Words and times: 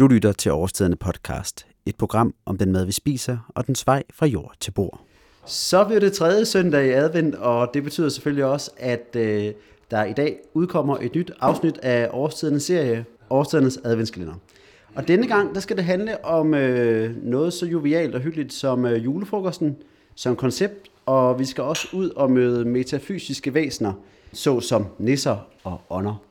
Du 0.00 0.06
lytter 0.06 0.32
til 0.32 0.52
Overstedende 0.52 0.96
podcast, 0.96 1.66
et 1.86 1.96
program 1.96 2.34
om 2.46 2.58
den 2.58 2.72
mad, 2.72 2.84
vi 2.84 2.92
spiser, 2.92 3.38
og 3.48 3.66
den 3.66 3.76
vej 3.86 4.02
fra 4.12 4.26
jord 4.26 4.54
til 4.60 4.70
bord. 4.70 5.00
Så 5.46 5.84
bliver 5.84 6.00
det 6.00 6.12
tredje 6.12 6.44
søndag 6.44 6.86
i 6.86 6.90
advent, 6.90 7.34
og 7.34 7.70
det 7.74 7.84
betyder 7.84 8.08
selvfølgelig 8.08 8.44
også, 8.44 8.70
at 8.76 9.16
øh, 9.16 9.52
der 9.90 10.04
i 10.04 10.12
dag 10.12 10.38
udkommer 10.54 10.96
et 11.00 11.14
nyt 11.14 11.32
afsnit 11.40 11.78
af 11.78 12.08
Årstidernes 12.12 12.62
serie, 12.62 13.04
Overstedernes 13.30 13.78
adventskalender. 13.84 14.34
Og 14.94 15.08
denne 15.08 15.26
gang, 15.26 15.54
der 15.54 15.60
skal 15.60 15.76
det 15.76 15.84
handle 15.84 16.24
om 16.24 16.54
øh, 16.54 17.16
noget 17.22 17.52
så 17.52 17.66
jovialt 17.66 18.14
og 18.14 18.20
hyggeligt 18.20 18.52
som 18.52 18.86
øh, 18.86 19.04
julefrokosten, 19.04 19.76
som 20.14 20.36
koncept, 20.36 20.88
og 21.06 21.38
vi 21.38 21.44
skal 21.44 21.64
også 21.64 21.88
ud 21.92 22.10
og 22.10 22.30
møde 22.30 22.64
metafysiske 22.64 23.54
væsener, 23.54 23.92
såsom 24.32 24.86
nisser 24.98 25.46
og 25.64 25.80
ånder. 25.90 26.22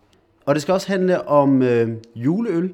Og 0.45 0.55
det 0.55 0.61
skal 0.61 0.73
også 0.73 0.87
handle 0.87 1.27
om 1.27 1.61
øh, 1.61 1.89
juleøl, 2.15 2.73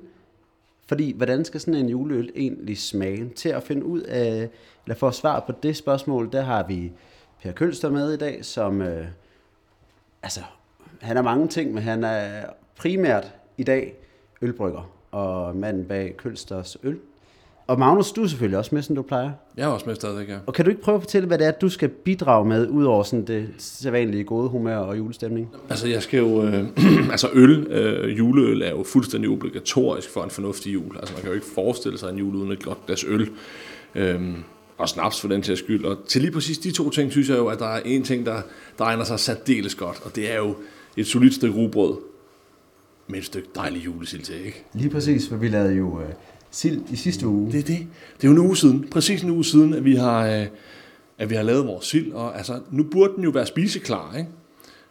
fordi 0.87 1.13
hvordan 1.17 1.45
skal 1.45 1.59
sådan 1.59 1.75
en 1.75 1.89
juleøl 1.89 2.31
egentlig 2.35 2.77
smage? 2.77 3.29
Til 3.29 3.49
at 3.49 3.63
finde 3.63 3.85
ud 3.85 4.01
af, 4.01 4.49
eller 4.85 4.95
få 4.95 5.11
svar 5.11 5.39
på 5.39 5.53
det 5.63 5.77
spørgsmål, 5.77 6.31
der 6.31 6.41
har 6.41 6.67
vi 6.67 6.91
Per 7.41 7.51
Kølster 7.51 7.89
med 7.89 8.13
i 8.13 8.17
dag, 8.17 8.45
som, 8.45 8.81
øh, 8.81 9.07
altså, 10.23 10.39
han 11.01 11.17
er 11.17 11.21
mange 11.21 11.47
ting, 11.47 11.73
men 11.73 11.83
han 11.83 12.03
er 12.03 12.45
primært 12.75 13.35
i 13.57 13.63
dag 13.63 13.95
ølbrygger 14.41 14.91
og 15.11 15.55
manden 15.55 15.85
bag 15.85 16.17
Kølsters 16.17 16.77
øl. 16.83 16.99
Og 17.67 17.79
Magnus, 17.79 18.11
du 18.11 18.23
er 18.23 18.27
selvfølgelig 18.27 18.57
også 18.57 18.75
med, 18.75 18.81
som 18.81 18.95
du 18.95 19.01
plejer. 19.01 19.31
Jeg 19.57 19.63
er 19.63 19.67
også 19.67 19.85
med 19.85 19.95
stadigvæk, 19.95 20.29
ja. 20.29 20.37
Og 20.45 20.53
kan 20.53 20.65
du 20.65 20.71
ikke 20.71 20.81
prøve 20.81 20.95
at 20.95 21.01
fortælle, 21.01 21.27
hvad 21.27 21.37
det 21.37 21.47
er, 21.47 21.51
du 21.51 21.69
skal 21.69 21.89
bidrage 21.89 22.47
med, 22.47 22.67
ud 22.67 22.83
over 22.83 23.03
sådan 23.03 23.25
det 23.25 23.49
sædvanlige 23.57 24.23
gode 24.23 24.49
humør 24.49 24.77
og 24.77 24.97
julestemning? 24.97 25.49
Altså, 25.69 25.87
jeg 25.87 26.03
skal 26.03 26.17
jo... 26.17 26.43
Øh, 26.43 26.67
altså, 27.11 27.29
øl, 27.33 27.67
øh, 27.67 28.17
juleøl 28.17 28.61
er 28.61 28.69
jo 28.69 28.83
fuldstændig 28.83 29.29
obligatorisk 29.29 30.09
for 30.09 30.23
en 30.23 30.29
fornuftig 30.29 30.73
jul. 30.73 30.97
Altså, 30.97 31.13
man 31.13 31.21
kan 31.21 31.29
jo 31.29 31.35
ikke 31.35 31.47
forestille 31.55 31.97
sig 31.97 32.09
en 32.09 32.17
jul 32.17 32.35
uden 32.35 32.51
et 32.51 32.63
godt 32.63 32.85
glas 32.85 33.03
øl. 33.07 33.29
Øhm, 33.95 34.35
og 34.77 34.89
snaps 34.89 35.21
for 35.21 35.27
den 35.27 35.41
til 35.41 35.57
skyld. 35.57 35.85
Og 35.85 35.97
til 36.07 36.21
lige 36.21 36.31
præcis 36.31 36.57
de 36.57 36.71
to 36.71 36.89
ting, 36.89 37.11
synes 37.11 37.29
jeg 37.29 37.37
jo, 37.37 37.47
at 37.47 37.59
der 37.59 37.67
er 37.67 37.81
en 37.85 38.03
ting, 38.03 38.25
der, 38.25 38.41
der 38.77 38.85
egner 38.85 39.03
sig 39.03 39.19
særdeles 39.19 39.75
godt. 39.75 40.01
Og 40.05 40.15
det 40.15 40.31
er 40.31 40.37
jo 40.37 40.55
et 40.97 41.07
solidt 41.07 41.33
stykke 41.33 41.55
rugbrød 41.55 41.97
med 43.07 43.19
et 43.19 43.25
stykke 43.25 43.47
dejlig 43.55 43.85
julesild 43.85 44.21
til, 44.21 44.45
ikke? 44.45 44.63
Lige 44.73 44.89
præcis, 44.89 45.29
for 45.29 45.35
vi 45.35 45.47
lavede 45.47 45.73
jo 45.73 46.01
øh, 46.01 46.09
sild 46.55 46.81
i 46.91 46.95
sidste 46.95 47.27
uge. 47.27 47.51
Det 47.51 47.59
er 47.59 47.63
det. 47.63 47.77
Det 48.17 48.23
er 48.23 48.27
jo 48.27 48.31
en 48.31 48.37
uge 48.39 48.57
siden, 48.57 48.87
præcis 48.91 49.21
en 49.21 49.29
uge 49.29 49.45
siden, 49.45 49.73
at 49.73 49.85
vi 49.85 49.95
har, 49.95 50.27
øh, 50.27 50.45
at 51.17 51.29
vi 51.29 51.35
har 51.35 51.43
lavet 51.43 51.67
vores 51.67 51.85
sild. 51.85 52.11
Og 52.11 52.37
altså, 52.37 52.59
nu 52.71 52.83
burde 52.83 53.13
den 53.15 53.23
jo 53.23 53.29
være 53.29 53.45
spiseklar, 53.45 54.15
ikke? 54.17 54.29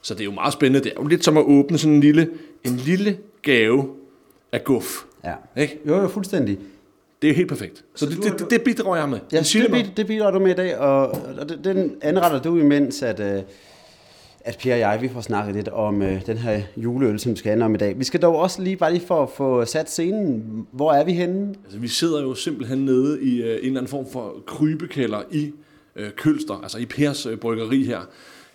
Så 0.03 0.15
det 0.15 0.21
er 0.21 0.25
jo 0.25 0.33
meget 0.33 0.53
spændende. 0.53 0.85
Det 0.85 0.93
er 0.97 1.03
jo 1.03 1.07
lidt 1.07 1.25
som 1.25 1.37
at 1.37 1.45
åbne 1.45 1.79
sådan 1.79 1.95
en 1.95 2.01
lille, 2.01 2.29
en 2.65 2.77
lille 2.77 3.19
gave 3.43 3.85
af 4.53 4.65
guf. 4.65 5.03
Ja. 5.25 5.33
Ikke? 5.63 5.79
Jo, 5.89 5.97
jo, 6.01 6.09
fuldstændig. 6.09 6.59
Det 7.23 7.31
er 7.31 7.35
helt 7.35 7.49
perfekt. 7.49 7.85
Så 7.95 8.07
det, 8.07 8.17
det, 8.23 8.39
det, 8.39 8.51
det 8.51 8.63
bidrager 8.63 8.97
jeg 8.97 9.09
med. 9.09 9.19
Ja, 9.33 9.43
det, 9.63 9.71
bid- 9.85 9.95
det 9.97 10.07
bidrager 10.07 10.31
du 10.33 10.39
med 10.39 10.51
i 10.51 10.55
dag, 10.55 10.79
og, 10.79 11.11
og 11.39 11.49
det- 11.49 11.61
den 11.65 11.93
anretter 12.03 12.43
du 12.43 12.57
imens, 12.57 13.03
at, 13.03 13.21
øh, 13.21 13.43
at 14.45 14.59
Pierre 14.59 14.77
og 14.77 14.81
jeg, 14.81 15.03
vi 15.03 15.09
får 15.09 15.21
snakket 15.21 15.55
lidt 15.55 15.69
om 15.69 16.03
øh, 16.03 16.27
den 16.27 16.39
her 16.39 16.63
juleøl, 16.77 17.19
som 17.19 17.33
vi 17.33 17.37
skal 17.37 17.49
handle 17.49 17.65
om 17.65 17.75
i 17.75 17.79
dag. 17.79 17.99
Vi 17.99 18.05
skal 18.05 18.23
dog 18.23 18.37
også 18.37 18.63
lige, 18.63 18.77
bare 18.77 18.93
lige 18.93 19.07
for 19.07 19.23
at 19.23 19.31
få 19.31 19.65
sat 19.65 19.91
scenen, 19.91 20.67
hvor 20.73 20.93
er 20.93 21.05
vi 21.05 21.13
henne? 21.13 21.55
Altså, 21.65 21.79
vi 21.79 21.89
sidder 21.89 22.23
jo 22.23 22.35
simpelthen 22.35 22.85
nede 22.85 23.23
i 23.23 23.43
øh, 23.43 23.51
en 23.51 23.57
eller 23.57 23.81
anden 23.81 23.89
form 23.89 24.07
for 24.13 24.35
krybekælder 24.47 25.23
i 25.31 25.53
øh, 25.97 26.11
Kølster, 26.11 26.55
altså 26.63 26.79
i 26.79 26.87
Pers 26.87 27.27
øh, 27.27 27.39
bryggeri 27.39 27.85
her, 27.85 28.01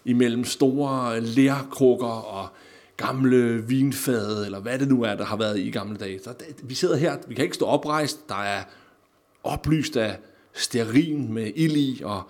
imellem 0.06 0.44
store 0.44 1.22
lærkrukker 1.22 2.08
og 2.08 2.48
gamle 2.98 3.68
vinfade, 3.68 4.46
eller 4.46 4.60
hvad 4.60 4.80
det 4.80 4.88
nu 4.88 5.04
er, 5.04 5.16
der 5.16 5.26
har 5.26 5.38
været 5.38 5.60
i 5.60 5.70
gamle 5.70 5.98
dage. 5.98 6.20
Så 6.24 6.30
det, 6.40 6.70
vi 6.70 6.76
sidder 6.76 6.98
her, 6.98 7.18
vi 7.28 7.36
kan 7.36 7.44
ikke 7.44 7.56
stå 7.56 7.66
oprejst, 7.66 8.30
der 8.30 8.44
er 8.44 8.64
oplyst 9.44 9.98
af 9.98 10.18
stearin 10.54 11.34
med 11.34 11.52
ild 11.56 11.76
i, 11.76 12.02
og 12.06 12.22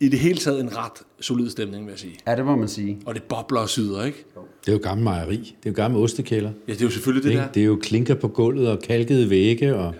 i 0.00 0.08
det 0.08 0.18
hele 0.18 0.38
taget 0.38 0.60
en 0.60 0.76
ret 0.76 0.92
solid 1.20 1.50
stemning, 1.50 1.84
vil 1.86 1.90
jeg 1.92 1.98
sige. 1.98 2.18
Ja, 2.26 2.36
det 2.36 2.44
må 2.44 2.56
man 2.56 2.68
sige. 2.68 2.98
Og 3.06 3.14
det 3.14 3.22
bobler 3.22 3.60
og 3.60 3.68
syder, 3.68 4.04
ikke? 4.04 4.24
Det 4.66 4.68
er 4.68 4.72
jo 4.72 4.80
gammel 4.82 5.04
mejeri. 5.04 5.36
Det 5.36 5.68
er 5.68 5.70
jo 5.70 5.76
gammel 5.76 6.02
ostekælder. 6.02 6.50
Ja, 6.68 6.72
det 6.72 6.80
er 6.80 6.84
jo 6.84 6.90
selvfølgelig 6.90 7.24
det 7.24 7.30
Ikke? 7.30 7.42
der. 7.42 7.52
Det 7.52 7.60
er 7.60 7.66
jo 7.66 7.78
klinker 7.82 8.14
på 8.14 8.28
gulvet 8.28 8.68
og 8.68 8.78
kalkede 8.78 9.30
vægge, 9.30 9.74
og, 9.76 9.94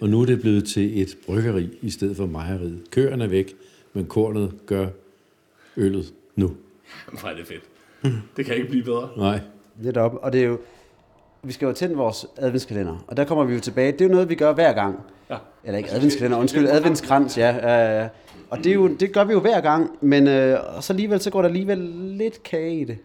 og 0.00 0.08
nu 0.08 0.20
er 0.20 0.26
det 0.26 0.40
blevet 0.40 0.64
til 0.64 1.02
et 1.02 1.16
bryggeri 1.26 1.68
i 1.82 1.90
stedet 1.90 2.16
for 2.16 2.26
mejeriet. 2.26 2.80
Køerne 2.90 3.24
er 3.24 3.28
væk, 3.28 3.54
men 3.92 4.06
kornet 4.06 4.52
gør 4.66 4.86
øllet 5.76 6.14
nu. 6.36 6.46
Er 7.24 7.34
det 7.36 7.46
fedt. 7.46 7.62
Det 8.36 8.46
kan 8.46 8.54
ikke 8.54 8.68
blive 8.68 8.84
bedre. 8.84 9.08
Nej. 9.16 9.40
Lidt 9.82 9.96
op. 9.96 10.18
Og 10.22 10.32
det 10.32 10.40
er 10.40 10.46
jo, 10.46 10.58
vi 11.42 11.52
skal 11.52 11.66
jo 11.66 11.72
tænde 11.72 11.94
vores 11.96 12.26
adventskalender, 12.36 13.04
og 13.06 13.16
der 13.16 13.24
kommer 13.24 13.44
vi 13.44 13.54
jo 13.54 13.60
tilbage. 13.60 13.92
Det 13.92 14.00
er 14.00 14.04
jo 14.04 14.10
noget, 14.10 14.28
vi 14.28 14.34
gør 14.34 14.52
hver 14.52 14.72
gang. 14.72 14.98
Ja. 15.30 15.36
Eller 15.64 15.78
ikke 15.78 15.90
adventskalender, 15.90 16.38
undskyld, 16.38 16.68
adventskrans, 16.68 17.38
ja. 17.38 18.02
Øh, 18.02 18.08
og 18.50 18.58
det, 18.58 18.66
er 18.66 18.74
jo, 18.74 18.88
det 18.88 19.12
gør 19.12 19.24
vi 19.24 19.32
jo 19.32 19.40
hver 19.40 19.60
gang, 19.60 19.90
men 20.00 20.28
øh, 20.28 20.58
og 20.76 20.84
så 20.84 20.92
alligevel, 20.92 21.20
så 21.20 21.30
går 21.30 21.42
der 21.42 21.48
alligevel 21.48 21.78
lidt 22.18 22.42
kage 22.42 22.80
i 22.80 22.84
det. 22.84 22.98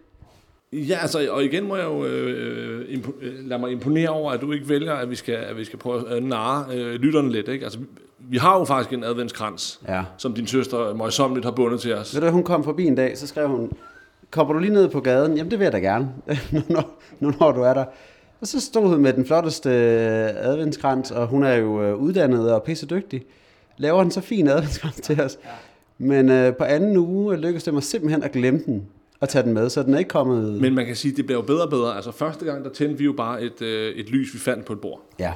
Ja, 0.73 0.97
altså, 1.01 1.27
og 1.31 1.43
igen 1.43 1.67
må 1.67 1.75
jeg 1.75 1.85
jo 1.85 2.05
øh, 2.05 2.85
impo- 2.89 3.23
øh, 3.25 3.33
lade 3.49 3.59
mig 3.59 3.71
imponere 3.71 4.09
over, 4.09 4.31
at 4.31 4.41
du 4.41 4.51
ikke 4.51 4.69
vælger, 4.69 4.93
at 4.93 5.09
vi 5.09 5.15
skal, 5.15 5.33
at 5.33 5.57
vi 5.57 5.63
skal 5.65 5.79
prøve 5.79 6.09
at 6.09 6.23
narre 6.23 6.65
øh, 6.75 6.93
lytterne 6.93 7.31
lidt. 7.31 7.47
Ikke? 7.47 7.63
Altså, 7.63 7.79
vi, 8.19 8.37
har 8.37 8.59
jo 8.59 8.65
faktisk 8.65 8.93
en 8.93 9.03
adventskrans, 9.03 9.81
Ja. 9.87 10.03
som 10.17 10.33
din 10.33 10.47
søster 10.47 10.93
møjsommeligt 10.95 11.45
har 11.45 11.51
bundet 11.51 11.79
til 11.81 11.95
os. 11.95 12.15
Ved 12.15 12.21
du, 12.21 12.29
hun 12.29 12.43
kom 12.43 12.63
forbi 12.63 12.85
en 12.85 12.95
dag, 12.95 13.17
så 13.17 13.27
skrev 13.27 13.47
hun, 13.47 13.71
kommer 14.31 14.53
du 14.53 14.59
lige 14.59 14.73
ned 14.73 14.89
på 14.89 14.99
gaden? 14.99 15.37
Jamen, 15.37 15.51
det 15.51 15.59
vil 15.59 15.65
jeg 15.65 15.71
da 15.73 15.79
gerne, 15.79 16.09
nu, 16.51 16.61
når, 16.69 16.99
nu 17.19 17.33
når 17.39 17.51
du 17.51 17.61
er 17.61 17.73
der. 17.73 17.85
Og 18.41 18.47
så 18.47 18.59
stod 18.61 18.87
hun 18.87 19.01
med 19.01 19.13
den 19.13 19.25
flotteste 19.25 19.69
øh, 19.69 20.29
adventskrans, 20.51 21.11
og 21.11 21.27
hun 21.27 21.43
er 21.43 21.53
jo 21.55 21.83
øh, 21.83 21.95
uddannet 21.95 22.51
og 22.53 22.63
pisse 22.63 22.85
dygtig. 22.85 23.23
Laver 23.81 24.01
en 24.01 24.11
så 24.11 24.21
fin 24.21 24.47
adventskrans 24.47 24.95
til 24.95 25.21
os. 25.21 25.37
Men 25.97 26.29
øh, 26.29 26.55
på 26.55 26.63
anden 26.63 26.97
uge 26.97 27.37
lykkedes 27.37 27.63
det 27.63 27.73
mig 27.73 27.83
simpelthen 27.83 28.23
at 28.23 28.31
glemme 28.31 28.59
den 28.65 28.87
og 29.19 29.29
tage 29.29 29.43
den 29.43 29.53
med, 29.53 29.69
så 29.69 29.83
den 29.83 29.93
er 29.93 29.97
ikke 29.97 30.09
kommet... 30.09 30.61
Men 30.61 30.75
man 30.75 30.85
kan 30.85 30.95
sige, 30.95 31.11
at 31.11 31.17
det 31.17 31.25
bliver 31.25 31.39
jo 31.39 31.45
bedre 31.45 31.63
og 31.63 31.69
bedre. 31.69 31.95
Altså 31.95 32.11
første 32.11 32.45
gang, 32.45 32.65
der 32.65 32.71
tændte 32.71 32.97
vi 32.97 33.03
jo 33.03 33.13
bare 33.13 33.43
et, 33.43 33.61
øh, 33.61 33.95
et 33.95 34.09
lys, 34.09 34.33
vi 34.33 34.39
fandt 34.39 34.65
på 34.65 34.73
et 34.73 34.79
bord. 34.79 35.01
Ja, 35.19 35.33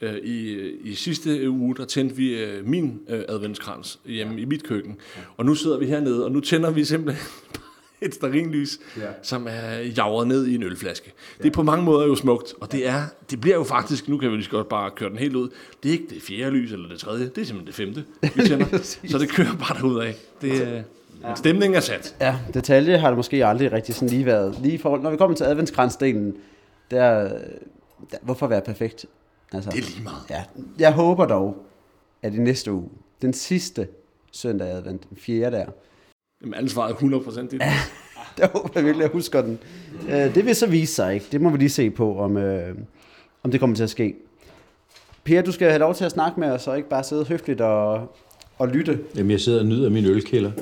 Øh, 0.00 0.16
I, 0.16 0.70
I 0.84 0.94
sidste 0.94 1.50
uge, 1.50 1.76
der 1.76 1.84
tændte 1.84 2.16
vi 2.16 2.42
øh, 2.42 2.66
min 2.66 3.00
øh, 3.08 3.22
adventskrans 3.28 4.00
hjemme 4.06 4.34
ja. 4.34 4.40
i 4.40 4.44
mit 4.44 4.64
køkken. 4.64 4.96
Og 5.36 5.44
nu 5.44 5.54
sidder 5.54 5.78
vi 5.78 5.86
hernede, 5.86 6.24
og 6.24 6.32
nu 6.32 6.40
tænder 6.40 6.70
vi 6.70 6.84
simpelthen 6.84 7.26
et 8.06 8.14
sterinlys, 8.14 8.78
ja. 8.96 9.02
som 9.22 9.46
er 9.50 9.78
javret 9.96 10.28
ned 10.28 10.46
i 10.46 10.54
en 10.54 10.62
ølflaske. 10.62 11.12
Ja. 11.38 11.42
Det 11.42 11.50
er 11.50 11.54
på 11.54 11.62
mange 11.62 11.84
måder 11.84 12.06
jo 12.06 12.14
smukt, 12.14 12.54
og 12.60 12.72
det 12.72 12.88
er, 12.88 13.02
det 13.30 13.40
bliver 13.40 13.56
jo 13.56 13.64
faktisk, 13.64 14.08
nu 14.08 14.18
kan 14.18 14.30
vi 14.30 14.36
lige 14.36 14.50
godt 14.50 14.68
bare 14.68 14.90
køre 14.90 15.10
den 15.10 15.18
helt 15.18 15.36
ud, 15.36 15.48
det 15.82 15.88
er 15.88 15.92
ikke 15.92 16.14
det 16.14 16.22
fjerde 16.22 16.50
lys 16.50 16.72
eller 16.72 16.88
det 16.88 16.98
tredje, 16.98 17.24
det 17.28 17.38
er 17.38 17.44
simpelthen 17.44 17.66
det 17.66 17.74
femte, 17.74 18.04
vi 18.42 18.42
tænder. 18.48 18.78
så 19.08 19.18
det 19.18 19.28
kører 19.28 19.56
bare 19.56 19.78
derud 19.78 20.00
af. 20.00 20.14
Det, 20.40 20.52
øh, 20.52 20.82
ja. 21.22 21.34
Stemningen 21.34 21.76
er 21.76 21.80
sat. 21.80 22.16
ja, 22.20 22.38
detalje 22.54 22.98
har 22.98 23.08
det 23.08 23.16
måske 23.16 23.46
aldrig 23.46 23.72
rigtig 23.72 23.94
sådan 23.94 24.08
lige 24.08 24.26
været. 24.26 24.58
Lige 24.62 24.78
forhold, 24.78 25.02
når 25.02 25.10
vi 25.10 25.16
kommer 25.16 25.36
til 25.36 25.44
adventskransdelen, 25.44 26.34
der, 26.90 27.28
der, 28.10 28.16
hvorfor 28.22 28.46
være 28.46 28.60
perfekt? 28.60 29.06
Altså, 29.52 29.70
Det 29.70 29.78
er 29.78 29.82
lige 29.82 30.02
meget. 30.02 30.22
Ja, 30.30 30.44
jeg 30.78 30.92
håber 30.92 31.26
dog, 31.26 31.66
at 32.22 32.34
i 32.34 32.38
næste 32.38 32.72
uge, 32.72 32.88
den 33.22 33.32
sidste 33.32 33.88
søndag 34.32 34.68
i 34.68 34.70
advent, 34.70 35.08
den 35.10 35.16
fjerde 35.16 35.56
der, 35.56 35.66
Jamen, 36.42 36.54
ansvaret 36.54 36.90
er 36.90 36.96
100% 36.96 37.40
dit. 37.40 37.60
der 38.38 38.48
håber 38.52 38.70
jeg 38.74 38.84
virkelig, 38.84 39.04
at 39.04 39.10
jeg 39.10 39.12
husker 39.12 39.42
den. 39.42 39.58
Øh, 40.08 40.34
det 40.34 40.46
vil 40.46 40.54
så 40.54 40.66
vise 40.66 40.94
sig, 40.94 41.14
ikke? 41.14 41.26
Det 41.32 41.40
må 41.40 41.50
vi 41.50 41.58
lige 41.58 41.70
se 41.70 41.90
på, 41.90 42.18
om, 42.18 42.36
øh, 42.36 42.76
om 43.42 43.50
det 43.50 43.60
kommer 43.60 43.76
til 43.76 43.82
at 43.82 43.90
ske. 43.90 44.14
Per, 45.24 45.42
du 45.42 45.52
skal 45.52 45.68
have 45.68 45.78
lov 45.78 45.94
til 45.94 46.04
at 46.04 46.10
snakke 46.10 46.40
med 46.40 46.50
os, 46.50 46.66
og 46.66 46.76
ikke 46.76 46.88
bare 46.88 47.04
sidde 47.04 47.24
høfligt 47.24 47.60
og, 47.60 48.16
og 48.58 48.68
lytte. 48.68 48.98
Jamen, 49.16 49.30
jeg 49.30 49.40
sidder 49.40 49.60
og 49.60 49.66
nyder 49.66 49.90
min 49.90 50.04
ølkælder. 50.04 50.52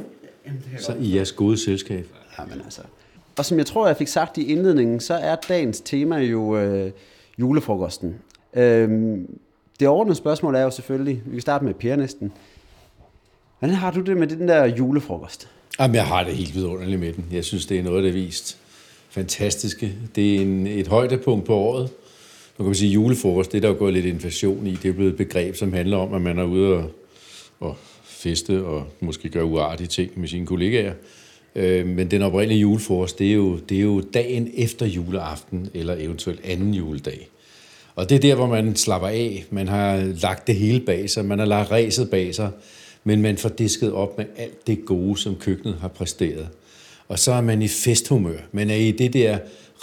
Så 0.79 0.95
i 1.01 1.17
jeres 1.17 1.33
gode 1.33 1.59
selskab. 1.59 2.09
Jamen 2.39 2.61
altså. 2.65 2.83
Og 3.39 3.45
som 3.45 3.59
jeg 3.59 3.67
tror, 3.67 3.87
jeg 3.87 3.97
fik 3.97 4.09
sagt 4.09 4.39
i 4.39 4.53
indledningen, 4.53 5.01
så 5.01 5.15
er 5.15 5.37
dagens 5.49 5.81
tema 5.81 6.17
jo 6.17 6.57
øh, 6.59 6.91
julefrokosten. 7.39 8.15
Øhm, 8.55 9.39
det 9.81 9.89
overordnede 9.89 10.17
spørgsmål 10.17 10.55
er 10.55 10.63
jo 10.63 10.71
selvfølgelig, 10.71 11.23
vi 11.27 11.33
kan 11.33 11.41
starte 11.41 11.65
med 11.65 11.75
Per 11.75 11.97
næsten. 11.97 12.33
Hvordan 13.59 13.77
har 13.77 13.91
du 13.91 14.01
det 14.01 14.17
med 14.17 14.27
den 14.27 14.49
der 14.49 14.65
julefrokost? 14.65 15.51
Jamen, 15.81 15.95
jeg 15.95 16.07
har 16.07 16.25
det 16.25 16.35
helt 16.35 16.55
vidunderligt 16.55 17.01
med 17.01 17.13
den. 17.13 17.25
Jeg 17.33 17.45
synes, 17.45 17.67
det 17.67 17.79
er 17.79 17.83
noget, 17.83 18.05
der 18.05 18.09
er 18.09 18.13
vist 18.13 18.59
fantastiske. 19.11 19.93
Det 20.17 20.37
er 20.37 20.41
en, 20.41 20.67
et 20.67 20.87
højdepunkt 20.87 21.47
på 21.47 21.55
året. 21.55 21.91
Nu 22.59 22.63
kan 22.63 22.67
man 22.67 22.75
sige, 22.75 22.93
julefrokost, 22.93 23.53
det 23.53 23.59
er 23.59 23.61
der 23.61 23.69
jo 23.69 23.75
gået 23.79 23.95
lidt 23.95 24.07
inflation 24.07 24.67
i. 24.67 24.75
Det 24.83 24.89
er 24.89 24.93
blevet 24.93 25.11
et 25.11 25.17
begreb, 25.17 25.57
som 25.57 25.73
handler 25.73 25.97
om, 25.97 26.15
at 26.15 26.23
man 26.23 26.39
er 26.39 26.45
ude 26.45 26.75
og, 26.75 26.91
og 27.61 27.77
feste 28.05 28.65
og 28.65 28.87
måske 29.01 29.29
gøre 29.29 29.45
uartige 29.45 29.87
ting 29.87 30.21
med 30.21 30.29
sine 30.29 30.47
kollegaer. 30.47 30.95
Øh, 31.55 31.87
Men 31.87 32.11
den 32.11 32.23
oprindelige 32.23 32.61
julefrokost, 32.61 33.19
det 33.19 33.29
er, 33.29 33.35
jo, 33.35 33.59
det 33.59 33.77
er 33.77 33.83
jo 33.83 34.01
dagen 34.01 34.51
efter 34.55 34.87
juleaften, 34.87 35.71
eller 35.75 35.97
eventuelt 35.99 36.41
anden 36.45 36.75
juledag. 36.75 37.29
Og 37.95 38.09
det 38.09 38.15
er 38.15 38.21
der, 38.21 38.35
hvor 38.35 38.47
man 38.47 38.77
slapper 38.77 39.09
af. 39.09 39.45
Man 39.51 39.69
har 39.69 39.97
lagt 40.21 40.47
det 40.47 40.55
hele 40.55 40.81
bag 40.81 41.11
sig. 41.11 41.25
Man 41.25 41.39
har 41.39 41.47
lagt 41.47 41.71
ræset 41.71 42.11
bag 42.11 42.35
sig. 42.35 42.51
Men 43.05 43.23
man 43.23 43.37
får 43.37 43.49
disket 43.49 43.93
op 43.93 44.19
med 44.19 44.27
alt 44.37 44.67
det 44.67 44.85
gode, 44.85 45.19
som 45.19 45.37
køkkenet 45.37 45.77
har 45.81 45.89
præsteret. 45.89 46.49
Og 47.09 47.19
så 47.19 47.33
er 47.33 47.41
man 47.41 47.63
i 47.63 47.69
festhumør. 47.69 48.39
Man 48.53 48.71
er 48.71 48.75
i 48.75 48.91
det 48.91 49.13
der 49.13 49.39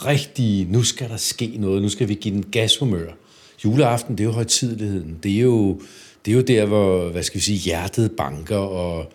rigtige, 0.05 0.67
nu 0.71 0.83
skal 0.83 1.09
der 1.09 1.17
ske 1.17 1.53
noget. 1.57 1.81
Nu 1.81 1.89
skal 1.89 2.09
vi 2.09 2.13
give 2.13 2.33
den 2.33 2.43
gashumør. 2.43 3.11
juleaften, 3.65 4.17
det 4.17 4.23
er 4.23 4.27
jo 4.27 4.31
højtideligheden. 4.31 5.19
Det 5.23 5.35
er 5.35 5.39
jo, 5.41 5.81
det 6.25 6.31
er 6.31 6.35
jo 6.35 6.41
der, 6.41 6.65
hvor, 6.65 7.09
hvad 7.09 7.23
skal 7.23 7.39
vi 7.39 7.43
sige, 7.43 7.57
hjertet 7.57 8.11
banker, 8.11 8.57
og 8.57 9.11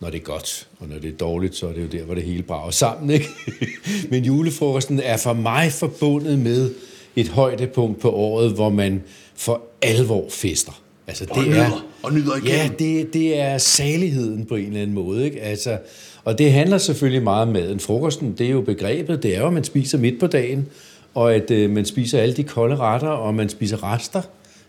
når 0.00 0.10
det 0.10 0.18
er 0.18 0.24
godt, 0.24 0.68
og 0.78 0.88
når 0.88 0.98
det 0.98 1.12
er 1.12 1.16
dårligt, 1.16 1.56
så 1.56 1.68
er 1.68 1.72
det 1.72 1.82
jo 1.82 1.86
der, 1.98 2.04
hvor 2.04 2.14
det 2.14 2.22
hele 2.22 2.42
brager 2.42 2.70
sammen, 2.70 3.10
ikke? 3.10 3.28
Men 4.10 4.24
julefrokosten 4.24 5.00
er 5.00 5.16
for 5.16 5.32
mig 5.32 5.72
forbundet 5.72 6.38
med 6.38 6.70
et 7.16 7.28
højdepunkt 7.28 8.00
på 8.00 8.10
året, 8.10 8.52
hvor 8.52 8.70
man 8.70 9.02
for 9.34 9.62
alvor 9.82 10.26
fester. 10.30 10.82
Altså, 11.10 11.24
det 11.24 11.32
og 11.32 11.44
nyder, 11.44 11.62
er, 11.62 11.84
og 12.02 12.12
nyder 12.12 12.36
igen. 12.36 12.46
Ja, 12.46 12.70
det, 12.78 13.14
det 13.14 13.40
er 13.40 13.58
saligheden 13.58 14.46
på 14.46 14.54
en 14.54 14.66
eller 14.66 14.80
anden 14.80 14.94
måde. 14.94 15.24
Ikke? 15.24 15.40
Altså, 15.40 15.78
og 16.24 16.38
det 16.38 16.52
handler 16.52 16.78
selvfølgelig 16.78 17.22
meget 17.22 17.42
om 17.42 17.52
maden. 17.52 17.80
Frokosten, 17.80 18.34
det 18.38 18.46
er 18.46 18.50
jo 18.50 18.60
begrebet, 18.60 19.22
det 19.22 19.36
er 19.36 19.40
jo, 19.40 19.46
at 19.46 19.52
man 19.52 19.64
spiser 19.64 19.98
midt 19.98 20.20
på 20.20 20.26
dagen, 20.26 20.66
og 21.14 21.34
at 21.34 21.50
øh, 21.50 21.70
man 21.70 21.84
spiser 21.84 22.20
alle 22.20 22.34
de 22.34 22.44
kolde 22.44 22.76
retter, 22.76 23.08
og 23.08 23.34
man 23.34 23.48
spiser 23.48 23.92
rester, 23.92 24.22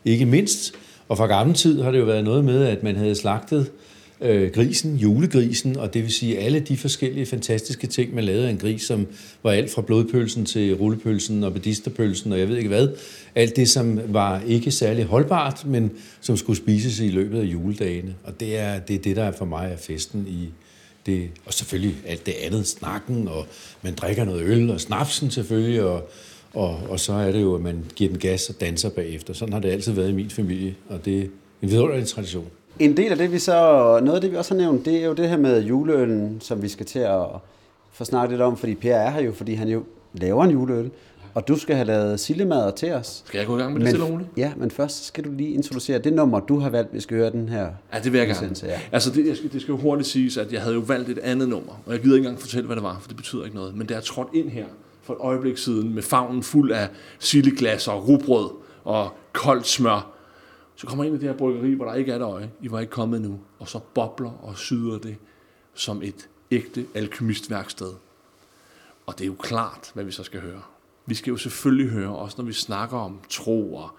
ikke 0.05 0.25
mindst. 0.25 0.73
Og 1.09 1.17
fra 1.17 1.25
gammel 1.25 1.55
tid 1.55 1.81
har 1.81 1.91
det 1.91 1.99
jo 1.99 2.03
været 2.03 2.23
noget 2.23 2.45
med, 2.45 2.63
at 2.63 2.83
man 2.83 2.95
havde 2.95 3.15
slagtet 3.15 3.59
øh, 3.59 3.90
øh, 4.21 4.51
grisen, 4.51 4.95
julegrisen, 4.95 5.77
og 5.77 5.93
det 5.93 6.03
vil 6.03 6.11
sige 6.11 6.39
alle 6.39 6.59
de 6.59 6.77
forskellige 6.77 7.25
fantastiske 7.25 7.87
ting, 7.87 8.15
man 8.15 8.23
lavede 8.23 8.47
af 8.47 8.51
en 8.51 8.57
gris, 8.57 8.81
som 8.81 9.07
var 9.43 9.51
alt 9.51 9.71
fra 9.71 9.81
blodpølsen 9.81 10.45
til 10.45 10.75
rullepølsen 10.75 11.43
og 11.43 11.53
bedisterpølsen, 11.53 12.31
og 12.31 12.39
jeg 12.39 12.49
ved 12.49 12.57
ikke 12.57 12.69
hvad. 12.69 12.87
Alt 13.35 13.55
det, 13.55 13.69
som 13.69 13.99
var 14.07 14.41
ikke 14.47 14.71
særlig 14.71 15.05
holdbart, 15.05 15.65
men 15.65 15.91
som 16.21 16.37
skulle 16.37 16.57
spises 16.57 16.99
i 16.99 17.07
løbet 17.07 17.39
af 17.39 17.43
juledagene. 17.43 18.15
Og 18.23 18.39
det 18.39 18.57
er 18.57 18.79
det, 18.79 18.95
er 18.95 18.99
det 18.99 19.15
der 19.15 19.31
for 19.31 19.45
mig 19.45 19.71
er 19.73 19.77
festen 19.77 20.27
i 20.27 20.49
det. 21.05 21.29
Og 21.45 21.53
selvfølgelig 21.53 21.97
alt 22.05 22.25
det 22.25 22.33
andet, 22.41 22.67
snakken, 22.67 23.27
og 23.27 23.47
man 23.81 23.95
drikker 23.95 24.25
noget 24.25 24.43
øl, 24.43 24.69
og 24.69 24.81
snapsen 24.81 25.31
selvfølgelig, 25.31 25.83
og, 25.83 26.09
og, 26.53 26.79
og 26.89 26.99
så 26.99 27.13
er 27.13 27.31
det 27.31 27.41
jo, 27.41 27.55
at 27.55 27.61
man 27.61 27.85
giver 27.95 28.09
den 28.09 28.19
gas 28.19 28.49
og 28.49 28.61
danser 28.61 28.89
bagefter. 28.89 29.33
Sådan 29.33 29.53
har 29.53 29.59
det 29.59 29.69
altid 29.69 29.91
været 29.91 30.09
i 30.09 30.13
min 30.13 30.29
familie, 30.29 30.75
og 30.89 31.05
det 31.05 31.19
er 31.19 31.25
en 31.61 31.71
vidunderlig 31.71 32.07
tradition. 32.07 32.47
En 32.79 32.97
del 32.97 33.11
af 33.11 33.17
det, 33.17 33.31
vi 33.31 33.39
så, 33.39 33.51
noget 34.03 34.15
af 34.15 34.21
det, 34.21 34.31
vi 34.31 34.35
også 34.35 34.53
har 34.53 34.61
nævnt, 34.61 34.85
det 34.85 34.97
er 35.01 35.05
jo 35.05 35.13
det 35.13 35.29
her 35.29 35.37
med 35.37 35.63
juleølen, 35.63 36.37
som 36.41 36.61
vi 36.61 36.67
skal 36.67 36.85
til 36.85 36.99
at 36.99 37.25
få 37.91 38.05
snakket 38.05 38.29
lidt 38.31 38.41
om, 38.41 38.57
fordi 38.57 38.75
Per 38.75 38.95
er 38.95 39.09
her 39.09 39.21
jo, 39.21 39.31
fordi 39.31 39.53
han 39.53 39.67
jo 39.67 39.83
laver 40.13 40.43
en 40.43 40.51
juleøl, 40.51 40.91
og 41.33 41.47
du 41.47 41.57
skal 41.57 41.75
have 41.75 41.85
lavet 41.85 42.19
sillemad 42.19 42.73
til 42.73 42.93
os. 42.93 43.23
Skal 43.25 43.37
jeg 43.37 43.47
gå 43.47 43.57
i 43.57 43.61
gang 43.61 43.73
med 43.73 43.81
det 43.81 43.89
stille 43.89 44.27
Ja, 44.37 44.51
men 44.57 44.71
først 44.71 45.05
skal 45.05 45.23
du 45.23 45.31
lige 45.31 45.49
introducere 45.49 45.99
det 45.99 46.13
nummer, 46.13 46.39
du 46.39 46.59
har 46.59 46.69
valgt, 46.69 46.93
vi 46.93 46.99
skal 46.99 47.17
høre 47.17 47.31
den 47.31 47.49
her. 47.49 47.67
Ja, 47.93 47.99
det 47.99 48.11
vil 48.13 48.17
jeg 48.17 48.27
gerne. 48.27 48.55
Ja. 48.63 48.79
Altså, 48.91 49.11
det, 49.11 49.27
jeg 49.27 49.37
skal, 49.37 49.51
det 49.53 49.61
skal 49.61 49.71
jo 49.71 49.77
hurtigt 49.77 50.09
siges, 50.09 50.37
at 50.37 50.53
jeg 50.53 50.61
havde 50.61 50.75
jo 50.75 50.81
valgt 50.81 51.09
et 51.09 51.19
andet 51.19 51.49
nummer, 51.49 51.81
og 51.85 51.93
jeg 51.93 52.01
gider 52.01 52.15
ikke 52.15 52.25
engang 52.25 52.41
fortælle, 52.41 52.65
hvad 52.65 52.75
det 52.75 52.83
var, 52.83 52.97
for 53.01 53.07
det 53.07 53.17
betyder 53.17 53.43
ikke 53.43 53.55
noget. 53.55 53.75
Men 53.75 53.87
det 53.87 53.97
er 53.97 54.01
trådt 54.01 54.27
ind 54.33 54.49
her 54.49 54.65
for 55.03 55.13
et 55.13 55.19
øjeblik 55.19 55.57
siden 55.57 55.95
med 55.95 56.03
favnen 56.03 56.43
fuld 56.43 56.71
af 56.71 56.87
silleglas 57.19 57.87
og 57.87 58.07
rugbrød 58.07 58.49
og 58.83 59.09
koldt 59.33 59.67
smør, 59.67 60.11
så 60.81 60.87
kommer 60.87 61.03
jeg 61.03 61.13
ind 61.13 61.21
i 61.21 61.25
det 61.25 61.29
her 61.29 61.37
bryggeri, 61.37 61.73
hvor 61.73 61.85
der 61.85 61.93
ikke 61.93 62.11
er 62.11 62.15
et 62.15 62.21
øje. 62.21 62.51
I 62.61 62.71
var 62.71 62.79
ikke 62.79 62.91
kommet 62.91 63.21
nu. 63.21 63.39
Og 63.59 63.67
så 63.67 63.79
bobler 63.79 64.31
og 64.31 64.57
syder 64.57 64.99
det 64.99 65.15
som 65.73 66.01
et 66.03 66.29
ægte 66.51 66.85
alkymistværksted. 66.95 67.93
Og 69.05 69.17
det 69.17 69.21
er 69.21 69.27
jo 69.27 69.35
klart, 69.39 69.91
hvad 69.93 70.03
vi 70.03 70.11
så 70.11 70.23
skal 70.23 70.41
høre. 70.41 70.61
Vi 71.05 71.15
skal 71.15 71.31
jo 71.31 71.37
selvfølgelig 71.37 71.91
høre, 71.91 72.15
også 72.15 72.35
når 72.37 72.45
vi 72.45 72.53
snakker 72.53 72.97
om 72.97 73.19
tro 73.29 73.75
og 73.75 73.89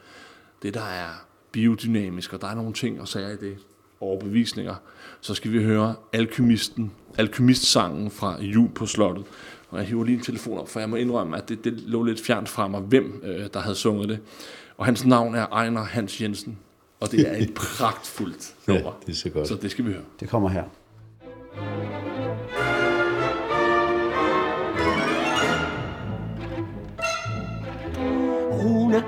det, 0.63 0.75
der 0.75 0.85
er 0.85 1.27
biodynamisk, 1.53 2.33
og 2.33 2.41
der 2.41 2.47
er 2.47 2.55
nogle 2.55 2.73
ting 2.73 3.01
og 3.01 3.09
sager 3.09 3.31
i 3.31 3.37
det, 3.37 3.57
overbevisninger, 4.01 4.75
så 5.21 5.35
skal 5.35 5.53
vi 5.53 5.63
høre 5.65 5.95
alkymisten, 6.13 6.93
alkymistsangen 7.19 8.11
fra 8.11 8.43
Jul 8.43 8.69
på 8.69 8.87
slottet. 8.87 9.25
Og 9.71 9.79
jeg 9.79 9.87
hiver 9.87 10.05
lige 10.05 10.17
en 10.17 10.23
telefon 10.23 10.59
op, 10.59 10.69
for 10.69 10.81
jeg 10.81 10.91
må 10.91 10.97
indrømme, 10.97 11.37
at 11.37 11.49
det, 11.49 11.65
det 11.65 11.73
lå 11.73 12.03
lidt 12.03 12.21
fjernt 12.21 12.49
fra 12.49 12.69
mig, 12.69 12.81
hvem 12.81 13.21
øh, 13.25 13.49
der 13.55 13.61
havde 13.61 13.77
sunget 13.77 14.09
det. 14.09 14.21
Og 14.77 14.85
hans 14.85 15.05
navn 15.05 15.35
er 15.35 15.47
Ejner 15.47 15.85
Hans 15.85 16.21
Jensen 16.21 16.59
og 17.03 17.11
det 17.11 17.29
er 17.29 17.37
et 17.37 17.55
pragtfuldt 17.63 18.55
nummer. 18.67 18.83
Ja, 18.83 19.07
det 19.07 19.13
er 19.13 19.17
så 19.17 19.31
godt. 19.31 19.49
Så 19.49 19.55
det 19.63 19.71
skal 19.71 19.85
vi 19.85 19.93
høre. 19.93 20.03
Det 20.21 20.29
kommer 20.29 20.49
her. 20.49 20.65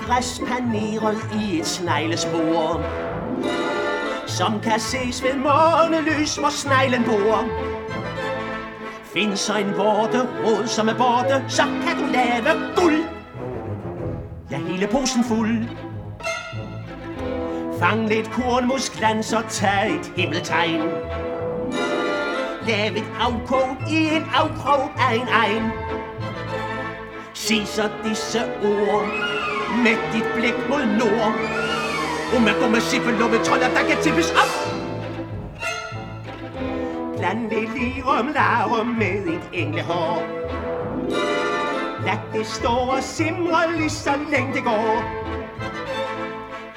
græs 0.06 0.40
paneret 0.46 1.18
i 1.42 1.60
et 1.60 1.66
sneglespor 1.66 2.82
Som 4.26 4.60
kan 4.60 4.80
ses 4.80 5.22
ved 5.22 5.34
månelys, 5.36 6.36
hvor 6.36 6.48
sneglen 6.50 7.04
bor 7.04 7.44
Find 9.04 9.36
så 9.36 9.56
en 9.56 9.76
vorte, 9.76 10.20
råd 10.44 10.66
som 10.66 10.88
er 10.88 10.94
borte, 10.94 11.44
så 11.48 11.62
kan 11.62 11.96
du 11.98 12.12
lave 12.12 12.74
guld 12.76 13.04
Ja, 14.50 14.58
hele 14.58 14.86
posen 14.86 15.24
fuld 15.24 15.68
Fang 17.84 18.08
lidt 18.08 18.30
kornmusklans 18.30 19.32
og 19.32 19.44
tag 19.48 19.94
et 19.94 20.12
himmeltegn. 20.16 20.80
Lav 22.68 22.92
et 22.92 23.04
afkog 23.20 23.76
i 23.90 23.96
en 23.96 24.24
afkrog 24.34 24.90
af 24.98 25.14
en 25.14 25.28
egen. 25.28 25.70
Sig 27.34 27.66
så 27.66 27.90
disse 28.04 28.38
ord 28.62 29.06
med 29.84 29.96
dit 30.12 30.24
blik 30.34 30.54
mod 30.68 30.84
nord. 30.86 31.34
Og 32.34 32.70
med 32.70 32.80
sippe 32.80 33.12
med 33.12 33.44
troller, 33.44 33.68
der 33.68 33.88
kan 33.88 34.02
tippes 34.02 34.30
op. 34.30 34.52
Bland 37.18 37.50
det 37.50 37.68
lirum 37.76 38.28
larum 38.34 38.86
med 38.86 39.26
et 39.26 39.48
englehår. 39.52 40.22
Lad 42.04 42.18
det 42.32 42.46
stå 42.46 42.68
og 42.68 43.02
simre 43.02 43.76
lige 43.76 43.90
så 43.90 44.10
længe 44.30 44.54
det 44.54 44.64
går. 44.64 45.33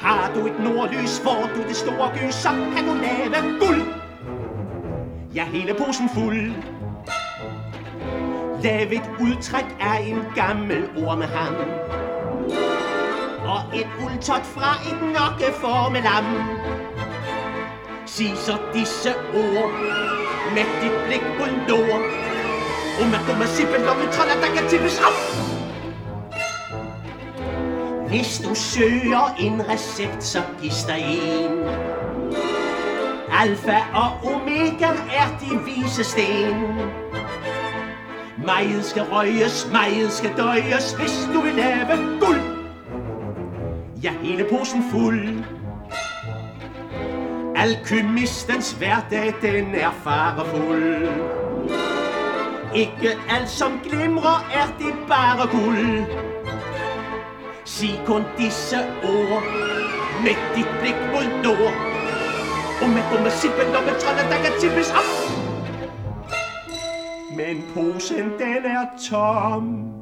Har 0.07 0.31
du 0.36 0.45
et 0.48 0.59
nordlys, 0.59 1.19
får 1.19 1.50
du 1.56 1.62
det 1.68 1.75
store 1.75 2.12
gys, 2.18 2.36
så 2.36 2.50
kan 2.50 2.86
du 2.88 2.94
lave 2.94 3.59
guld. 3.59 3.81
Ja, 5.36 5.45
hele 5.45 5.74
posen 5.74 6.09
fuld. 6.09 6.51
Lav 8.63 8.92
et 8.92 9.09
udtræk 9.21 9.65
af 9.80 10.00
en 10.07 10.24
gammel 10.36 10.89
ormeham. 10.98 11.56
Og 13.45 13.62
et 13.80 13.88
uldtot 14.06 14.45
fra 14.45 14.71
et 14.89 15.00
nokkeformet 15.15 16.04
lam. 16.04 16.25
Sig 18.06 18.38
så 18.38 18.57
disse 18.74 19.09
ord 19.33 19.71
med 20.54 20.65
dit 20.81 20.95
blik 21.07 21.24
mod 21.39 21.51
nord. 21.69 22.01
Og 23.01 23.07
med 23.12 23.19
dumme 23.27 23.48
sippen, 23.48 23.81
lomme 23.86 24.12
troller, 24.12 24.36
der 24.42 24.56
kan 24.56 24.69
tippes 24.69 25.00
op. 25.00 25.56
Hvis 28.07 28.39
du 28.39 28.56
søger 28.56 29.36
en 29.39 29.69
recept, 29.69 30.24
så 30.24 30.42
gives 30.62 30.83
der 30.83 30.95
en. 30.95 31.51
Alfa 33.31 33.78
og 33.94 34.31
omega 34.33 34.87
er 35.14 35.37
de 35.42 35.59
vise 35.66 36.04
sten. 36.04 36.56
Meget 38.45 38.85
skal 38.85 39.04
røges, 39.04 39.69
meget 39.71 40.11
skal 40.11 40.37
døjes, 40.37 40.94
hvis 40.94 41.30
du 41.33 41.42
vil 41.42 41.56
lave 41.56 42.19
guld. 42.19 42.42
Ja, 44.04 44.11
hele 44.21 44.45
posen 44.52 44.83
fuld. 44.92 45.44
Alkymistens 47.56 48.71
hverdag, 48.71 49.33
den 49.42 49.76
er 49.76 49.92
farefuld. 50.04 51.07
Ikke 52.76 53.18
alt 53.30 53.49
som 53.49 53.80
glimrer, 53.83 54.47
er 54.54 54.68
det 54.80 54.94
bare 55.07 55.47
guld. 55.47 56.06
Sig 57.78 58.02
kun 58.06 58.24
disse 58.38 58.78
ord 59.04 59.44
Med 60.26 60.36
dit 60.56 60.69
blik 60.81 61.00
mod 61.14 61.28
nord. 61.44 61.76
Og 62.81 62.90
med 62.90 63.04
dumme 63.12 63.31
sippen 63.31 63.76
og 63.76 63.84
med 63.88 63.96
trolde, 64.02 64.24
der 64.31 64.40
kan 64.44 64.54
tippes 64.62 64.90
op. 65.00 65.10
Men 67.38 67.56
posen 67.74 68.26
den 68.40 68.66
er 68.66 68.86
tom. 69.10 69.94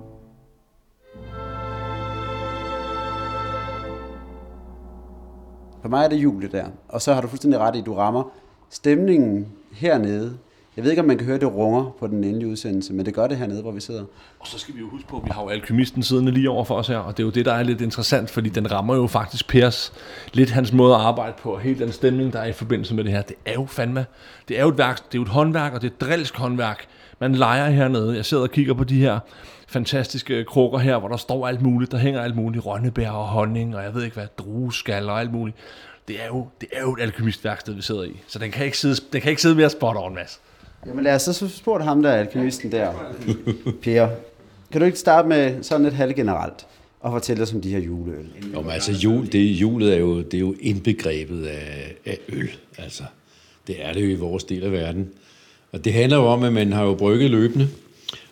For 5.81 5.89
mig 5.89 6.03
er 6.05 6.09
det 6.09 6.15
jule 6.15 6.47
der. 6.47 6.65
Og 6.89 7.01
så 7.01 7.13
har 7.13 7.21
du 7.21 7.27
fuldstændig 7.27 7.59
ret 7.59 7.75
i, 7.75 7.79
at 7.79 7.85
du 7.85 7.93
rammer 7.93 8.23
stemningen 8.69 9.51
hernede 9.71 10.37
jeg 10.75 10.83
ved 10.83 10.91
ikke, 10.91 11.01
om 11.01 11.07
man 11.07 11.17
kan 11.17 11.27
høre 11.27 11.39
det 11.39 11.53
runger 11.53 11.95
på 11.99 12.07
den 12.07 12.23
endelige 12.23 12.49
udsendelse, 12.49 12.93
men 12.93 13.05
det 13.05 13.13
gør 13.13 13.27
det 13.27 13.37
hernede, 13.37 13.61
hvor 13.61 13.71
vi 13.71 13.79
sidder. 13.79 14.03
Og 14.39 14.47
så 14.47 14.59
skal 14.59 14.75
vi 14.75 14.79
jo 14.79 14.89
huske 14.89 15.07
på, 15.07 15.17
at 15.17 15.23
vi 15.23 15.29
har 15.33 15.43
jo 15.43 15.49
alkymisten 15.49 16.03
siddende 16.03 16.31
lige 16.31 16.49
over 16.49 16.63
for 16.63 16.75
os 16.75 16.87
her, 16.87 16.97
og 16.97 17.17
det 17.17 17.23
er 17.23 17.25
jo 17.25 17.31
det, 17.31 17.45
der 17.45 17.53
er 17.53 17.63
lidt 17.63 17.81
interessant, 17.81 18.29
fordi 18.29 18.49
den 18.49 18.71
rammer 18.71 18.95
jo 18.95 19.07
faktisk 19.07 19.47
Pers 19.47 19.93
lidt 20.33 20.49
hans 20.49 20.73
måde 20.73 20.95
at 20.95 21.01
arbejde 21.01 21.33
på, 21.39 21.49
og 21.49 21.59
hele 21.59 21.79
den 21.79 21.91
stemning, 21.91 22.33
der 22.33 22.39
er 22.39 22.45
i 22.45 22.53
forbindelse 22.53 22.95
med 22.95 23.03
det 23.03 23.11
her. 23.11 23.21
Det 23.21 23.35
er 23.45 23.53
jo 23.53 23.65
fandme, 23.65 24.05
det 24.47 24.57
er 24.59 24.61
jo 24.61 24.69
et 24.69 24.77
værk, 24.77 24.97
det 24.97 25.13
er 25.13 25.19
jo 25.19 25.23
et 25.23 25.29
håndværk, 25.29 25.73
og 25.73 25.81
det 25.81 25.87
er 25.87 25.91
et 25.91 26.01
drilsk 26.01 26.37
håndværk. 26.37 26.87
Man 27.19 27.35
leger 27.35 27.69
hernede. 27.69 28.15
Jeg 28.15 28.25
sidder 28.25 28.43
og 28.43 28.51
kigger 28.51 28.73
på 28.73 28.83
de 28.83 28.99
her 28.99 29.19
fantastiske 29.67 30.43
krukker 30.43 30.79
her, 30.79 30.97
hvor 30.97 31.07
der 31.07 31.17
står 31.17 31.47
alt 31.47 31.61
muligt. 31.61 31.91
Der 31.91 31.97
hænger 31.97 32.21
alt 32.21 32.35
muligt, 32.35 32.65
rønnebær 32.65 33.09
og 33.09 33.27
honning, 33.27 33.75
og 33.75 33.83
jeg 33.83 33.93
ved 33.93 34.03
ikke 34.03 34.15
hvad, 34.15 34.27
drueskal 34.37 35.09
og 35.09 35.19
alt 35.19 35.31
muligt. 35.31 35.57
Det 36.07 36.23
er 36.23 36.27
jo, 36.27 36.47
det 36.61 36.69
er 36.73 36.81
jo 36.81 36.93
et 36.93 37.01
alkymistværksted, 37.01 37.73
vi 37.73 37.81
sidder 37.81 38.03
i. 38.03 38.21
Så 38.27 38.39
den 38.39 38.51
kan 38.51 38.65
ikke 38.65 38.77
sidde, 38.77 38.95
den 39.13 39.21
kan 39.21 39.29
ikke 39.29 39.41
sidde 39.41 39.55
mere 39.55 39.69
spot 39.69 39.95
on, 39.99 40.15
Mads. 40.15 40.41
Jamen 40.87 41.03
lad 41.03 41.15
os 41.15 41.21
så 41.21 41.47
spørge 41.47 41.83
ham 41.83 42.03
der, 42.03 42.11
alkemisten 42.11 42.71
der, 42.71 42.93
Per. 43.83 44.07
Kan 44.71 44.81
du 44.81 44.85
ikke 44.85 44.99
starte 44.99 45.27
med 45.27 45.63
sådan 45.63 45.83
lidt 45.83 45.93
halvgenerelt? 45.93 46.65
og 47.05 47.11
fortælle 47.11 47.43
os 47.43 47.53
om 47.53 47.61
de 47.61 47.69
her 47.69 47.79
juleøl. 47.79 48.25
Jo, 48.53 48.61
men 48.61 48.71
altså 48.71 48.91
jul, 48.91 49.31
det, 49.31 49.39
julet 49.39 49.93
er 49.93 49.97
jo, 49.97 50.21
det 50.21 50.33
er 50.33 50.39
jo 50.39 50.55
indbegrebet 50.59 51.45
af, 51.45 51.95
af 52.05 52.19
øl. 52.29 52.49
Altså, 52.77 53.03
det 53.67 53.75
er 53.79 53.93
det 53.93 54.01
jo 54.01 54.07
i 54.07 54.15
vores 54.15 54.43
del 54.43 54.63
af 54.63 54.71
verden. 54.71 55.09
Og 55.71 55.85
det 55.85 55.93
handler 55.93 56.17
jo 56.17 56.23
om, 56.25 56.43
at 56.43 56.53
man 56.53 56.73
har 56.73 56.83
jo 56.83 56.93
brygget 56.93 57.31
løbende. 57.31 57.67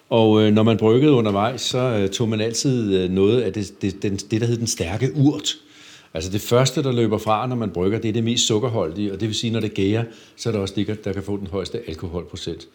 Og 0.09 0.41
øh, 0.41 0.53
når 0.53 0.63
man 0.63 0.77
bryggede 0.77 1.11
undervejs, 1.11 1.61
så 1.61 1.77
øh, 1.77 2.09
tog 2.09 2.29
man 2.29 2.41
altid 2.41 2.95
øh, 2.95 3.11
noget 3.11 3.41
af 3.41 3.53
det, 3.53 3.81
det, 3.81 4.03
den, 4.03 4.15
det, 4.15 4.41
der 4.41 4.47
hed 4.47 4.57
den 4.57 4.67
stærke 4.67 5.11
urt. 5.15 5.55
Altså 6.13 6.31
det 6.31 6.41
første, 6.41 6.83
der 6.83 6.91
løber 6.91 7.17
fra, 7.17 7.47
når 7.47 7.55
man 7.55 7.69
brygger, 7.69 7.99
det 7.99 8.09
er 8.09 8.13
det 8.13 8.23
mest 8.23 8.47
sukkerholdige, 8.47 9.13
og 9.13 9.19
det 9.19 9.27
vil 9.27 9.35
sige, 9.35 9.51
når 9.51 9.59
det 9.59 9.73
gærer, 9.73 10.03
så 10.35 10.49
er 10.49 10.53
der 10.53 10.59
også 10.59 10.73
det, 10.77 11.05
der 11.05 11.13
kan 11.13 11.23
få 11.23 11.37
den 11.37 11.47
højeste 11.47 11.79
alkoholprocent. 11.87 12.67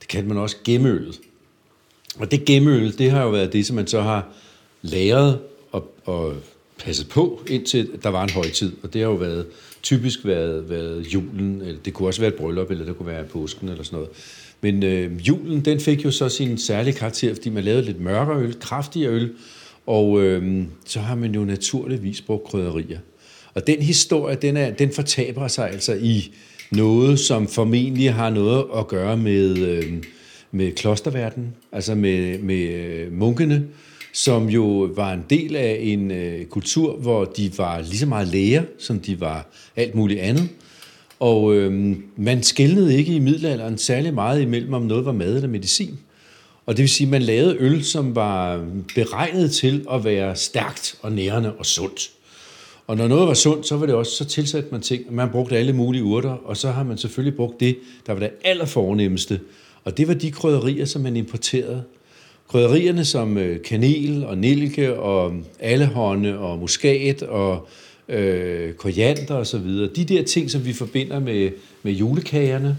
Det 0.00 0.08
kan 0.08 0.28
man 0.28 0.36
også 0.36 0.56
gemmeølet. 0.64 1.20
Og 2.18 2.30
det 2.30 2.44
gemmeøl, 2.44 2.98
det 2.98 3.10
har 3.10 3.22
jo 3.22 3.30
været 3.30 3.52
det, 3.52 3.66
som 3.66 3.76
man 3.76 3.86
så 3.86 4.00
har 4.00 4.26
lagret 4.82 5.38
og, 5.72 5.94
og 6.04 6.34
passet 6.78 7.08
på, 7.08 7.40
indtil 7.46 7.90
der 8.02 8.08
var 8.08 8.22
en 8.22 8.30
højtid. 8.30 8.72
Og 8.82 8.92
det 8.92 9.00
har 9.02 9.08
jo 9.08 9.14
været, 9.14 9.46
typisk 9.82 10.24
været, 10.24 10.70
været 10.70 11.14
julen, 11.14 11.62
eller 11.62 11.80
det 11.84 11.94
kunne 11.94 12.08
også 12.08 12.20
være 12.20 12.28
et 12.28 12.34
bryllup, 12.34 12.70
eller 12.70 12.84
det 12.84 12.96
kunne 12.96 13.06
være 13.06 13.24
påsken 13.24 13.68
eller 13.68 13.84
sådan 13.84 13.96
noget. 13.96 14.10
Men 14.60 14.82
øh, 14.82 15.28
julen, 15.28 15.64
den 15.64 15.80
fik 15.80 16.04
jo 16.04 16.10
så 16.10 16.28
sin 16.28 16.58
særlige 16.58 16.94
karakter, 16.94 17.34
fordi 17.34 17.50
man 17.50 17.64
lavede 17.64 17.82
lidt 17.82 18.00
mørkere 18.00 18.40
øl, 18.40 18.60
kraftigere 18.60 19.12
øl, 19.12 19.32
og 19.86 20.22
øh, 20.22 20.64
så 20.86 21.00
har 21.00 21.14
man 21.14 21.34
jo 21.34 21.44
naturligvis 21.44 22.20
brugt 22.20 22.44
krydderier. 22.44 22.98
Og 23.54 23.66
den 23.66 23.82
historie, 23.82 24.36
den, 24.36 24.56
er, 24.56 24.70
den 24.70 24.92
fortaber 24.92 25.48
sig 25.48 25.70
altså 25.70 25.94
i 25.94 26.32
noget, 26.70 27.18
som 27.18 27.48
formentlig 27.48 28.14
har 28.14 28.30
noget 28.30 28.64
at 28.76 28.88
gøre 28.88 29.16
med, 29.16 29.58
øh, 29.58 30.02
med 30.52 30.72
klosterverdenen, 30.72 31.54
altså 31.72 31.94
med, 31.94 32.38
med 32.38 32.68
øh, 32.68 33.12
munkene, 33.12 33.64
som 34.12 34.48
jo 34.48 34.90
var 34.96 35.12
en 35.12 35.24
del 35.30 35.56
af 35.56 35.78
en 35.80 36.10
øh, 36.10 36.44
kultur, 36.44 36.96
hvor 36.96 37.24
de 37.24 37.50
var 37.58 37.80
lige 37.80 37.98
så 37.98 38.06
meget 38.06 38.28
læger, 38.28 38.62
som 38.78 39.00
de 39.00 39.20
var 39.20 39.50
alt 39.76 39.94
muligt 39.94 40.20
andet. 40.20 40.48
Og 41.20 41.54
øh, 41.54 41.96
man 42.16 42.42
skældnede 42.42 42.96
ikke 42.96 43.14
i 43.14 43.18
middelalderen 43.18 43.78
særlig 43.78 44.14
meget 44.14 44.42
imellem, 44.42 44.72
om 44.72 44.82
noget 44.82 45.04
var 45.04 45.12
mad 45.12 45.36
eller 45.36 45.48
medicin. 45.48 45.98
Og 46.66 46.76
det 46.76 46.82
vil 46.82 46.88
sige, 46.88 47.06
at 47.06 47.10
man 47.10 47.22
lavede 47.22 47.56
øl, 47.60 47.84
som 47.84 48.14
var 48.14 48.66
beregnet 48.94 49.52
til 49.52 49.86
at 49.92 50.04
være 50.04 50.36
stærkt 50.36 50.98
og 51.02 51.12
nærende 51.12 51.52
og 51.52 51.66
sundt. 51.66 52.10
Og 52.86 52.96
når 52.96 53.08
noget 53.08 53.28
var 53.28 53.34
sundt, 53.34 53.66
så 53.66 53.76
var 53.76 53.86
det 53.86 53.94
også, 53.94 54.16
så 54.16 54.24
tilsatte 54.24 54.68
man 54.72 54.80
ting. 54.80 55.14
Man 55.14 55.30
brugte 55.30 55.56
alle 55.56 55.72
mulige 55.72 56.04
urter, 56.04 56.30
og 56.30 56.56
så 56.56 56.70
har 56.70 56.82
man 56.82 56.98
selvfølgelig 56.98 57.36
brugt 57.36 57.60
det, 57.60 57.76
der 58.06 58.12
var 58.12 58.20
det 58.20 58.30
allerfornemmeste. 58.44 59.40
Og 59.84 59.96
det 59.96 60.08
var 60.08 60.14
de 60.14 60.30
krydderier, 60.30 60.84
som 60.84 61.02
man 61.02 61.16
importerede. 61.16 61.82
Krydderierne 62.48 63.04
som 63.04 63.38
øh, 63.38 63.62
kanel 63.62 64.26
og 64.26 64.38
nilke 64.38 64.94
og 64.94 65.32
allehånde 65.60 66.38
og 66.38 66.58
muskat 66.58 67.22
og 67.22 67.68
øh, 68.08 68.72
koriander 68.72 69.34
og 69.34 69.46
så 69.46 69.58
videre. 69.58 69.90
De 69.96 70.04
der 70.04 70.22
ting, 70.22 70.50
som 70.50 70.64
vi 70.64 70.72
forbinder 70.72 71.20
med, 71.20 71.50
med 71.82 71.92
julekagerne, 71.92 72.76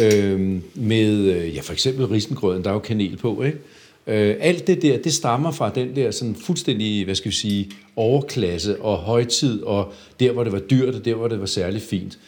Øhm, 0.00 0.56
øh, 0.56 0.62
med 0.74 1.46
ja, 1.46 1.60
for 1.60 1.72
eksempel 1.72 2.06
risengrøden, 2.06 2.64
der 2.64 2.70
er 2.70 2.74
jo 2.74 2.80
kanel 2.80 3.16
på, 3.16 3.42
ikke? 3.42 3.58
Øh, 4.06 4.36
alt 4.40 4.66
det 4.66 4.82
der, 4.82 4.98
det 4.98 5.12
stammer 5.12 5.50
fra 5.50 5.70
den 5.74 5.96
der 5.96 6.10
sådan 6.10 6.36
fuldstændig, 6.36 7.04
hvad 7.04 7.14
skal 7.14 7.30
vi 7.30 7.36
sige, 7.36 7.70
overklasse 7.96 8.82
og 8.82 8.96
højtid, 8.96 9.62
og 9.62 9.92
der, 10.20 10.32
hvor 10.32 10.44
det 10.44 10.52
var 10.52 10.58
dyrt, 10.58 10.94
og 10.94 11.04
der, 11.04 11.14
hvor 11.14 11.28
det 11.28 11.40
var 11.40 11.46
særlig 11.46 11.82
fint. 11.82 12.18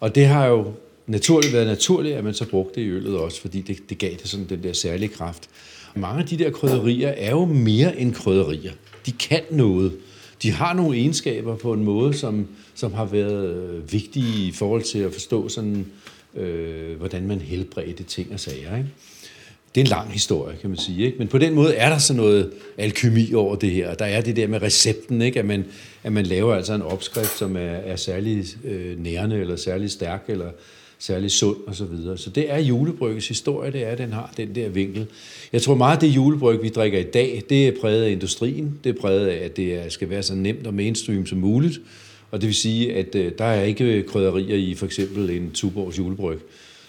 Og 0.00 0.14
det 0.14 0.26
har 0.26 0.46
jo 0.46 0.72
naturligt 1.06 1.52
været 1.52 1.66
naturligt, 1.66 2.16
at 2.16 2.24
man 2.24 2.34
så 2.34 2.48
brugte 2.48 2.80
det 2.80 2.86
i 2.86 2.90
øllet 2.90 3.16
også, 3.16 3.40
fordi 3.40 3.60
det, 3.60 3.90
det 3.90 3.98
gav 3.98 4.10
det 4.10 4.28
sådan 4.28 4.46
den 4.48 4.62
der 4.62 4.72
særlige 4.72 5.08
kraft. 5.08 5.48
Mange 5.94 6.22
af 6.22 6.28
de 6.28 6.38
der 6.38 6.50
krydderier 6.50 7.08
er 7.08 7.30
jo 7.30 7.44
mere 7.44 8.00
end 8.00 8.14
krydderier. 8.14 8.72
De 9.06 9.12
kan 9.12 9.42
noget. 9.50 9.92
De 10.42 10.50
har 10.50 10.74
nogle 10.74 10.96
egenskaber 10.96 11.56
på 11.56 11.72
en 11.72 11.84
måde, 11.84 12.14
som, 12.14 12.46
som 12.74 12.92
har 12.92 13.04
været 13.04 13.50
øh, 13.50 13.92
vigtige 13.92 14.46
i 14.46 14.52
forhold 14.52 14.82
til 14.82 14.98
at 14.98 15.12
forstå 15.12 15.48
sådan, 15.48 15.86
øh, 16.38 16.96
hvordan 16.96 17.26
man 17.26 17.40
helbreder 17.40 18.04
ting 18.04 18.32
og 18.32 18.40
sager. 18.40 18.76
Ikke? 18.76 18.88
Det 19.74 19.80
er 19.80 19.84
en 19.84 19.90
lang 19.90 20.12
historie, 20.12 20.56
kan 20.60 20.70
man 20.70 20.78
sige. 20.78 21.06
Ikke? 21.06 21.18
Men 21.18 21.28
på 21.28 21.38
den 21.38 21.54
måde 21.54 21.74
er 21.74 21.88
der 21.88 21.98
så 21.98 22.14
noget 22.14 22.52
alkymi 22.78 23.32
over 23.34 23.56
det 23.56 23.70
her. 23.70 23.94
Der 23.94 24.04
er 24.04 24.20
det 24.20 24.36
der 24.36 24.46
med 24.46 24.62
recepten, 24.62 25.22
ikke? 25.22 25.38
At, 25.38 25.46
man, 25.46 25.64
at 26.04 26.12
man 26.12 26.26
laver 26.26 26.54
altså 26.54 26.74
en 26.74 26.82
opskrift, 26.82 27.38
som 27.38 27.56
er, 27.56 27.60
er 27.60 27.96
særlig 27.96 28.44
øh, 28.64 29.02
nærende, 29.02 29.36
eller 29.36 29.56
særlig 29.56 29.90
stærk, 29.90 30.24
eller 30.28 30.50
særlig 30.98 31.30
sund 31.30 31.56
og 31.66 31.74
så 31.74 31.84
videre. 31.84 32.18
Så 32.18 32.30
det 32.30 32.52
er 32.52 32.58
julebryggets 32.58 33.28
historie, 33.28 33.72
det 33.72 33.84
er, 33.84 33.88
at 33.88 33.98
den 33.98 34.12
har 34.12 34.32
den 34.36 34.54
der 34.54 34.68
vinkel. 34.68 35.06
Jeg 35.52 35.62
tror 35.62 35.74
meget, 35.74 36.00
det 36.00 36.06
julebryg, 36.06 36.62
vi 36.62 36.68
drikker 36.68 36.98
i 36.98 37.10
dag, 37.14 37.42
det 37.48 37.68
er 37.68 37.72
præget 37.80 38.04
af 38.04 38.10
industrien. 38.10 38.78
Det 38.84 38.96
er 38.96 39.00
præget 39.00 39.26
af, 39.26 39.44
at 39.44 39.56
det 39.56 39.92
skal 39.92 40.10
være 40.10 40.22
så 40.22 40.34
nemt 40.34 40.66
og 40.66 40.74
mainstream 40.74 41.26
som 41.26 41.38
muligt. 41.38 41.80
Og 42.30 42.40
det 42.40 42.46
vil 42.46 42.54
sige, 42.54 42.94
at 42.94 43.14
øh, 43.14 43.32
der 43.38 43.44
er 43.44 43.62
ikke 43.62 44.02
krydderier 44.02 44.56
i 44.56 44.74
for 44.74 44.86
eksempel 44.86 45.30
en 45.30 45.50
Tuborgs 45.52 45.98
julebryg. 45.98 46.38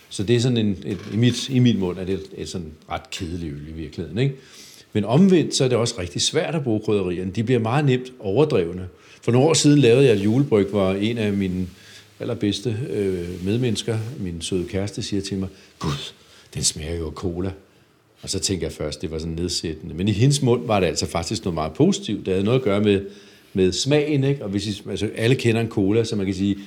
Så 0.09 0.23
det 0.23 0.35
er 0.35 0.39
sådan 0.39 0.57
en, 0.57 0.77
et, 0.85 0.99
i, 1.13 1.17
mit, 1.17 1.49
i 1.49 1.59
min 1.59 1.79
mund 1.79 1.99
er 1.99 2.05
det 2.05 2.13
et, 2.13 2.25
et 2.37 2.49
sådan 2.49 2.71
ret 2.89 3.09
kedeligt 3.09 3.53
øl 3.53 3.67
i 3.69 3.71
virkeligheden. 3.71 4.17
Ikke? 4.17 4.35
Men 4.93 5.05
omvendt, 5.05 5.55
så 5.55 5.63
er 5.63 5.67
det 5.67 5.77
også 5.77 5.95
rigtig 5.99 6.21
svært 6.21 6.55
at 6.55 6.63
bruge 6.63 6.79
krydderierne. 6.79 7.31
De 7.31 7.43
bliver 7.43 7.59
meget 7.59 7.85
nemt 7.85 8.13
overdrevne. 8.19 8.87
For 9.21 9.31
nogle 9.31 9.47
år 9.47 9.53
siden 9.53 9.79
lavede 9.79 10.05
jeg 10.05 10.15
et 10.15 10.23
julebryg, 10.23 10.67
hvor 10.67 10.91
en 10.91 11.17
af 11.17 11.33
mine 11.33 11.67
allerbedste 12.19 12.77
øh, 12.89 13.45
medmennesker, 13.45 13.97
min 14.19 14.41
søde 14.41 14.65
kæreste, 14.67 15.01
siger 15.01 15.21
til 15.21 15.37
mig, 15.37 15.49
Gud, 15.79 16.13
den 16.53 16.63
smager 16.63 16.95
jo 16.95 17.05
af 17.05 17.11
cola. 17.11 17.51
Og 18.21 18.29
så 18.29 18.39
tænker 18.39 18.67
jeg 18.67 18.73
først, 18.73 19.01
det 19.01 19.11
var 19.11 19.19
sådan 19.19 19.33
nedsættende. 19.33 19.95
Men 19.95 20.07
i 20.07 20.11
hendes 20.11 20.41
mund 20.41 20.65
var 20.65 20.79
det 20.79 20.87
altså 20.87 21.05
faktisk 21.05 21.45
noget 21.45 21.53
meget 21.53 21.73
positivt. 21.73 22.25
Det 22.25 22.33
havde 22.33 22.45
noget 22.45 22.59
at 22.59 22.63
gøre 22.63 22.81
med, 22.81 23.01
med 23.53 23.71
smagen, 23.71 24.23
ikke? 24.23 24.43
Og 24.43 24.49
hvis 24.49 24.67
I, 24.67 24.89
altså, 24.89 25.09
alle 25.15 25.35
kender 25.35 25.61
en 25.61 25.69
cola, 25.69 26.03
så 26.03 26.15
man 26.15 26.25
kan 26.25 26.35
sige, 26.35 26.57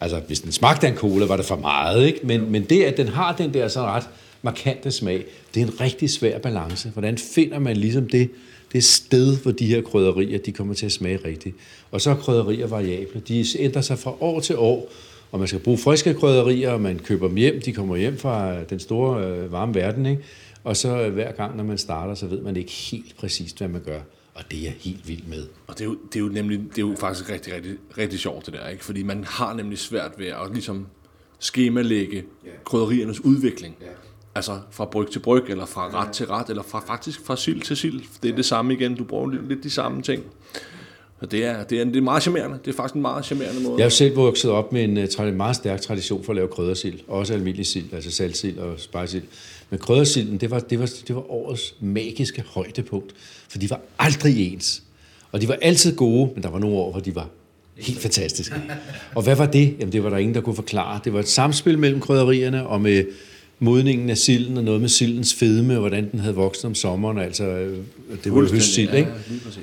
altså 0.00 0.20
hvis 0.26 0.40
den 0.40 0.52
smagte 0.52 0.86
af 0.86 0.90
en 0.90 0.96
cola, 0.96 1.26
var 1.26 1.36
det 1.36 1.46
for 1.46 1.56
meget, 1.56 2.06
ikke? 2.06 2.20
Men, 2.22 2.52
men 2.52 2.64
det, 2.64 2.82
at 2.82 2.96
den 2.96 3.08
har 3.08 3.36
den 3.36 3.54
der 3.54 3.68
sådan 3.68 3.88
ret 3.88 4.08
markante 4.42 4.90
smag, 4.90 5.24
det 5.54 5.62
er 5.62 5.66
en 5.66 5.80
rigtig 5.80 6.10
svær 6.10 6.38
balance. 6.38 6.88
Hvordan 6.88 7.18
finder 7.18 7.58
man 7.58 7.76
ligesom 7.76 8.08
det, 8.08 8.30
det 8.72 8.84
sted, 8.84 9.36
hvor 9.36 9.52
de 9.52 9.66
her 9.66 9.82
krydderier, 9.82 10.38
de 10.38 10.52
kommer 10.52 10.74
til 10.74 10.86
at 10.86 10.92
smage 10.92 11.18
rigtigt. 11.24 11.56
Og 11.90 12.00
så 12.00 12.10
er 12.10 12.14
krydderier 12.14 12.66
variable. 12.66 13.22
De 13.28 13.44
ændrer 13.58 13.82
sig 13.82 13.98
fra 13.98 14.14
år 14.20 14.40
til 14.40 14.56
år, 14.56 14.92
og 15.32 15.38
man 15.38 15.48
skal 15.48 15.60
bruge 15.60 15.78
friske 15.78 16.14
krydderier, 16.14 16.70
og 16.70 16.80
man 16.80 16.98
køber 16.98 17.28
dem 17.28 17.36
hjem. 17.36 17.60
De 17.60 17.72
kommer 17.72 17.96
hjem 17.96 18.18
fra 18.18 18.62
den 18.64 18.80
store 18.80 19.26
øh, 19.26 19.52
varme 19.52 19.74
verden, 19.74 20.06
ikke? 20.06 20.22
Og 20.64 20.76
så 20.76 21.00
øh, 21.00 21.12
hver 21.12 21.32
gang, 21.32 21.56
når 21.56 21.64
man 21.64 21.78
starter, 21.78 22.14
så 22.14 22.26
ved 22.26 22.40
man 22.40 22.56
ikke 22.56 22.72
helt 22.72 23.16
præcist, 23.16 23.58
hvad 23.58 23.68
man 23.68 23.80
gør. 23.80 24.00
Og 24.40 24.50
det 24.50 24.58
er 24.58 24.62
jeg 24.62 24.74
helt 24.78 25.08
vild 25.08 25.22
med. 25.24 25.46
Og 25.66 25.78
det 25.78 25.80
er 25.80 25.84
jo, 25.84 25.98
det 26.12 26.16
er 26.16 26.20
jo 26.20 26.28
nemlig, 26.28 26.58
det 26.58 26.78
er 26.78 26.88
jo 26.88 26.96
faktisk 27.00 27.30
rigtig, 27.30 27.54
rigtig, 27.54 27.76
rigtig 27.98 28.18
sjovt 28.18 28.46
det 28.46 28.54
der, 28.54 28.68
ikke? 28.68 28.84
Fordi 28.84 29.02
man 29.02 29.24
har 29.24 29.54
nemlig 29.54 29.78
svært 29.78 30.12
ved 30.18 30.26
at 30.26 30.52
ligesom 30.52 30.86
skemalægge 31.38 32.24
krydderiernes 32.64 33.20
udvikling. 33.20 33.76
Yeah. 33.82 33.92
Altså 34.34 34.60
fra 34.70 34.84
bryg 34.84 35.10
til 35.10 35.18
bryg, 35.18 35.44
eller 35.48 35.66
fra 35.66 36.02
ret 36.02 36.12
til 36.12 36.26
ret, 36.26 36.50
eller 36.50 36.62
fra 36.62 36.80
faktisk 36.86 37.26
fra 37.26 37.36
sild 37.36 37.62
til 37.62 37.76
sild. 37.76 38.02
Det 38.22 38.30
er 38.30 38.36
det 38.36 38.44
samme 38.44 38.74
igen, 38.74 38.94
du 38.94 39.04
bruger 39.04 39.30
lidt 39.30 39.64
de 39.64 39.70
samme 39.70 40.02
ting. 40.02 40.24
Og 41.20 41.30
det 41.30 41.44
er, 41.44 41.64
det, 41.64 41.80
er, 41.80 41.84
det 41.84 41.96
er 41.96 42.00
meget 42.00 42.22
charmerende. 42.22 42.58
Det 42.64 42.70
er 42.72 42.76
faktisk 42.76 42.94
en 42.94 43.02
meget 43.02 43.24
charmerende 43.24 43.62
måde. 43.62 43.74
Jeg 43.76 43.84
har 43.84 43.90
selv 43.90 44.16
vokset 44.16 44.50
op 44.50 44.72
med 44.72 44.84
en, 44.84 44.98
øh, 44.98 45.28
en 45.28 45.36
meget 45.36 45.56
stærk 45.56 45.80
tradition 45.80 46.24
for 46.24 46.32
at 46.32 46.36
lave 46.36 46.48
kryddersild. 46.48 46.98
Også 47.08 47.34
almindelig 47.34 47.66
sild, 47.66 47.92
altså 47.92 48.10
saltsild 48.10 48.58
og 48.58 48.80
spejsild. 48.80 49.22
Men 49.70 49.78
kryddersilden, 49.78 50.38
det 50.38 50.50
var, 50.50 50.58
det, 50.58 50.80
var, 50.80 50.90
det 51.08 51.14
var 51.14 51.30
årets 51.30 51.74
magiske 51.80 52.44
højdepunkt. 52.46 53.14
For 53.48 53.58
de 53.58 53.70
var 53.70 53.80
aldrig 53.98 54.52
ens. 54.52 54.82
Og 55.32 55.40
de 55.40 55.48
var 55.48 55.58
altid 55.62 55.96
gode, 55.96 56.30
men 56.34 56.42
der 56.42 56.50
var 56.50 56.58
nogle 56.58 56.76
år, 56.76 56.90
hvor 56.90 57.00
de 57.00 57.14
var 57.14 57.28
helt 57.76 57.98
fantastiske. 57.98 58.54
Og 59.14 59.22
hvad 59.22 59.36
var 59.36 59.46
det? 59.46 59.74
Jamen, 59.78 59.92
det 59.92 60.04
var 60.04 60.10
der 60.10 60.16
ingen, 60.16 60.34
der 60.34 60.40
kunne 60.40 60.56
forklare. 60.56 61.00
Det 61.04 61.12
var 61.12 61.20
et 61.20 61.28
samspil 61.28 61.78
mellem 61.78 62.00
krydderierne 62.00 62.66
og 62.66 62.80
med 62.80 63.04
modningen 63.60 64.10
af 64.10 64.18
silden 64.18 64.56
og 64.56 64.64
noget 64.64 64.80
med 64.80 64.88
sildens 64.88 65.34
fedme, 65.34 65.74
og 65.74 65.80
hvordan 65.80 66.10
den 66.10 66.20
havde 66.20 66.34
vokset 66.34 66.64
om 66.64 66.74
sommeren, 66.74 67.18
altså 67.18 67.44
øh, 67.44 67.78
det 68.24 68.34
var 68.34 68.52
høstsild, 68.52 68.94
ikke? 68.94 69.10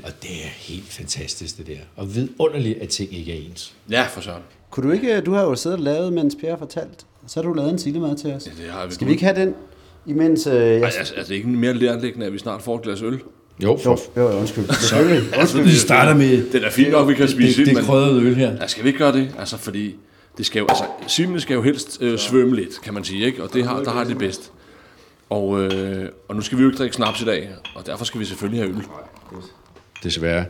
Og 0.03 0.11
det 0.21 0.31
er 0.31 0.49
helt 0.57 0.87
fantastisk, 0.89 1.57
det 1.57 1.67
der. 1.67 1.73
Og 1.95 2.15
vidunderligt, 2.15 2.81
at 2.81 2.89
ting 2.89 3.17
ikke 3.17 3.31
er 3.31 3.49
ens. 3.49 3.73
Ja, 3.91 4.05
for 4.13 4.21
søren. 4.21 4.41
Kunne 4.71 4.87
du 4.87 4.93
ikke, 4.93 5.21
du 5.21 5.33
har 5.33 5.43
jo 5.43 5.55
siddet 5.55 5.77
og 5.77 5.83
lavet, 5.83 6.13
mens 6.13 6.35
Per 6.41 6.49
har 6.49 6.57
fortalt, 6.57 7.05
så 7.27 7.41
har 7.41 7.47
du 7.47 7.53
lavet 7.53 7.71
en 7.71 7.79
sillemad 7.79 8.17
til 8.17 8.31
os. 8.31 8.47
Ja, 8.47 8.63
det 8.63 8.71
har 8.71 8.87
vi. 8.87 8.93
Skal 8.93 9.07
vi 9.07 9.11
ikke 9.11 9.23
have 9.23 9.41
den, 9.41 9.53
imens... 10.05 10.47
Øh, 10.47 10.53
jeg... 10.53 10.79
Ej, 10.79 10.91
altså, 10.97 11.13
altså, 11.17 11.33
ikke 11.33 11.47
mere 11.47 11.73
lærlæggende, 11.73 12.25
at 12.25 12.33
vi 12.33 12.37
snart 12.37 12.61
får 12.61 12.75
et 12.75 12.81
glas 12.81 13.01
øl. 13.01 13.19
Jo, 13.63 13.79
for... 13.83 13.99
jo, 14.17 14.21
jo, 14.21 14.39
undskyld. 14.39 14.65
Selvfølgelig. 14.81 15.39
undskyld. 15.39 15.63
Vi 15.63 15.71
starter 15.71 16.15
med... 16.15 16.51
Det 16.51 16.63
er 16.63 16.71
fint 16.71 16.91
nok, 16.91 17.09
vi 17.09 17.13
kan 17.13 17.27
spise 17.27 17.59
det, 17.59 17.67
det, 17.67 17.75
det 17.75 17.85
krødede 17.85 18.21
øl 18.21 18.35
her. 18.35 18.51
Ja, 18.61 18.67
skal 18.67 18.83
vi 18.83 18.89
ikke 18.89 18.99
gøre 18.99 19.13
det? 19.13 19.35
Altså, 19.39 19.57
fordi 19.57 19.95
det 20.37 20.45
skal 20.45 20.59
jo, 20.59 20.65
altså, 20.69 20.83
simene 21.07 21.39
skal 21.39 21.53
jo 21.53 21.61
helst 21.61 21.97
øh, 22.01 22.19
svømme 22.19 22.55
lidt, 22.55 22.81
kan 22.81 22.93
man 22.93 23.03
sige, 23.03 23.25
ikke? 23.25 23.43
Og 23.43 23.53
det 23.53 23.67
har, 23.67 23.83
der 23.83 23.91
har 23.91 24.03
det 24.03 24.17
bedst. 24.17 24.51
Og, 25.29 25.61
øh, 25.61 26.09
og 26.27 26.35
nu 26.35 26.41
skal 26.41 26.57
vi 26.57 26.63
jo 26.63 26.69
ikke 26.69 26.77
drikke 26.77 26.95
snaps 26.95 27.21
i 27.21 27.25
dag, 27.25 27.49
og 27.75 27.85
derfor 27.85 28.05
skal 28.05 28.19
vi 28.19 28.25
selvfølgelig 28.25 28.63
have 28.63 28.75
øl. 28.75 28.83
Desværre. 30.03 30.45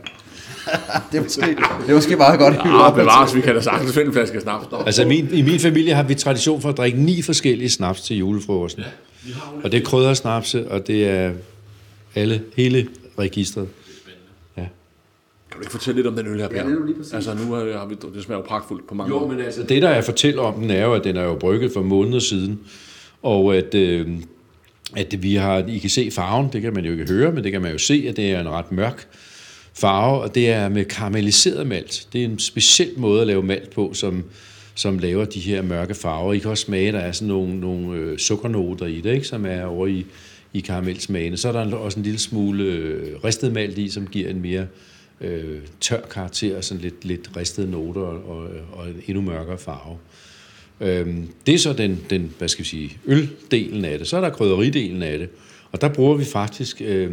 det, 1.12 1.18
er 1.18 1.22
måske, 1.22 1.40
det 1.40 1.90
er 1.90 1.94
måske 1.94 2.16
meget 2.16 2.38
godt. 2.38 2.54
Ja, 2.54 2.90
bevares, 2.90 3.34
vi 3.34 3.40
kan 3.40 3.54
da 3.54 3.60
sagtens 3.60 3.92
finde 3.92 4.06
en 4.06 4.12
flaske 4.12 4.40
snaps. 4.40 4.66
Altså 4.86 5.04
min, 5.04 5.28
i 5.32 5.42
min 5.42 5.60
familie 5.60 5.94
har 5.94 6.02
vi 6.02 6.14
tradition 6.14 6.60
for 6.60 6.68
at 6.68 6.76
drikke 6.76 7.02
ni 7.02 7.22
forskellige 7.22 7.70
snaps 7.70 8.00
til 8.00 8.16
julefrokosten. 8.16 8.82
Ja, 9.26 9.32
og 9.64 9.72
det 9.72 9.88
er 9.88 10.14
snapse, 10.14 10.70
og 10.70 10.86
det 10.86 11.08
er 11.08 11.32
alle, 12.14 12.42
hele 12.56 12.88
registret. 13.18 13.68
Kan 15.58 15.62
du 15.62 15.66
ikke 15.66 15.72
fortælle 15.72 15.98
lidt 15.98 16.06
om 16.06 16.16
den 16.16 16.26
øl 16.26 16.40
her, 16.40 16.48
Per? 16.48 16.56
Ja, 16.56 16.62
det 16.62 16.70
er 16.70 16.74
jo 16.74 16.84
lige 16.84 16.96
præcis. 16.96 17.12
Altså, 17.14 17.34
nu 17.34 17.52
har, 17.52 17.78
har 17.78 17.86
vi, 17.86 17.94
det 18.14 18.22
smager 18.22 18.38
jo 18.40 18.44
pragtfuldt 18.48 18.86
på 18.88 18.94
mange 18.94 19.14
Jo, 19.14 19.18
måder. 19.20 19.32
men 19.36 19.44
altså, 19.44 19.62
det 19.62 19.82
der 19.82 19.88
er 19.88 20.00
fortæller 20.02 20.42
om 20.42 20.60
den 20.60 20.70
er 20.70 20.84
jo, 20.84 20.94
at 20.94 21.04
den 21.04 21.16
er 21.16 21.22
jo 21.24 21.34
brygget 21.34 21.72
for 21.72 21.82
måneder 21.82 22.18
siden, 22.18 22.60
og 23.22 23.56
at, 23.56 23.74
øh, 23.74 24.08
at 24.96 25.22
vi 25.22 25.34
har, 25.34 25.64
I 25.68 25.78
kan 25.78 25.90
se 25.90 26.10
farven, 26.10 26.48
det 26.52 26.62
kan 26.62 26.74
man 26.74 26.84
jo 26.84 26.92
ikke 26.92 27.06
høre, 27.12 27.32
men 27.32 27.44
det 27.44 27.52
kan 27.52 27.62
man 27.62 27.72
jo 27.72 27.78
se, 27.78 28.06
at 28.08 28.16
det 28.16 28.30
er 28.32 28.40
en 28.40 28.48
ret 28.48 28.72
mørk 28.72 29.08
farve, 29.74 30.20
og 30.20 30.34
det 30.34 30.50
er 30.50 30.68
med 30.68 30.84
karamelliseret 30.84 31.66
malt. 31.66 32.08
Det 32.12 32.20
er 32.20 32.24
en 32.24 32.38
speciel 32.38 32.90
måde 32.96 33.20
at 33.20 33.26
lave 33.26 33.42
malt 33.42 33.70
på, 33.70 33.90
som, 33.94 34.24
som 34.74 34.98
laver 34.98 35.24
de 35.24 35.40
her 35.40 35.62
mørke 35.62 35.94
farver. 35.94 36.32
I 36.32 36.38
kan 36.38 36.50
også 36.50 36.64
smage, 36.64 36.92
der 36.92 36.98
er 36.98 37.12
sådan 37.12 37.28
nogle, 37.28 37.60
nogle 37.60 37.98
øh, 37.98 38.18
sukkernoter 38.18 38.86
i 38.86 39.00
det, 39.00 39.14
ikke, 39.14 39.26
som 39.26 39.46
er 39.46 39.64
over 39.64 39.86
i, 39.86 40.06
i 40.52 40.60
karamelsmagene. 40.60 41.36
Så 41.36 41.48
er 41.48 41.52
der 41.52 41.76
også 41.76 41.98
en 41.98 42.04
lille 42.04 42.18
smule 42.18 42.64
øh, 42.64 43.16
ristet 43.24 43.52
malt 43.52 43.78
i, 43.78 43.88
som 43.88 44.06
giver 44.06 44.30
en 44.30 44.42
mere 44.42 44.66
øh, 45.20 45.60
tør 45.80 46.00
karakter, 46.00 46.60
sådan 46.60 46.80
lidt, 46.80 47.04
lidt 47.04 47.30
ristede 47.36 47.70
noter 47.70 48.00
og, 48.00 48.50
og, 48.72 48.88
en 48.88 49.02
endnu 49.06 49.22
mørkere 49.22 49.58
farve. 49.58 49.98
Øhm, 50.80 51.28
det 51.46 51.54
er 51.54 51.58
så 51.58 51.72
den, 51.72 52.04
den, 52.10 52.34
hvad 52.38 52.48
skal 52.48 52.64
vi 52.64 52.68
sige, 52.68 52.98
øldelen 53.06 53.84
af 53.84 53.98
det. 53.98 54.08
Så 54.08 54.16
er 54.16 54.20
der 54.20 54.30
krydderidelen 54.30 55.02
af 55.02 55.18
det. 55.18 55.28
Og 55.72 55.80
der 55.80 55.88
bruger 55.88 56.16
vi 56.16 56.24
faktisk, 56.24 56.82
øh, 56.84 57.12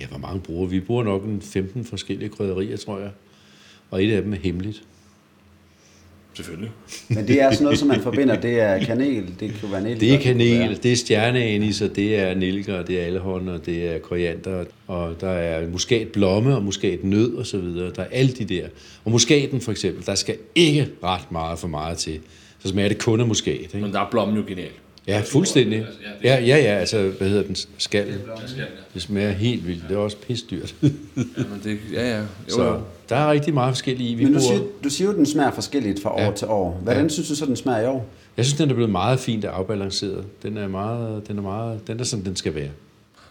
ja, 0.00 0.06
hvor 0.06 0.18
mange 0.18 0.40
bruger 0.40 0.66
vi? 0.66 0.78
Vi 0.78 0.84
bruger 0.84 1.04
nok 1.04 1.24
en 1.24 1.42
15 1.42 1.84
forskellige 1.84 2.28
krydderier, 2.28 2.76
tror 2.76 2.98
jeg. 2.98 3.10
Og 3.90 4.04
et 4.04 4.12
af 4.12 4.22
dem 4.22 4.32
er 4.32 4.36
hemmeligt. 4.36 4.82
Selvfølgelig. 6.40 6.70
Men 7.08 7.28
det 7.28 7.42
er 7.42 7.50
sådan 7.50 7.64
noget, 7.64 7.78
som 7.78 7.88
man 7.88 8.00
forbinder. 8.00 8.40
Det 8.40 8.60
er 8.60 8.84
kanel, 8.84 9.34
det 9.40 9.52
kan 9.60 9.72
være 9.72 9.94
Det 9.94 10.14
er 10.14 10.18
kanel, 10.18 10.82
det 10.82 10.92
er 10.92 10.96
stjerneanis, 10.96 11.80
og 11.80 11.96
det 11.96 12.18
er 12.18 12.34
nilker, 12.34 12.78
og 12.78 12.88
det 12.88 13.00
er 13.00 13.04
alhånd, 13.04 13.48
og 13.48 13.66
det 13.66 13.94
er 13.94 13.98
koriander, 13.98 14.64
og 14.86 15.16
der 15.20 15.30
er 15.30 15.68
muskatblomme 15.68 16.56
og 16.56 16.62
muskatnød 16.62 17.34
og 17.34 17.46
så 17.46 17.58
videre. 17.58 17.92
Der 17.96 18.02
er 18.02 18.08
alle 18.12 18.32
de 18.32 18.44
der. 18.44 18.66
Og 19.04 19.10
muskaten 19.10 19.60
for 19.60 19.70
eksempel, 19.72 20.06
der 20.06 20.14
skal 20.14 20.36
ikke 20.54 20.88
ret 21.04 21.32
meget 21.32 21.58
for 21.58 21.68
meget 21.68 21.98
til. 21.98 22.20
Så 22.58 22.68
smager 22.68 22.88
det 22.88 22.98
kun 22.98 23.20
af 23.20 23.26
muskat. 23.26 23.54
Ikke? 23.54 23.78
Men 23.78 23.92
der 23.92 24.00
er 24.00 24.10
blommen 24.10 24.36
jo 24.36 24.44
genial. 24.48 24.70
Ja, 25.06 25.22
fuldstændig. 25.26 25.86
Ja, 26.24 26.40
ja, 26.40 26.56
ja, 26.56 26.78
altså, 26.78 27.08
hvad 27.18 27.28
hedder 27.28 27.42
den? 27.42 27.56
Skal. 27.78 28.06
Det 28.94 29.02
smager 29.02 29.30
helt 29.30 29.66
vildt. 29.66 29.82
Det 29.88 29.94
er 29.94 29.98
også 29.98 30.16
pisdyrt. 30.16 30.74
Jamen, 30.82 31.60
det, 31.64 31.78
ja, 31.92 32.08
ja. 32.16 32.18
Jo, 32.18 32.26
Så 32.48 32.64
jo. 32.64 32.80
Der 33.10 33.16
er 33.16 33.30
rigtig 33.30 33.54
meget 33.54 33.74
forskellige 33.74 34.10
i. 34.10 34.14
Vi 34.14 34.24
Men 34.24 34.32
du 34.32 34.38
bruger, 34.38 34.54
siger, 34.56 34.68
du 34.84 34.88
siger 34.90 35.06
jo, 35.06 35.10
at 35.12 35.16
den 35.18 35.26
smager 35.26 35.50
forskelligt 35.50 36.02
fra 36.02 36.14
år 36.14 36.20
Ja. 36.20 36.30
til 36.30 36.48
år. 36.48 36.78
Hvordan 36.82 37.02
Ja. 37.02 37.08
synes 37.08 37.28
du 37.28 37.34
så, 37.36 37.46
den 37.46 37.56
smager 37.56 37.80
i 37.80 37.86
år? 37.86 38.06
jeg 38.36 38.44
synes, 38.44 38.58
den 38.58 38.70
er 38.70 38.74
blevet 38.74 38.90
meget 38.90 39.18
fint 39.18 39.44
afbalanceret. 39.44 40.24
Den 40.42 40.56
er 40.56 40.68
meget, 40.68 41.28
den 41.28 41.38
er 41.38 41.42
meget, 41.42 41.86
den 41.86 42.00
er 42.00 42.04
som 42.04 42.20
den 42.20 42.36
skal 42.36 42.54
være. 42.54 42.70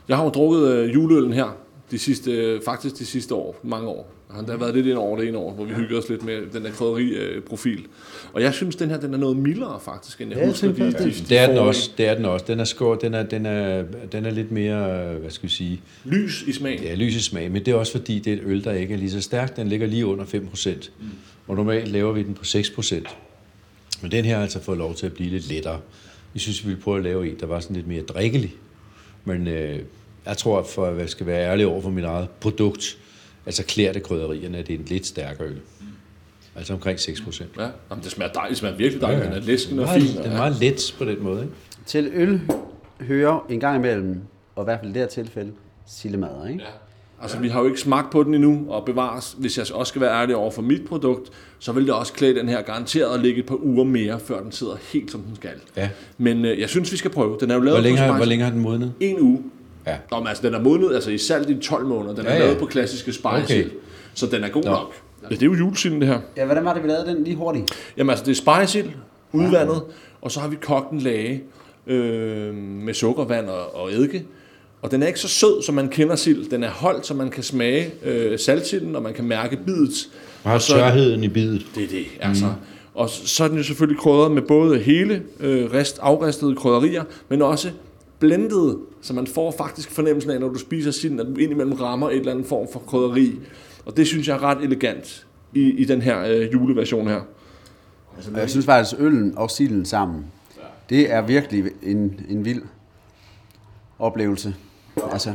Jeg 0.10 0.18
har 0.18 0.24
jo 0.24 0.30
drukket 0.30 0.68
øh, 0.68 0.94
juleøllen 0.94 1.34
her, 1.34 1.56
de 1.92 2.00
sidste, 2.00 2.32
øh, 2.32 2.62
faktisk 2.66 3.00
de 3.00 3.06
sidste 3.06 3.36
år, 3.36 3.60
mange 3.64 3.88
år. 3.88 4.14
Der 4.46 4.52
har 4.52 4.58
været 4.58 4.76
lidt 4.76 4.88
ind 4.88 4.98
over 4.98 5.18
det 5.20 5.28
ene 5.28 5.38
år, 5.38 5.54
hvor 5.54 5.66
vi 5.66 5.74
hygger 5.74 5.98
os 5.98 6.10
lidt 6.10 6.24
med 6.26 6.42
den 6.54 6.64
der 6.64 6.72
krydderi-profil. 6.72 7.86
Og 8.34 8.42
jeg 8.42 8.54
synes, 8.54 8.76
den 8.76 8.90
her 8.90 9.00
den 9.00 9.14
er 9.14 9.18
noget 9.18 9.38
mildere 9.38 9.80
faktisk, 9.86 10.22
end 10.22 10.30
jeg 10.32 10.40
Ja, 10.40 10.48
husker 10.48 10.72
de, 10.72 10.82
de, 10.82 10.86
det. 10.86 11.00
de 11.00 11.10
Det 11.30 11.38
er 11.38 11.48
den 11.48 11.58
også. 11.58 11.92
Det 11.98 12.08
er 12.08 12.16
den 12.16 12.26
også. 12.26 12.46
Den 12.48 12.60
er 12.60 12.64
skår, 12.64 12.96
den 12.96 13.14
er, 13.14 13.24
den 13.24 13.46
er, 13.46 13.84
den 14.12 14.26
er 14.26 14.32
lidt 14.32 14.52
mere, 14.52 15.14
hvad 15.14 15.32
skal 15.32 15.50
vi 15.50 15.54
sige, 15.54 15.82
Lys 16.06 16.42
i 16.48 16.54
smagen. 16.54 16.84
ja, 16.84 16.96
lys 16.96 17.16
i 17.16 17.22
smag, 17.22 17.52
men 17.52 17.66
det 17.66 17.72
er 17.72 17.76
også 17.76 17.92
fordi, 17.92 18.20
det 18.20 18.34
er 18.34 18.38
et 18.38 18.44
øl, 18.46 18.64
der 18.64 18.72
ikke 18.72 18.94
er 18.94 18.98
lige 18.98 19.12
så 19.12 19.22
stærk. 19.22 19.56
Den 19.56 19.68
ligger 19.68 19.88
lige 19.88 20.06
under 20.06 20.26
5%. 20.26 20.90
Mm. 21.00 21.06
Og 21.48 21.56
normalt 21.56 21.88
laver 21.88 22.12
vi 22.12 22.24
den 22.24 22.34
på 22.34 22.44
6%. 22.44 23.16
Men 24.02 24.12
den 24.12 24.26
her 24.26 24.36
har 24.36 24.42
altså 24.44 24.62
fået 24.62 24.78
lov 24.78 24.96
til 24.96 25.06
at 25.06 25.14
blive 25.14 25.30
lidt 25.30 25.50
lettere. 25.50 25.80
Vi 26.34 26.40
synes, 26.40 26.64
vi 26.64 26.68
ville 26.70 26.82
prøve 26.84 26.98
at 26.98 27.04
lave 27.04 27.30
en, 27.30 27.36
der 27.40 27.46
var 27.46 27.60
sådan 27.60 27.76
lidt 27.76 27.88
mere 27.88 28.02
drikkelig. 28.02 28.56
Men 29.26 29.48
øh, 29.48 29.80
jeg 30.30 30.38
tror, 30.38 30.64
for 30.64 30.86
at 30.86 30.98
jeg 31.00 31.10
skal 31.10 31.26
være 31.26 31.52
ærlig 31.52 31.66
over 31.68 31.82
for 31.82 31.90
mit 31.90 32.04
eget 32.04 32.30
produkt, 32.40 32.98
altså 33.46 33.64
klæder 33.64 33.94
det 33.94 34.04
krydderierne, 34.04 34.58
at 34.58 34.68
det 34.68 34.76
er 34.76 34.80
en 34.80 34.86
lidt 34.86 35.06
stærkere 35.06 35.48
øl. 35.48 35.58
Altså 36.56 36.74
omkring 36.74 37.00
6%. 37.00 37.44
Ja, 37.58 37.68
Jamen, 37.90 38.04
det 38.04 38.12
smager 38.12 38.32
dejligt. 38.32 38.50
Det 38.50 38.58
smager 38.58 38.76
virkelig 38.76 39.02
dejligt. 39.02 39.26
Den 39.26 39.34
er 39.34 39.40
læskende 39.40 39.84
og 39.84 39.90
er 39.90 39.94
fin. 39.94 40.02
meget- 40.04 40.18
Den 40.18 40.26
er 40.26 40.32
ja. 40.32 40.38
meget 40.38 40.56
let 40.62 40.96
på 40.98 41.06
den 41.06 41.24
måde, 41.24 41.42
ikke? 41.42 41.54
Til 41.86 42.12
øl 42.14 42.42
hører 43.02 43.46
en 43.50 43.60
gang 43.60 43.78
imellem, 43.78 44.20
og 44.56 44.64
i 44.64 44.66
hvert 44.66 44.80
fald 44.80 44.90
i 44.90 44.94
det 44.94 45.02
her 45.02 45.08
tilfælde, 45.10 45.52
sildemad, 45.88 46.48
ikke? 46.50 46.60
Ja. 46.64 46.70
Altså, 47.22 47.40
vi 47.40 47.48
har 47.50 47.60
jo 47.60 47.66
ikke 47.68 47.80
smagt 47.80 48.12
på 48.12 48.24
den 48.24 48.34
endnu, 48.34 48.66
og 48.70 48.86
bevares, 48.86 49.36
hvis 49.40 49.58
jeg 49.58 49.66
også 49.74 49.90
skal 49.90 50.02
være 50.02 50.22
ærlig 50.22 50.36
over 50.36 50.52
for 50.52 50.62
mit 50.62 50.86
produkt, 50.88 51.30
så 51.60 51.72
vil 51.72 51.86
det 51.86 51.94
også 51.94 52.14
klæde 52.14 52.36
den 52.36 52.50
her 52.50 52.62
garanteret 52.62 53.14
at 53.16 53.20
ligge 53.22 53.40
et 53.40 53.46
par 53.46 53.64
uger 53.64 53.84
mere, 53.84 54.20
før 54.20 54.42
den 54.44 54.52
sidder 54.52 54.76
helt 54.94 55.12
som 55.12 55.22
den 55.22 55.36
skal. 55.36 55.52
Ja. 55.78 55.90
Men 56.18 56.46
øh, 56.46 56.60
jeg 56.60 56.70
synes, 56.70 56.92
vi 56.92 56.98
skal 56.98 57.12
prøve. 57.12 57.38
Den 57.40 57.52
er 57.52 57.56
jo 57.56 57.62
lavet 57.62 57.78
Hvor 57.78 57.84
længe, 57.84 57.98
på 57.98 58.04
har, 58.04 58.16
hvor 58.16 58.26
længe 58.26 58.44
har 58.44 58.52
den 58.52 58.60
modnet? 58.62 58.94
En 59.00 59.20
uge. 59.20 59.44
Ja. 59.90 59.96
Nå, 60.12 60.18
men 60.20 60.28
altså, 60.28 60.44
den 60.48 60.54
er 60.56 60.60
modnet 60.60 60.94
altså, 60.96 61.12
i 61.12 61.18
salt 61.18 61.50
i 61.50 61.58
12 61.60 61.86
måneder. 61.86 62.16
Den 62.16 62.26
er 62.26 62.30
Ja, 62.30 62.36
ja, 62.36 62.40
ja. 62.40 62.46
lavet 62.46 62.60
på 62.60 62.66
klassiske 62.66 63.14
spice. 63.14 63.28
Okay. 63.44 63.66
Så 64.14 64.26
den 64.26 64.44
er 64.44 64.50
god 64.50 64.64
Nå. 64.64 64.70
nok. 64.72 64.94
Ja, 65.24 65.28
det 65.36 65.42
er 65.42 65.46
jo 65.46 65.54
julesilden, 65.54 66.02
det 66.02 66.08
her. 66.10 66.20
Ja, 66.38 66.46
hvordan 66.46 66.66
var 66.66 66.74
det, 66.74 66.84
vi 66.84 66.88
lavede 66.88 67.06
den 67.06 67.24
lige 67.24 67.36
hurtigt? 67.36 67.72
Jamen 67.98 68.10
altså, 68.10 68.26
det 68.26 68.32
er 68.32 68.36
spejsild, 68.36 68.88
udvandet, 69.32 69.82
og 70.22 70.32
så 70.32 70.40
har 70.40 70.48
vi 70.48 70.56
kogt 70.62 70.92
en 70.92 71.00
lage 71.00 71.44
øh, 71.88 72.54
med 72.56 72.94
sukkervand 72.94 73.50
og, 73.50 73.76
og 73.76 73.92
eddike. 73.94 74.26
Og 74.82 74.92
den 74.92 75.04
er 75.04 75.08
ikke 75.08 75.20
så 75.20 75.28
sød, 75.28 75.62
som 75.64 75.76
man 75.76 75.90
kender 75.90 76.16
sild. 76.16 76.50
Den 76.50 76.64
er 76.64 76.70
holdt, 76.70 77.06
så 77.06 77.14
man 77.14 77.30
kan 77.30 77.44
smage 77.44 77.92
øh, 78.06 78.40
saltsilden, 78.40 78.96
og 78.96 79.02
man 79.04 79.14
kan 79.14 79.26
mærke 79.26 79.58
bidet. 79.66 80.10
Har 80.44 80.54
Og 80.54 80.62
så- 80.62 80.74
tørheden 80.74 81.24
i 81.24 81.28
bidet. 81.28 81.66
Det 81.76 81.84
er 81.84 81.88
det, 81.88 82.06
altså. 82.20 82.46
Mm. 82.46 82.52
Og 82.94 83.10
så 83.10 83.44
er 83.44 83.48
den 83.48 83.58
jo 83.58 83.64
selvfølgelig 83.64 84.00
krydret 84.02 84.32
med 84.32 84.42
både 84.42 84.80
hele 84.80 85.22
øh, 85.40 85.72
rest, 85.74 86.00
afristede 86.02 86.56
krydderier, 86.56 87.04
men 87.30 87.42
også 87.42 87.70
blendet, 88.20 88.78
så 89.02 89.14
man 89.14 89.28
får 89.28 89.52
faktisk 89.58 89.92
fornemmelsen 89.92 90.32
af, 90.32 90.40
når 90.40 90.48
du 90.50 90.60
spiser 90.60 90.92
silden, 90.92 91.20
at 91.20 91.26
du 91.26 91.36
indimellem 91.36 91.74
rammer 91.74 92.10
et 92.10 92.16
eller 92.16 92.32
andet 92.32 92.46
form 92.46 92.68
for 92.74 92.80
krydderi. 92.80 93.40
Og 93.86 93.98
det 93.98 94.08
synes 94.08 94.28
jeg 94.28 94.36
er 94.36 94.44
ret 94.44 94.64
elegant 94.64 95.26
i, 95.54 95.62
i 95.62 95.86
den 95.86 96.02
her 96.02 96.22
øh, 96.28 96.54
juleversion 96.54 97.08
her. 97.08 97.22
Altså, 98.16 98.32
jeg 98.36 98.50
synes 98.50 98.66
faktisk, 98.66 98.96
at 99.00 99.02
øllen 99.06 99.34
og 99.38 99.52
silden 99.52 99.86
sammen, 99.86 100.26
det 100.90 101.12
er 101.14 101.22
virkelig 101.22 101.64
en, 101.84 102.20
en 102.30 102.46
vild 102.46 102.62
oplevelse. 104.00 104.56
Altså, 105.12 105.34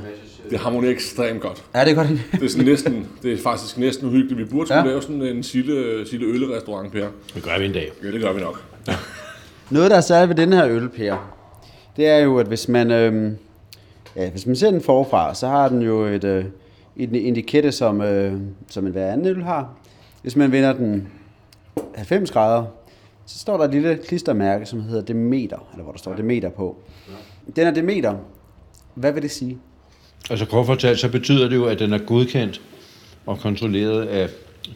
Det 0.50 0.58
harmonerer 0.58 0.92
ekstremt 0.92 1.40
godt. 1.40 1.64
er 1.72 1.84
det 1.84 1.96
godt? 1.96 2.08
Det 2.32 2.42
er, 2.42 2.48
sådan 2.48 2.66
næsten, 2.66 3.06
det 3.22 3.32
er 3.32 3.38
faktisk 3.38 3.78
næsten 3.78 4.06
uhyggeligt. 4.08 4.38
Vi 4.38 4.44
burde 4.44 4.66
skulle 4.66 4.80
Ja. 4.80 4.86
lave 4.86 5.02
sådan 5.02 5.22
en 5.22 5.42
sille, 5.42 6.06
sille 6.08 6.26
øllerestaurant, 6.26 6.92
Per. 6.92 7.08
Det 7.34 7.42
gør 7.42 7.58
vi 7.58 7.64
en 7.64 7.72
dag. 7.72 7.92
Ja, 8.02 8.10
det 8.10 8.20
gør 8.20 8.32
vi 8.32 8.40
nok. 8.40 8.62
Noget, 9.70 9.90
der 9.90 9.96
er 9.96 10.00
særligt 10.00 10.28
ved 10.38 10.46
den 10.46 10.52
her 10.52 10.68
øl, 10.68 10.88
Per, 10.88 11.33
det 11.96 12.08
er 12.08 12.18
jo, 12.18 12.38
at 12.38 12.46
hvis 12.46 12.68
man, 12.68 12.90
øh, 12.90 13.32
ja, 14.16 14.30
hvis 14.30 14.46
man 14.46 14.56
ser 14.56 14.70
den 14.70 14.80
forfra, 14.80 15.34
så 15.34 15.48
har 15.48 15.68
den 15.68 15.82
jo 15.82 16.04
et, 16.04 16.24
øh, 16.24 16.44
en 16.96 17.14
etikette, 17.14 17.72
som, 17.72 18.00
øh, 18.00 18.40
som 18.68 18.86
en 18.86 18.92
hver 18.92 19.12
anden 19.12 19.26
øl 19.26 19.42
har. 19.42 19.74
Hvis 20.22 20.36
man 20.36 20.52
vender 20.52 20.72
den 20.72 21.08
90 21.94 22.30
grader, 22.30 22.64
så 23.26 23.38
står 23.38 23.56
der 23.56 23.64
et 23.64 23.70
lille 23.70 23.98
klistermærke, 24.06 24.66
som 24.66 24.80
hedder 24.80 25.02
Demeter, 25.02 25.68
eller 25.72 25.82
hvor 25.82 25.92
der 25.92 25.98
står 25.98 26.14
Demeter 26.14 26.48
på. 26.48 26.76
Den 27.56 27.66
er 27.66 27.70
Demeter. 27.70 28.14
Hvad 28.94 29.12
vil 29.12 29.22
det 29.22 29.30
sige? 29.30 29.58
Altså 30.30 30.46
kort 30.46 30.66
fortalt, 30.66 30.98
så 30.98 31.08
betyder 31.08 31.48
det 31.48 31.56
jo, 31.56 31.64
at 31.64 31.78
den 31.78 31.92
er 31.92 31.98
godkendt 31.98 32.60
og 33.26 33.38
kontrolleret 33.38 34.06
af 34.06 34.28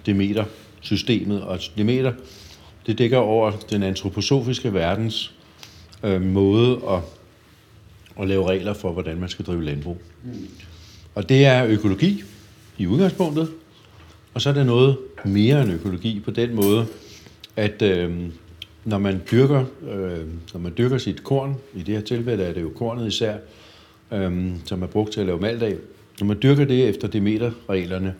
Demeter-systemet. 0.07 1.43
Og 1.43 1.59
Demeter, 1.77 2.13
det 2.87 2.99
dækker 2.99 3.19
over 3.19 3.51
den 3.71 3.83
antroposofiske 3.83 4.75
verdens 4.75 5.38
øh, 6.03 6.23
måde 6.23 6.81
at, 6.89 7.01
at 8.21 8.29
lave 8.29 8.49
regler 8.49 8.73
for, 8.73 8.93
hvordan 8.93 9.21
man 9.21 9.29
skal 9.29 9.45
drive 9.45 9.65
landbrug. 9.65 9.99
Og 11.15 11.29
det 11.29 11.47
er 11.47 11.67
økologi 11.67 12.23
i 12.79 12.87
udgangspunktet, 12.87 13.51
og 14.35 14.41
så 14.41 14.49
er 14.49 14.55
det 14.55 14.67
noget 14.67 14.97
mere 15.25 15.63
end 15.63 15.73
økologi 15.73 16.21
på 16.21 16.31
den 16.31 16.55
måde, 16.55 16.87
at 17.57 17.83
øh, 17.83 18.31
når 18.85 18.99
man 18.99 19.23
dyrker, 19.31 19.65
øh, 19.91 20.27
når 20.53 20.61
man 20.61 20.73
dyrker 20.79 20.99
sit 20.99 21.25
korn, 21.25 21.57
i 21.75 21.83
det 21.83 21.95
her 21.95 22.03
tilfælde 22.03 22.45
er 22.45 22.53
det 22.53 22.63
jo 22.63 22.73
kornet 22.77 23.07
især, 23.09 23.37
øh, 24.13 24.51
som 24.65 24.83
er 24.83 24.87
brugt 24.87 25.13
til 25.13 25.21
at 25.21 25.27
lave 25.27 25.41
malt 25.41 25.63
af. 25.63 25.77
Når 26.21 26.27
man 26.27 26.39
dyrker 26.43 26.65
det 26.65 26.89
efter 26.89 27.09
Demeter-reglerne, 27.09 28.15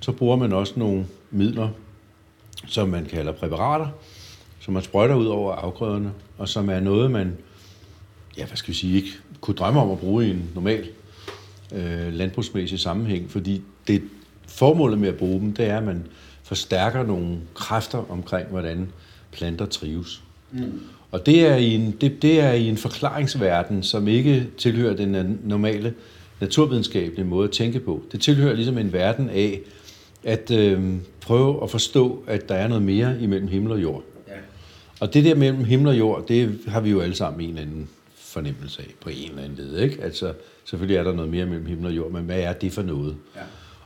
så 0.00 0.12
bruger 0.12 0.36
man 0.36 0.52
også 0.52 0.72
nogle 0.76 1.06
midler, 1.30 1.68
som 2.66 2.88
man 2.88 3.04
kalder 3.04 3.32
præparater, 3.32 3.86
som 4.62 4.74
man 4.74 4.82
sprøjter 4.82 5.14
ud 5.14 5.26
over 5.26 5.52
afgrøderne, 5.52 6.12
og 6.38 6.48
som 6.48 6.68
er 6.68 6.80
noget, 6.80 7.10
man, 7.10 7.36
ja, 8.38 8.46
hvad 8.46 8.56
skal 8.56 8.68
vi 8.68 8.78
sige, 8.78 8.96
ikke 8.96 9.10
kunne 9.40 9.54
drømme 9.54 9.80
om 9.80 9.90
at 9.90 9.98
bruge 9.98 10.26
i 10.26 10.30
en 10.30 10.50
normal 10.54 10.88
øh, 11.74 12.12
landbrugsmæssig 12.12 12.80
sammenhæng, 12.80 13.30
fordi 13.30 13.62
det 13.86 14.02
formålet 14.46 14.98
med 14.98 15.08
at 15.08 15.16
bruge 15.16 15.40
dem, 15.40 15.52
det 15.52 15.66
er, 15.66 15.76
at 15.76 15.84
man 15.84 16.06
forstærker 16.42 17.02
nogle 17.02 17.38
kræfter 17.54 18.10
omkring, 18.10 18.48
hvordan 18.48 18.88
planter 19.32 19.66
trives. 19.66 20.22
Mm. 20.52 20.80
Og 21.10 21.26
det 21.26 21.46
er, 21.46 21.56
i 21.56 21.74
en, 21.74 21.90
det, 22.00 22.22
det 22.22 22.40
er 22.40 22.52
i 22.52 22.68
en 22.68 22.76
forklaringsverden, 22.76 23.82
som 23.82 24.08
ikke 24.08 24.46
tilhører 24.58 24.96
den 24.96 25.40
normale 25.44 25.94
naturvidenskabelige 26.40 27.24
måde 27.24 27.44
at 27.44 27.52
tænke 27.52 27.80
på. 27.80 28.02
Det 28.12 28.20
tilhører 28.20 28.54
ligesom 28.54 28.78
en 28.78 28.92
verden 28.92 29.30
af 29.30 29.60
at 30.24 30.50
øh, 30.50 30.94
prøve 31.20 31.62
at 31.62 31.70
forstå, 31.70 32.24
at 32.26 32.48
der 32.48 32.54
er 32.54 32.68
noget 32.68 32.82
mere 32.82 33.16
imellem 33.20 33.48
himmel 33.48 33.72
og 33.72 33.82
jord. 33.82 34.02
Og 35.02 35.14
det 35.14 35.24
der 35.24 35.34
mellem 35.34 35.64
himmel 35.64 35.88
og 35.88 35.98
jord, 35.98 36.26
det 36.28 36.58
har 36.66 36.80
vi 36.80 36.90
jo 36.90 37.00
alle 37.00 37.14
sammen 37.14 37.40
en 37.40 37.48
eller 37.48 37.62
anden 37.62 37.88
fornemmelse 38.16 38.82
af 38.82 38.86
på 39.00 39.08
en 39.08 39.30
eller 39.30 39.42
anden 39.42 39.58
led. 39.58 39.78
Ikke? 39.78 40.02
Altså, 40.02 40.32
selvfølgelig 40.64 40.96
er 40.96 41.04
der 41.04 41.12
noget 41.12 41.30
mere 41.30 41.46
mellem 41.46 41.66
himmel 41.66 41.86
og 41.86 41.96
jord, 41.96 42.10
men 42.10 42.24
hvad 42.24 42.40
er 42.40 42.52
det 42.52 42.72
for 42.72 42.82
noget? 42.82 43.16
Ja. 43.36 43.40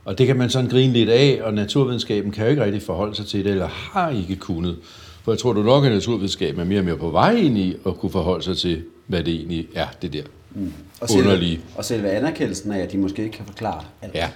Og 0.05 0.19
det 0.19 0.27
kan 0.27 0.37
man 0.37 0.51
sådan 0.51 0.71
grine 0.71 0.93
lidt 0.93 1.09
af, 1.09 1.41
og 1.43 1.55
naturvidenskaben 1.55 2.33
kan 2.33 2.45
jo 2.45 2.51
ikke 2.51 2.65
rigtig 2.65 2.83
forholde 2.83 3.15
sig 3.15 3.27
til 3.27 3.45
det, 3.45 3.51
eller 3.51 3.67
har 3.67 4.11
ikke 4.11 4.37
kunnet. 4.37 4.77
For 5.23 5.33
jeg 5.33 5.39
tror 5.39 5.53
du 5.53 5.63
nok, 5.63 5.85
at 5.85 5.93
naturvidenskaben 5.93 6.61
er 6.61 6.65
mere 6.65 6.79
og 6.79 6.85
mere 6.85 6.97
på 6.97 7.11
vej 7.11 7.35
ind 7.35 7.59
i 7.59 7.77
at 7.87 7.97
kunne 7.97 8.13
forholde 8.13 8.45
sig 8.45 8.57
til, 8.57 8.83
hvad 9.07 9.25
det 9.25 9.35
egentlig 9.35 9.69
er, 9.75 9.87
det 10.03 10.13
der 10.13 10.23
mm. 10.55 10.73
og 11.01 11.09
selve, 11.09 11.23
underlige. 11.23 11.61
Og 11.77 11.85
selve 11.85 12.11
anerkendelsen 12.11 12.73
af, 12.73 12.79
at 12.79 12.93
de 12.93 12.99
måske 12.99 13.25
ikke 13.25 13.37
kan 13.37 13.47
forklare 13.47 13.85
alt. 14.03 14.15
Ja. 14.15 14.29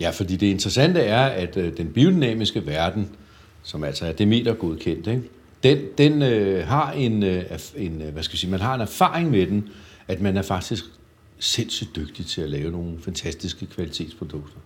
ja, 0.00 0.10
fordi 0.10 0.36
det 0.36 0.46
interessante 0.46 1.00
er, 1.00 1.26
at 1.26 1.56
øh, 1.56 1.76
den 1.76 1.86
biodynamiske 1.86 2.66
verden, 2.66 3.08
som 3.62 3.84
altså 3.84 4.06
er 4.06 4.12
Demeter 4.12 4.54
godkendt, 4.54 5.06
ikke? 5.06 5.22
Den, 5.66 5.78
den 5.98 6.22
øh, 6.22 6.66
har 6.66 6.92
en, 6.92 7.22
øh, 7.22 7.44
en, 7.76 8.02
øh, 8.02 8.12
hvad 8.12 8.22
skal 8.22 8.34
jeg 8.34 8.38
sige, 8.38 8.50
man 8.50 8.60
har 8.60 8.74
en 8.74 8.80
erfaring 8.80 9.30
med 9.30 9.46
den, 9.46 9.68
at 10.08 10.20
man 10.20 10.36
er 10.36 10.42
faktisk 10.42 10.84
sindssygt 11.38 11.96
dygtig 11.96 12.26
til 12.26 12.40
at 12.40 12.50
lave 12.50 12.72
nogle 12.72 12.92
fantastiske 13.00 13.66
kvalitetsprodukter. 13.66 14.58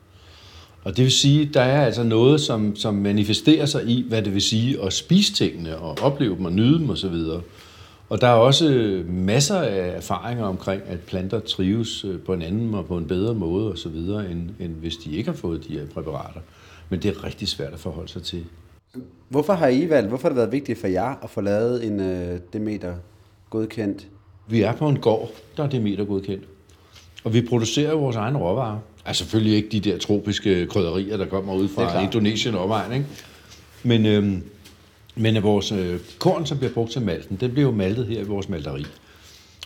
Og 0.84 0.96
det 0.96 1.04
vil 1.04 1.12
sige, 1.12 1.50
der 1.54 1.60
er 1.60 1.86
altså 1.86 2.02
noget, 2.02 2.40
som, 2.40 2.76
som 2.76 2.94
manifesterer 2.94 3.66
sig 3.66 3.86
i, 3.86 4.04
hvad 4.08 4.22
det 4.22 4.34
vil 4.34 4.42
sige 4.42 4.82
at 4.82 4.92
spise 4.92 5.32
tingene 5.32 5.76
og 5.76 5.98
opleve 6.02 6.36
dem 6.36 6.44
og 6.44 6.52
nyde 6.52 6.78
dem 6.78 6.90
osv. 6.90 7.14
Og 8.08 8.20
der 8.20 8.26
er 8.26 8.32
også 8.32 8.64
masser 9.08 9.58
af 9.58 9.96
erfaringer 9.96 10.44
omkring, 10.44 10.82
at 10.86 11.00
planter 11.00 11.40
trives 11.40 12.04
øh, 12.04 12.20
på 12.20 12.32
en 12.32 12.42
anden 12.42 12.74
og 12.74 12.86
på 12.86 12.96
en 12.96 13.06
bedre 13.06 13.34
måde 13.34 13.72
osv., 13.72 13.96
end, 13.96 14.50
end 14.60 14.74
hvis 14.74 14.96
de 14.96 15.16
ikke 15.16 15.30
har 15.30 15.36
fået 15.36 15.68
de 15.68 15.72
her 15.72 15.86
præparater. 15.86 16.40
Men 16.88 17.02
det 17.02 17.08
er 17.08 17.24
rigtig 17.24 17.48
svært 17.48 17.72
at 17.72 17.78
forholde 17.78 18.08
sig 18.08 18.22
til. 18.22 18.44
Hvorfor 19.28 19.52
har 19.52 19.68
I 19.68 19.88
valgt, 19.88 20.08
hvorfor 20.08 20.22
har 20.22 20.28
det 20.28 20.36
været 20.36 20.52
vigtigt 20.52 20.80
for 20.80 20.86
jer 20.86 21.14
at 21.22 21.30
få 21.30 21.40
lavet 21.40 21.86
en 21.86 22.00
uh, 22.00 22.38
Demeter 22.52 22.94
godkendt? 23.50 24.06
Vi 24.48 24.62
er 24.62 24.72
på 24.72 24.88
en 24.88 24.98
gård, 24.98 25.30
der 25.56 25.64
er 25.64 25.68
Demeter 25.68 26.04
godkendt. 26.04 26.44
Og 27.24 27.34
vi 27.34 27.42
producerer 27.42 27.94
vores 27.94 28.16
egen 28.16 28.36
råvarer. 28.36 28.78
Altså 29.04 29.24
selvfølgelig 29.24 29.56
ikke 29.56 29.68
de 29.68 29.80
der 29.80 29.98
tropiske 29.98 30.66
krydderier, 30.66 31.16
der 31.16 31.26
kommer 31.26 31.54
ud 31.54 31.68
fra 31.68 32.02
Indonesien 32.02 32.54
og 32.54 32.64
omegn, 32.64 32.92
ikke? 32.92 33.06
Men, 33.82 34.06
øhm, 34.06 34.42
men 35.14 35.42
vores 35.42 35.72
øh, 35.72 36.00
korn, 36.18 36.46
som 36.46 36.58
bliver 36.58 36.72
brugt 36.72 36.90
til 36.90 37.02
malten, 37.02 37.36
det 37.36 37.52
bliver 37.52 37.66
jo 37.66 37.74
maltet 37.74 38.06
her 38.06 38.20
i 38.20 38.24
vores 38.24 38.48
malteri. 38.48 38.86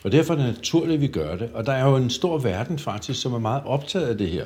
Og 0.05 0.13
derfor 0.13 0.35
er 0.35 0.39
det 0.39 0.47
naturligt, 0.47 0.95
at 0.95 1.01
vi 1.01 1.07
gør 1.07 1.37
det. 1.37 1.51
Og 1.55 1.67
der 1.67 1.73
er 1.73 1.89
jo 1.89 1.97
en 1.97 2.11
stor 2.11 2.39
verden 2.39 2.79
faktisk, 2.79 3.21
som 3.21 3.33
er 3.33 3.39
meget 3.39 3.63
optaget 3.67 4.07
af 4.07 4.19
det 4.19 4.29
her. 4.29 4.45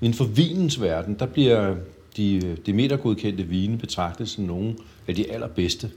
Inden 0.00 0.14
for 0.14 0.24
vinens 0.24 0.80
verden, 0.80 1.16
der 1.18 1.26
bliver 1.26 1.74
de 2.16 2.46
øh, 2.46 2.56
Demeter-godkendte 2.66 3.42
vine 3.42 3.78
betragtes 3.78 4.30
som 4.30 4.44
nogle 4.44 4.74
af 5.08 5.14
de 5.14 5.32
allerbedste. 5.32 5.90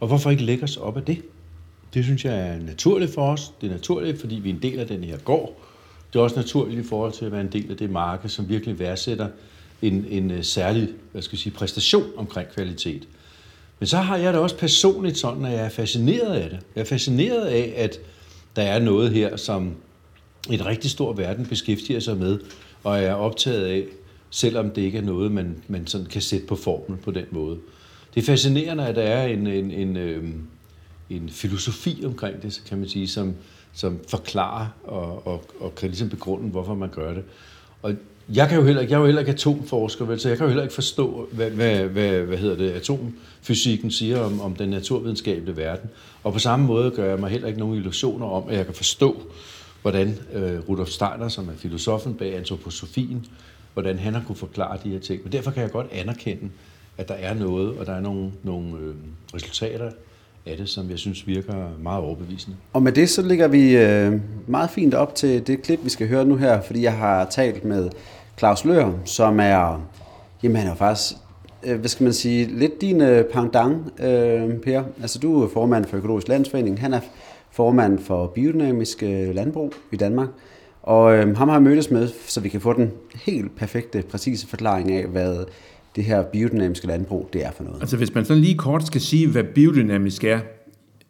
Og 0.00 0.08
hvorfor 0.08 0.30
ikke 0.30 0.44
lægge 0.44 0.64
os 0.64 0.76
op 0.76 0.96
af 0.96 1.02
det? 1.02 1.22
Det 1.94 2.04
synes 2.04 2.24
jeg 2.24 2.48
er 2.48 2.58
naturligt 2.58 3.14
for 3.14 3.32
os. 3.32 3.52
Det 3.60 3.66
er 3.66 3.70
naturligt, 3.70 4.20
fordi 4.20 4.34
vi 4.34 4.50
er 4.50 4.54
en 4.54 4.62
del 4.62 4.78
af 4.78 4.86
den 4.86 5.04
her 5.04 5.18
gård. 5.18 5.60
Det 6.12 6.18
er 6.18 6.22
også 6.22 6.36
naturligt 6.36 6.84
i 6.86 6.88
forhold 6.88 7.12
til 7.12 7.24
at 7.24 7.32
være 7.32 7.40
en 7.40 7.52
del 7.52 7.70
af 7.70 7.76
det 7.76 7.90
marked, 7.90 8.28
som 8.28 8.48
virkelig 8.48 8.78
værdsætter 8.78 9.28
en, 9.82 10.06
en 10.10 10.30
øh, 10.30 10.44
særlig 10.44 10.88
hvad 11.12 11.22
skal 11.22 11.36
jeg 11.36 11.40
sige, 11.40 11.52
præstation 11.52 12.10
omkring 12.16 12.48
kvalitet. 12.48 13.08
Men 13.78 13.86
så 13.86 13.96
har 13.96 14.16
jeg 14.16 14.32
det 14.32 14.40
også 14.40 14.56
personligt 14.56 15.18
sådan, 15.18 15.44
at 15.44 15.52
jeg 15.52 15.64
er 15.64 15.68
fascineret 15.68 16.34
af 16.34 16.50
det. 16.50 16.58
Jeg 16.74 16.80
er 16.80 16.84
fascineret 16.84 17.46
af, 17.46 17.74
at 17.76 17.98
der 18.56 18.62
er 18.62 18.78
noget 18.78 19.10
her, 19.10 19.36
som 19.36 19.72
et 20.50 20.66
rigtig 20.66 20.90
stor 20.90 21.12
verden 21.12 21.46
beskæftiger 21.46 22.00
sig 22.00 22.16
med, 22.16 22.38
og 22.84 23.02
er 23.02 23.12
optaget 23.14 23.64
af, 23.64 23.84
selvom 24.30 24.70
det 24.70 24.82
ikke 24.82 24.98
er 24.98 25.02
noget, 25.02 25.32
man, 25.32 25.62
man 25.68 25.86
sådan 25.86 26.06
kan 26.06 26.22
sætte 26.22 26.46
på 26.46 26.56
formel 26.56 26.98
på 26.98 27.10
den 27.10 27.24
måde. 27.30 27.58
Det 28.14 28.20
er 28.20 28.24
fascinerende, 28.24 28.86
at 28.86 28.96
der 28.96 29.02
er 29.02 29.26
en, 29.26 29.46
en, 29.46 29.70
en, 29.70 29.96
øh, 29.96 30.24
en 31.10 31.28
filosofi 31.28 32.02
omkring 32.06 32.42
det, 32.42 32.62
kan 32.68 32.78
man 32.78 32.88
sige, 32.88 33.08
som, 33.08 33.34
som 33.72 33.98
forklarer 34.08 34.66
og, 34.84 35.26
og, 35.26 35.44
og 35.60 35.74
kan 35.74 35.88
ligesom 35.88 36.08
begrunde, 36.08 36.48
hvorfor 36.48 36.74
man 36.74 36.90
gør 36.90 37.14
det. 37.14 37.24
Og 37.82 37.94
jeg 38.34 38.48
kan 38.48 38.58
jo 38.58 38.64
heller, 38.64 38.82
jeg 38.82 38.92
er 38.92 38.98
jo 38.98 39.04
heller 39.04 39.20
ikke 39.20 39.32
atomforsker, 39.32 40.04
vel, 40.04 40.20
så 40.20 40.28
jeg 40.28 40.38
kan 40.38 40.44
jo 40.44 40.48
heller 40.48 40.62
ikke 40.62 40.74
forstå, 40.74 41.28
hvad, 41.32 41.50
hvad, 41.50 41.84
hvad, 41.84 42.20
hvad 42.20 42.38
hedder 42.38 42.56
det, 42.56 42.70
atomfysikken 42.70 43.90
siger 43.90 44.20
om, 44.20 44.40
om 44.40 44.54
den 44.54 44.68
naturvidenskabelige 44.68 45.56
verden. 45.56 45.90
Og 46.22 46.32
på 46.32 46.38
samme 46.38 46.66
måde 46.66 46.90
gør 46.90 47.08
jeg 47.08 47.20
mig 47.20 47.30
heller 47.30 47.48
ikke 47.48 47.60
nogen 47.60 47.76
illusioner 47.76 48.26
om, 48.26 48.48
at 48.48 48.56
jeg 48.56 48.64
kan 48.64 48.74
forstå, 48.74 49.22
hvordan 49.82 50.18
øh, 50.32 50.68
Rudolf 50.68 50.88
Steiner, 50.88 51.28
som 51.28 51.48
er 51.48 51.52
filosofen 51.56 52.14
bag 52.14 52.36
antroposofien, 52.36 53.26
hvordan 53.82 53.98
han 53.98 54.14
har 54.14 54.22
kunne 54.26 54.36
forklare 54.36 54.78
de 54.84 54.90
her 54.90 54.98
ting. 54.98 55.20
Men 55.24 55.32
derfor 55.32 55.50
kan 55.50 55.62
jeg 55.62 55.70
godt 55.70 55.86
anerkende, 55.92 56.50
at 56.98 57.08
der 57.08 57.14
er 57.14 57.34
noget, 57.34 57.78
og 57.78 57.86
der 57.86 57.92
er 57.92 58.00
nogle, 58.00 58.32
nogle 58.42 58.78
øh, 58.78 58.94
resultater 59.34 59.90
af 60.46 60.56
det, 60.56 60.68
som 60.68 60.90
jeg 60.90 60.98
synes 60.98 61.26
virker 61.26 61.68
meget 61.82 62.04
overbevisende. 62.04 62.56
Og 62.72 62.82
med 62.82 62.92
det 62.92 63.10
så 63.10 63.22
ligger 63.22 63.48
vi 63.48 63.76
øh, 63.76 64.20
meget 64.46 64.70
fint 64.70 64.94
op 64.94 65.14
til 65.14 65.46
det 65.46 65.62
klip, 65.62 65.80
vi 65.84 65.90
skal 65.90 66.08
høre 66.08 66.24
nu 66.24 66.36
her, 66.36 66.60
fordi 66.60 66.82
jeg 66.82 66.96
har 66.96 67.24
talt 67.24 67.64
med 67.64 67.90
Claus 68.38 68.64
Lør, 68.64 68.92
som 69.04 69.40
er, 69.40 69.88
jamen 70.42 70.56
han 70.56 70.70
er 70.70 70.74
faktisk, 70.74 71.16
øh, 71.64 71.78
hvad 71.78 71.88
skal 71.88 72.04
man 72.04 72.12
sige, 72.12 72.44
lidt 72.44 72.80
din 72.80 73.00
øh, 73.00 73.24
pendant, 73.24 73.76
øh, 74.00 74.58
Per. 74.58 74.82
Altså 75.02 75.18
du 75.18 75.42
er 75.42 75.48
formand 75.48 75.84
for 75.84 75.96
Økologisk 75.96 76.28
Landsforening, 76.28 76.80
han 76.80 76.94
er 76.94 77.00
formand 77.50 77.98
for 77.98 78.26
biodynamisk 78.26 79.02
øh, 79.02 79.34
landbrug 79.34 79.74
i 79.92 79.96
Danmark. 79.96 80.28
Og 80.88 81.14
øh, 81.14 81.36
ham 81.36 81.48
har 81.48 81.54
jeg 81.54 81.62
mødtes 81.62 81.90
med, 81.90 82.08
så 82.26 82.40
vi 82.40 82.48
kan 82.48 82.60
få 82.60 82.72
den 82.72 82.90
helt 83.14 83.56
perfekte, 83.56 84.02
præcise 84.10 84.46
forklaring 84.46 84.92
af, 84.92 85.06
hvad 85.06 85.44
det 85.96 86.04
her 86.04 86.22
biodynamiske 86.22 86.86
landbrug, 86.86 87.28
det 87.32 87.46
er 87.46 87.50
for 87.50 87.64
noget. 87.64 87.80
Altså 87.80 87.96
hvis 87.96 88.14
man 88.14 88.24
sådan 88.24 88.42
lige 88.42 88.54
kort 88.58 88.86
skal 88.86 89.00
sige, 89.00 89.28
hvad 89.28 89.44
biodynamisk 89.44 90.24
er, 90.24 90.40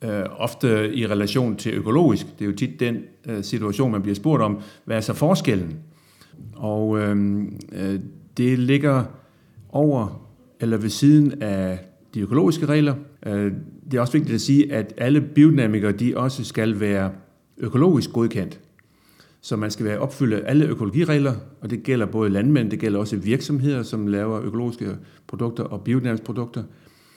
øh, 0.03 0.23
ofte 0.37 0.95
i 0.95 1.07
relation 1.07 1.57
til 1.57 1.75
økologisk, 1.75 2.27
det 2.39 2.45
er 2.45 2.51
jo 2.51 2.57
tit 2.57 2.81
den 2.81 2.97
øh, 3.29 3.45
situation, 3.45 3.93
man 3.93 4.03
bliver 4.03 4.15
spurgt 4.15 4.43
om, 4.43 4.61
hvad 4.85 4.97
er 4.97 5.01
så 5.01 5.13
forskellen? 5.13 5.77
Og 6.57 6.99
øh, 6.99 7.43
øh, 7.73 8.01
det 8.37 8.59
ligger 8.59 9.05
over 9.69 10.29
eller 10.61 10.77
ved 10.77 10.91
siden 10.91 11.43
af 11.43 11.79
de 12.15 12.21
økologiske 12.21 12.67
regler. 12.67 12.95
Øh, 13.27 13.53
det 13.91 13.97
er 13.97 14.01
også 14.01 14.13
vigtigt 14.13 14.35
at 14.35 14.41
sige, 14.41 14.73
at 14.73 14.95
alle 14.97 15.21
biodynamikere, 15.21 15.93
de 15.93 16.17
også 16.17 16.45
skal 16.45 16.81
være 16.81 17.11
økologisk 17.59 18.13
godkendt. 18.13 18.61
Så 19.49 19.57
man 19.57 19.71
skal 19.71 19.87
være 19.87 19.99
opfylde 19.99 20.41
alle 20.41 20.67
økologiregler, 20.67 21.35
og 21.61 21.71
det 21.71 21.83
gælder 21.83 22.07
både 22.07 22.31
landmænd, 22.31 22.71
det 22.71 22.79
gælder 22.79 22.99
også 22.99 23.17
virksomheder, 23.17 23.83
som 23.83 24.07
laver 24.07 24.41
økologiske 24.41 24.97
produkter 25.27 25.65
og 25.65 25.81
biodynamiske 25.81 26.27
produkter. 26.27 26.63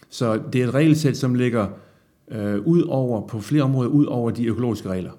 Så 0.09 0.41
det 0.53 0.61
er 0.61 0.67
et 0.67 0.73
regelsæt, 0.73 1.17
som 1.17 1.35
ligger 1.35 1.67
øh, 2.31 2.59
ud 2.59 2.81
over, 2.81 3.27
på 3.27 3.41
flere 3.41 3.63
områder 3.63 3.89
ud 3.89 4.05
over 4.05 4.31
de 4.31 4.45
økologiske 4.45 4.89
regler. 4.89 5.11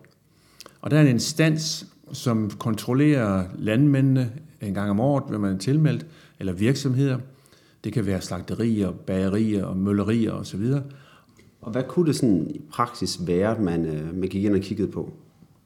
Og 0.81 0.90
der 0.90 0.96
er 0.96 1.01
en 1.01 1.09
instans, 1.09 1.87
som 2.12 2.51
kontrollerer 2.51 3.44
landmændene 3.59 4.33
en 4.61 4.75
gang 4.75 4.90
om 4.90 5.01
året, 5.01 5.25
hvad 5.29 5.38
man 5.38 5.55
er 5.55 5.59
tilmeldt, 5.59 6.07
eller 6.40 6.53
virksomheder. 6.53 7.18
Det 7.85 7.92
kan 7.92 8.07
være 8.07 8.20
slagterier, 8.20 8.90
bagerier 8.90 9.64
og 9.64 9.77
møllerier 9.77 10.33
osv. 10.33 10.64
Og 11.61 11.72
hvad 11.72 11.83
kunne 11.88 12.07
det 12.07 12.16
sådan 12.16 12.51
i 12.51 12.61
praksis 12.70 13.27
være, 13.27 13.61
man, 13.61 13.87
øh, 13.87 14.16
man 14.18 14.29
gik 14.29 14.44
ind 14.44 14.55
og 14.55 14.61
kiggede 14.61 14.88
på? 14.88 15.12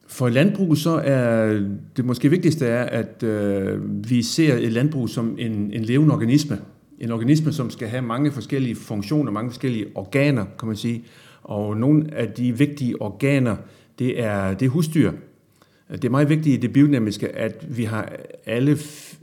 For 0.07 0.29
landbrug 0.29 0.77
så 0.77 0.89
er 0.89 1.59
det 1.97 2.05
måske 2.05 2.29
vigtigste 2.29 2.65
er, 2.65 2.83
at 2.83 3.23
øh, 3.23 4.09
vi 4.09 4.21
ser 4.21 4.55
et 4.55 4.71
landbrug 4.71 5.09
som 5.09 5.35
en, 5.39 5.73
en 5.73 5.83
levende 5.83 6.13
organisme. 6.13 6.59
En 6.99 7.11
organisme, 7.11 7.53
som 7.53 7.69
skal 7.69 7.87
have 7.87 8.01
mange 8.01 8.31
forskellige 8.31 8.75
funktioner, 8.75 9.31
mange 9.31 9.51
forskellige 9.51 9.85
organer, 9.95 10.45
kan 10.59 10.67
man 10.67 10.77
sige. 10.77 11.03
Og 11.43 11.77
nogle 11.77 12.13
af 12.13 12.27
de 12.27 12.57
vigtige 12.57 13.01
organer, 13.01 13.55
det 13.99 14.23
er, 14.23 14.53
det 14.53 14.65
er 14.65 14.69
husdyr. 14.69 15.11
Det 15.91 16.05
er 16.05 16.09
meget 16.09 16.29
vigtigt 16.29 16.57
i 16.57 16.59
det 16.59 16.73
biodynamiske, 16.73 17.35
at 17.35 17.77
vi 17.77 17.83
har 17.83 18.11
alle 18.45 18.77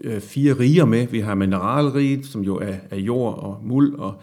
øh, 0.05 0.21
fire 0.21 0.53
riger 0.53 0.85
med. 0.85 1.07
Vi 1.07 1.21
har 1.21 1.35
mineralriget, 1.35 2.27
som 2.27 2.43
jo 2.43 2.57
er, 2.57 2.75
er 2.91 2.97
jord 2.97 3.39
og 3.39 3.61
muld 3.65 3.95
og 3.95 4.23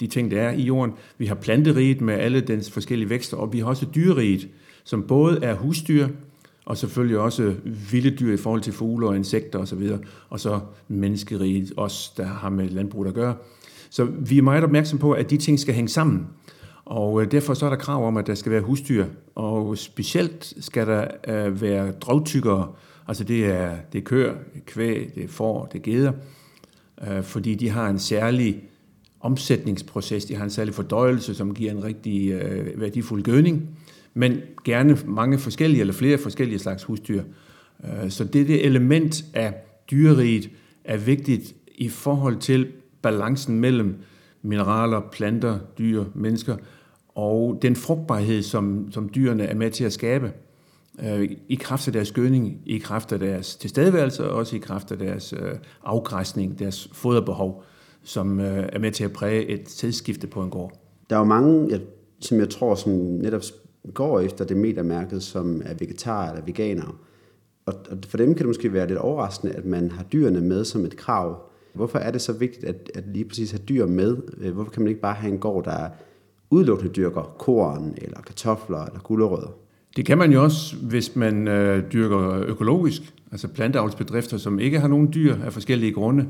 de 0.00 0.06
ting, 0.06 0.30
der 0.30 0.42
er 0.42 0.52
i 0.52 0.62
jorden. 0.62 0.94
Vi 1.18 1.26
har 1.26 1.34
planteriget 1.34 2.00
med 2.00 2.14
alle 2.14 2.40
dens 2.40 2.70
forskellige 2.70 3.10
vækster, 3.10 3.36
og 3.36 3.52
vi 3.52 3.58
har 3.58 3.66
også 3.66 3.86
dyreriget, 3.94 4.48
som 4.84 5.02
både 5.02 5.38
er 5.42 5.54
husdyr, 5.54 6.08
og 6.64 6.76
selvfølgelig 6.76 7.18
også 7.18 7.54
vilde 7.90 8.10
dyr 8.10 8.34
i 8.34 8.36
forhold 8.36 8.60
til 8.60 8.72
fugle 8.72 9.08
og 9.08 9.16
insekter 9.16 9.58
osv., 9.58 9.82
og, 9.92 10.00
og 10.30 10.40
så 10.40 10.60
menneskeriget, 10.88 11.72
os 11.76 12.12
der 12.16 12.24
har 12.24 12.50
med 12.50 12.68
landbrug 12.68 13.06
at 13.06 13.14
gøre. 13.14 13.34
Så 13.90 14.04
vi 14.04 14.38
er 14.38 14.42
meget 14.42 14.64
opmærksom 14.64 14.98
på, 14.98 15.12
at 15.12 15.30
de 15.30 15.36
ting 15.36 15.60
skal 15.60 15.74
hænge 15.74 15.88
sammen. 15.88 16.26
Og 16.84 17.22
øh, 17.22 17.30
derfor 17.30 17.54
så 17.54 17.66
er 17.66 17.70
der 17.70 17.76
krav 17.76 18.06
om, 18.06 18.16
at 18.16 18.26
der 18.26 18.34
skal 18.34 18.52
være 18.52 18.60
husdyr. 18.60 19.06
Og 19.34 19.78
specielt 19.78 20.54
skal 20.60 20.86
der 20.86 21.08
øh, 21.28 21.60
være 21.60 21.92
dragtykkere, 21.92 22.68
altså 23.08 23.24
det 23.24 23.46
er, 23.46 23.76
det 23.92 23.98
er 23.98 24.02
køer, 24.02 24.32
det 24.32 24.60
er 24.60 24.64
kvæg, 24.66 25.12
det 25.14 25.24
er 25.24 25.28
får, 25.28 25.66
det 25.72 25.78
er 25.78 25.82
geder, 25.82 26.12
øh, 27.08 27.22
fordi 27.22 27.54
de 27.54 27.68
har 27.68 27.88
en 27.88 27.98
særlig 27.98 28.62
omsætningsproces, 29.20 30.24
de 30.24 30.34
har 30.34 30.44
en 30.44 30.50
særlig 30.50 30.74
fordøjelse, 30.74 31.34
som 31.34 31.54
giver 31.54 31.70
en 31.70 31.84
rigtig 31.84 32.40
værdifuld 32.76 33.22
gødning 33.22 33.68
men 34.14 34.40
gerne 34.64 34.98
mange 35.06 35.38
forskellige 35.38 35.80
eller 35.80 35.94
flere 35.94 36.18
forskellige 36.18 36.58
slags 36.58 36.84
husdyr. 36.84 37.22
Øh, 37.84 38.10
så 38.10 38.24
det, 38.24 38.48
det 38.48 38.66
element 38.66 39.24
af 39.34 39.54
dyreriet 39.90 40.50
er 40.84 40.96
vigtigt 40.96 41.54
i 41.74 41.88
forhold 41.88 42.36
til 42.36 42.66
balancen 43.02 43.60
mellem 43.60 43.96
mineraler, 44.42 45.00
planter, 45.12 45.58
dyr, 45.78 46.04
mennesker 46.14 46.56
og 47.08 47.58
den 47.62 47.76
frugtbarhed, 47.76 48.42
som, 48.42 48.92
som 48.92 49.10
dyrene 49.14 49.44
er 49.44 49.54
med 49.54 49.70
til 49.70 49.84
at 49.84 49.92
skabe. 49.92 50.32
øh, 51.04 51.30
i 51.48 51.54
kraft 51.54 51.86
af 51.86 51.92
deres 51.92 52.12
gødning, 52.12 52.60
i 52.66 52.78
kraft 52.78 53.12
af 53.12 53.18
deres 53.18 53.56
tilstedeværelse, 53.56 54.30
og 54.30 54.36
også 54.36 54.56
i 54.56 54.58
kraft 54.58 54.92
af 54.92 54.98
deres 54.98 55.32
øh, 55.32 55.54
afgræsning, 55.84 56.58
deres 56.58 56.88
foderbehov, 56.92 57.64
som 58.02 58.40
øh, 58.40 58.68
er 58.72 58.78
med 58.78 58.90
til 58.90 59.04
at 59.04 59.12
præge 59.12 59.46
et 59.46 59.64
tidsskifte 59.64 60.26
på 60.26 60.42
en 60.42 60.50
gård. 60.50 60.72
Der 61.10 61.16
er 61.16 61.20
jo 61.20 61.26
mange, 61.26 61.70
jeg, 61.70 61.80
som 62.20 62.38
jeg 62.38 62.48
tror, 62.50 62.74
som 62.74 62.92
netop 62.92 63.42
går 63.94 64.20
efter 64.20 64.44
det 64.44 64.56
metermærket, 64.56 65.22
som 65.22 65.62
er 65.64 65.74
vegetar 65.78 66.28
eller 66.28 66.44
veganer. 66.44 66.98
Og, 67.66 67.74
og 67.90 67.98
for 68.08 68.16
dem 68.16 68.34
kan 68.34 68.38
det 68.38 68.46
måske 68.46 68.72
være 68.72 68.86
lidt 68.88 68.98
overraskende, 68.98 69.52
at 69.52 69.64
man 69.64 69.90
har 69.90 70.02
dyrene 70.02 70.40
med 70.40 70.64
som 70.64 70.84
et 70.84 70.96
krav. 70.96 71.42
Hvorfor 71.74 71.98
er 71.98 72.10
det 72.10 72.20
så 72.20 72.32
vigtigt 72.32 72.64
at, 72.64 72.90
at 72.94 73.04
lige 73.06 73.24
præcis 73.24 73.50
have 73.50 73.62
dyr 73.68 73.86
med? 73.86 74.16
Øh, 74.40 74.52
hvorfor 74.54 74.70
kan 74.70 74.82
man 74.82 74.88
ikke 74.88 75.00
bare 75.00 75.14
have 75.14 75.32
en 75.32 75.38
gård, 75.38 75.64
der 75.64 75.88
udelukkende 76.50 76.92
dyrker 76.92 77.34
korn, 77.38 77.94
eller 77.96 78.20
kartofler, 78.20 78.84
eller 78.84 79.00
gulerødder? 79.00 79.54
Det 79.96 80.06
kan 80.06 80.18
man 80.18 80.32
jo 80.32 80.42
også, 80.42 80.76
hvis 80.76 81.16
man 81.16 81.48
øh, 81.48 81.92
dyrker 81.92 82.44
økologisk, 82.46 83.02
altså 83.32 83.48
planteavlsbedrifter, 83.48 84.36
som 84.36 84.58
ikke 84.58 84.80
har 84.80 84.88
nogen 84.88 85.12
dyr 85.14 85.36
af 85.44 85.52
forskellige 85.52 85.92
grunde. 85.92 86.26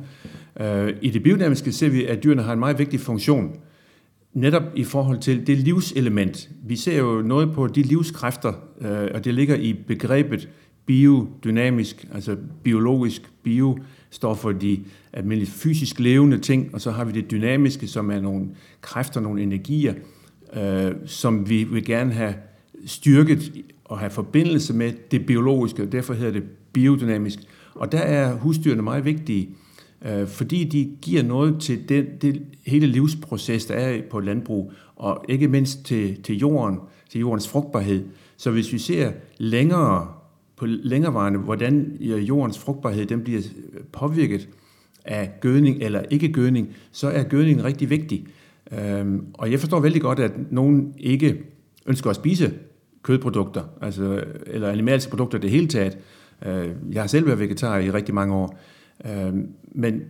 Øh, 0.61 0.95
I 1.03 1.11
det 1.11 1.23
biodynamiske 1.23 1.73
ser 1.73 1.91
vi, 1.91 2.05
at 2.05 2.25
dyrene 2.25 2.43
har 2.43 2.53
en 2.53 2.59
meget 2.59 2.79
vigtig 2.79 3.01
funktion, 3.01 3.57
netop 4.35 4.63
i 4.75 4.85
forhold 4.85 5.19
til 5.19 5.47
det 5.47 5.59
livselement. 5.59 6.51
Vi 6.65 6.77
ser 6.77 6.99
jo 6.99 7.23
noget 7.23 7.53
på 7.53 7.67
de 7.67 7.83
livskræfter, 7.83 8.53
øh, 8.81 9.09
og 9.15 9.25
det 9.25 9.35
ligger 9.35 9.57
i 9.57 9.73
begrebet 9.73 10.49
biodynamisk, 10.87 12.07
altså 12.15 12.37
biologisk. 12.63 13.23
Bio 13.43 13.79
står 14.11 14.35
for 14.35 14.53
de 14.53 14.81
almindelige 15.13 15.51
fysisk 15.51 16.01
levende 16.01 16.39
ting, 16.39 16.75
og 16.75 16.81
så 16.81 16.91
har 16.91 17.05
vi 17.05 17.13
det 17.13 17.31
dynamiske, 17.31 17.89
som 17.89 18.11
er 18.11 18.21
nogle 18.21 18.47
kræfter, 18.81 19.21
nogle 19.21 19.43
energier, 19.43 19.95
øh, 20.57 20.93
som 21.07 21.49
vi 21.49 21.65
vil 21.65 21.85
gerne 21.85 22.13
have 22.13 22.35
styrket 22.87 23.53
og 23.85 23.99
have 23.99 24.11
forbindelse 24.11 24.75
med 24.75 24.93
det 25.11 25.27
biologiske, 25.27 25.83
og 25.83 25.93
derfor 25.93 26.15
hedder 26.15 26.33
det 26.33 26.43
biodynamisk. 26.73 27.39
Og 27.75 27.93
der 27.93 27.99
er 27.99 28.35
husdyrene 28.35 28.83
meget 28.83 29.05
vigtige, 29.05 29.49
øh, 30.07 30.27
fordi 30.27 30.65
de 30.65 30.91
giver 31.03 31.23
noget 31.23 31.61
til 31.61 31.89
den, 31.89 32.07
det 32.23 32.43
hele 32.67 32.87
livsproces, 32.87 33.67
der 33.67 33.75
er 33.75 34.03
på 34.11 34.21
landbrug, 34.21 34.73
og 34.97 35.25
ikke 35.29 35.49
mindst 35.49 35.85
til, 35.85 36.23
til 36.23 36.39
jorden, 36.39 36.79
til 37.11 37.21
jordens 37.21 37.49
frugtbarhed. 37.49 38.05
Så 38.37 38.51
hvis 38.51 38.73
vi 38.73 38.79
ser 38.79 39.13
længere 39.39 40.09
på 40.57 40.67
længerevarende, 40.67 41.39
hvordan 41.39 41.97
jordens 42.01 42.59
frugtbarhed 42.59 43.07
den 43.07 43.21
bliver 43.21 43.41
øh, 43.73 43.81
påvirket 43.93 44.49
af 45.05 45.31
gødning 45.41 45.83
eller 45.83 46.03
ikke 46.11 46.33
gødning, 46.33 46.69
så 46.93 47.09
er 47.09 47.23
gødningen 47.23 47.65
rigtig 47.65 47.91
vigtig. 47.91 48.27
Øhm, 48.73 49.27
og 49.35 49.51
jeg 49.51 49.61
forstår 49.61 49.81
vældig 49.81 50.03
godt, 50.03 50.19
at 50.19 50.33
nogen 50.51 50.95
ikke 50.99 51.43
ønsker 51.87 52.11
at 52.11 52.17
spise 52.17 52.53
kødprodukter, 53.03 53.63
altså, 53.81 54.25
eller 54.47 54.71
animalske 54.71 55.11
produkter 55.11 55.39
det 55.39 55.51
hele 55.51 55.67
taget. 55.67 55.99
Øh, 56.47 56.69
jeg 56.93 57.03
har 57.03 57.07
selv 57.07 57.27
været 57.27 57.39
vegetar 57.39 57.79
i 57.79 57.91
rigtig 57.91 58.15
mange 58.15 58.35
år. 58.35 58.59
Øh, 59.05 59.33
men 59.75 60.03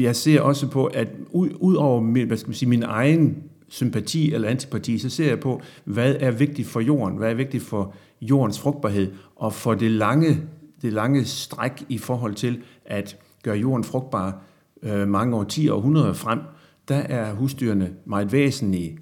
jeg 0.00 0.16
ser 0.16 0.40
også 0.40 0.68
på, 0.68 0.84
at 0.84 1.08
ud 1.32 1.74
over 1.74 2.00
min, 2.00 2.26
hvad 2.26 2.36
skal 2.36 2.48
man 2.48 2.54
sige, 2.54 2.68
min 2.68 2.82
egen 2.82 3.42
sympati 3.68 4.32
eller 4.34 4.48
antipati, 4.48 4.98
så 4.98 5.10
ser 5.10 5.28
jeg 5.28 5.40
på, 5.40 5.60
hvad 5.84 6.16
er 6.20 6.30
vigtigt 6.30 6.68
for 6.68 6.80
jorden, 6.80 7.18
hvad 7.18 7.30
er 7.30 7.34
vigtigt 7.34 7.62
for 7.62 7.94
jordens 8.20 8.60
frugtbarhed, 8.60 9.12
og 9.36 9.52
for 9.52 9.74
det 9.74 9.90
lange, 9.90 10.40
det 10.82 10.92
lange 10.92 11.24
stræk 11.24 11.84
i 11.88 11.98
forhold 11.98 12.34
til 12.34 12.62
at 12.84 13.16
gøre 13.42 13.56
jorden 13.56 13.84
frugtbar 13.84 14.42
øh, 14.82 15.08
mange 15.08 15.36
år, 15.36 15.44
10 15.44 15.68
og 15.68 15.76
100 15.76 16.14
frem, 16.14 16.38
der 16.88 16.96
er 16.96 17.34
husdyrene 17.34 17.90
meget 18.04 18.32
væsentlige. 18.32 18.98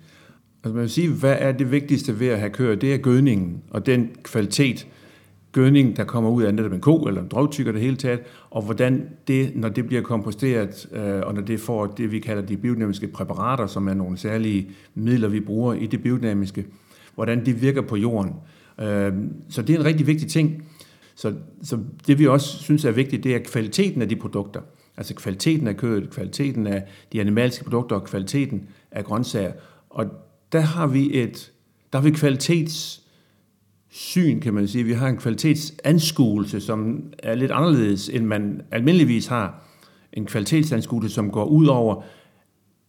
Altså 0.64 0.74
man 0.74 0.82
vil 0.82 0.90
sige, 0.90 1.12
hvad 1.12 1.36
er 1.38 1.52
det 1.52 1.70
vigtigste 1.70 2.20
ved 2.20 2.28
at 2.28 2.38
have 2.38 2.50
køer? 2.50 2.74
Det 2.74 2.94
er 2.94 2.98
gødningen 2.98 3.62
og 3.70 3.86
den 3.86 4.10
kvalitet, 4.22 4.86
gødning, 5.56 5.96
der 5.96 6.04
kommer 6.04 6.30
ud 6.30 6.42
af 6.42 6.54
netop 6.54 6.72
en 6.72 6.80
ko 6.80 7.02
eller 7.02 7.22
en 7.22 7.28
drøvtykker 7.28 7.72
det 7.72 7.80
hele 7.80 7.96
taget, 7.96 8.20
og 8.50 8.62
hvordan 8.62 9.08
det, 9.28 9.56
når 9.56 9.68
det 9.68 9.86
bliver 9.86 10.02
komposteret, 10.02 10.88
øh, 10.92 11.20
og 11.22 11.34
når 11.34 11.40
det 11.40 11.60
får 11.60 11.86
det, 11.86 12.12
vi 12.12 12.18
kalder 12.18 12.42
de 12.42 12.56
biodynamiske 12.56 13.08
præparater, 13.08 13.66
som 13.66 13.88
er 13.88 13.94
nogle 13.94 14.18
særlige 14.18 14.70
midler, 14.94 15.28
vi 15.28 15.40
bruger 15.40 15.74
i 15.74 15.86
det 15.86 16.02
biodynamiske, 16.02 16.66
hvordan 17.14 17.46
det 17.46 17.62
virker 17.62 17.80
på 17.82 17.96
jorden. 17.96 18.32
Øh, 18.80 19.12
så 19.48 19.62
det 19.62 19.74
er 19.74 19.78
en 19.78 19.84
rigtig 19.84 20.06
vigtig 20.06 20.28
ting. 20.28 20.64
Så, 21.14 21.34
så 21.62 21.78
det 22.06 22.18
vi 22.18 22.26
også 22.26 22.58
synes 22.58 22.84
er 22.84 22.92
vigtigt, 22.92 23.24
det 23.24 23.34
er 23.34 23.38
kvaliteten 23.38 24.02
af 24.02 24.08
de 24.08 24.16
produkter. 24.16 24.60
Altså 24.96 25.14
kvaliteten 25.14 25.66
af 25.66 25.76
kødet, 25.76 26.10
kvaliteten 26.10 26.66
af 26.66 26.82
de 27.12 27.20
animalske 27.20 27.64
produkter 27.64 27.96
og 27.96 28.04
kvaliteten 28.04 28.68
af 28.90 29.04
grøntsager. 29.04 29.52
Og 29.90 30.06
der 30.52 30.60
har 30.60 30.86
vi 30.86 31.10
et 31.12 31.52
der 31.92 31.98
har 31.98 32.08
vi 32.08 32.10
syn, 33.96 34.40
kan 34.40 34.54
man 34.54 34.68
sige. 34.68 34.84
Vi 34.84 34.92
har 34.92 35.08
en 35.08 35.16
kvalitetsanskuelse, 35.16 36.60
som 36.60 37.04
er 37.18 37.34
lidt 37.34 37.50
anderledes, 37.50 38.08
end 38.08 38.24
man 38.24 38.60
almindeligvis 38.70 39.26
har. 39.26 39.62
En 40.12 40.26
kvalitetsanskuelse, 40.26 41.14
som 41.14 41.30
går 41.30 41.44
ud 41.44 41.66
over, 41.66 42.02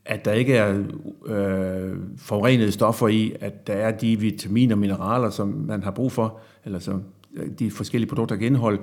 at 0.05 0.25
der 0.25 0.31
ikke 0.31 0.53
er 0.53 0.83
øh, 1.25 1.97
forurenede 2.17 2.71
stoffer 2.71 3.07
i, 3.07 3.33
at 3.39 3.67
der 3.67 3.73
er 3.73 3.91
de 3.91 4.19
vitaminer 4.19 4.75
og 4.75 4.79
mineraler, 4.79 5.29
som 5.29 5.47
man 5.47 5.83
har 5.83 5.91
brug 5.91 6.11
for, 6.11 6.39
eller 6.65 6.79
som 6.79 7.03
øh, 7.33 7.49
de 7.59 7.71
forskellige 7.71 8.09
produkter 8.09 8.35
kan 8.35 8.45
indeholde, 8.45 8.81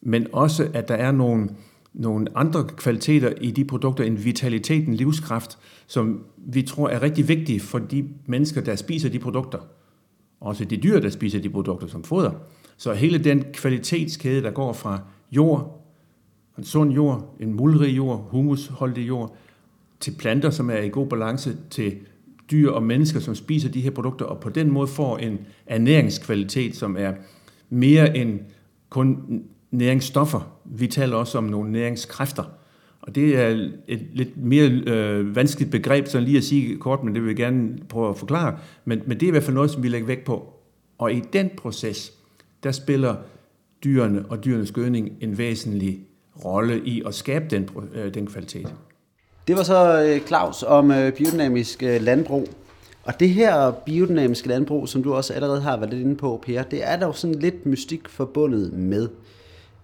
men 0.00 0.26
også, 0.32 0.68
at 0.74 0.88
der 0.88 0.94
er 0.94 1.12
nogle, 1.12 1.48
nogle 1.94 2.26
andre 2.34 2.64
kvaliteter 2.76 3.32
i 3.40 3.50
de 3.50 3.64
produkter, 3.64 4.04
end 4.04 4.18
vitaliteten, 4.18 4.94
livskraft, 4.94 5.58
som 5.86 6.24
vi 6.36 6.62
tror 6.62 6.88
er 6.88 7.02
rigtig 7.02 7.28
vigtige 7.28 7.60
for 7.60 7.78
de 7.78 8.08
mennesker, 8.26 8.60
der 8.60 8.76
spiser 8.76 9.08
de 9.08 9.18
produkter. 9.18 9.58
Også 10.42 10.64
de 10.64 10.76
dyr, 10.76 11.00
der 11.00 11.10
spiser 11.10 11.40
de 11.40 11.50
produkter 11.50 11.86
som 11.86 12.04
foder. 12.04 12.30
Så 12.76 12.92
hele 12.92 13.18
den 13.18 13.44
kvalitetskæde, 13.52 14.42
der 14.42 14.50
går 14.50 14.72
fra 14.72 15.00
jord, 15.32 15.86
en 16.58 16.64
sund 16.64 16.92
jord, 16.92 17.36
en 17.40 17.54
muldrig 17.54 17.96
jord, 17.96 18.28
humusholdig 18.30 19.08
jord, 19.08 19.36
til 20.00 20.14
planter, 20.18 20.50
som 20.50 20.70
er 20.70 20.78
i 20.78 20.88
god 20.88 21.06
balance, 21.06 21.56
til 21.70 21.96
dyr 22.50 22.70
og 22.70 22.82
mennesker, 22.82 23.20
som 23.20 23.34
spiser 23.34 23.68
de 23.68 23.80
her 23.80 23.90
produkter, 23.90 24.24
og 24.26 24.40
på 24.40 24.48
den 24.48 24.70
måde 24.70 24.86
får 24.86 25.18
en 25.18 25.38
ernæringskvalitet, 25.66 26.76
som 26.76 26.96
er 26.98 27.12
mere 27.70 28.16
end 28.16 28.40
kun 28.88 29.42
næringsstoffer. 29.70 30.58
Vi 30.64 30.86
taler 30.86 31.16
også 31.16 31.38
om 31.38 31.44
nogle 31.44 31.72
næringskræfter. 31.72 32.44
Og 33.02 33.14
det 33.14 33.38
er 33.38 33.68
et 33.88 34.06
lidt 34.12 34.36
mere 34.36 34.70
øh, 34.70 35.36
vanskeligt 35.36 35.70
begreb, 35.70 36.06
så 36.06 36.20
lige 36.20 36.36
at 36.36 36.44
sige 36.44 36.76
kort, 36.76 37.04
men 37.04 37.14
det 37.14 37.22
vil 37.22 37.28
jeg 37.28 37.36
gerne 37.36 37.78
prøve 37.88 38.10
at 38.10 38.16
forklare. 38.16 38.58
Men, 38.84 39.02
men 39.06 39.20
det 39.20 39.26
er 39.26 39.28
i 39.28 39.30
hvert 39.30 39.42
fald 39.42 39.54
noget, 39.54 39.70
som 39.70 39.82
vi 39.82 39.88
lægger 39.88 40.06
vægt 40.06 40.24
på. 40.24 40.52
Og 40.98 41.12
i 41.12 41.22
den 41.32 41.50
proces, 41.56 42.12
der 42.62 42.72
spiller 42.72 43.16
dyrene 43.84 44.24
og 44.28 44.44
dyrenes 44.44 44.72
gødning 44.72 45.12
en 45.20 45.38
væsentlig 45.38 46.00
rolle 46.44 46.80
i 46.84 47.02
at 47.06 47.14
skabe 47.14 47.44
den, 47.50 47.68
øh, 47.94 48.14
den 48.14 48.26
kvalitet. 48.26 48.74
Det 49.48 49.56
var 49.56 49.62
så 49.62 50.04
øh, 50.04 50.20
Claus 50.20 50.62
om 50.62 50.90
øh, 50.90 51.12
biodynamisk 51.12 51.82
øh, 51.82 52.02
landbrug. 52.02 52.48
Og 53.04 53.20
det 53.20 53.30
her 53.30 53.70
biodynamiske 53.70 54.48
landbrug, 54.48 54.88
som 54.88 55.02
du 55.02 55.14
også 55.14 55.32
allerede 55.32 55.60
har 55.60 55.76
været 55.76 55.90
lidt 55.90 56.02
inde 56.02 56.16
på, 56.16 56.42
Per, 56.46 56.62
det 56.62 56.90
er 56.90 56.96
der 56.96 57.06
jo 57.06 57.12
sådan 57.12 57.38
lidt 57.38 57.66
mystik 57.66 58.08
forbundet 58.08 58.72
med. 58.72 59.08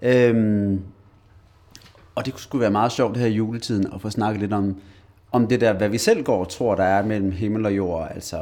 Øhm, 0.03 0.81
og 2.19 2.27
det 2.27 2.35
skulle 2.37 2.61
være 2.61 2.71
meget 2.71 2.93
sjovt 2.93 3.15
det 3.15 3.23
her 3.23 3.29
i 3.29 3.33
juletiden 3.33 3.87
at 3.95 4.01
få 4.01 4.11
snakket 4.11 4.41
lidt 4.41 4.53
om, 4.53 4.77
om 5.33 5.47
det 5.47 5.61
der, 5.61 5.73
hvad 5.73 5.89
vi 5.89 5.99
selv 5.99 6.23
går 6.23 6.41
og 6.41 6.49
tror, 6.49 6.75
der 6.75 6.85
er 6.85 7.05
mellem 7.05 7.33
himmel 7.33 7.67
og 7.67 7.77
jord. 7.77 8.09
Altså, 8.15 8.37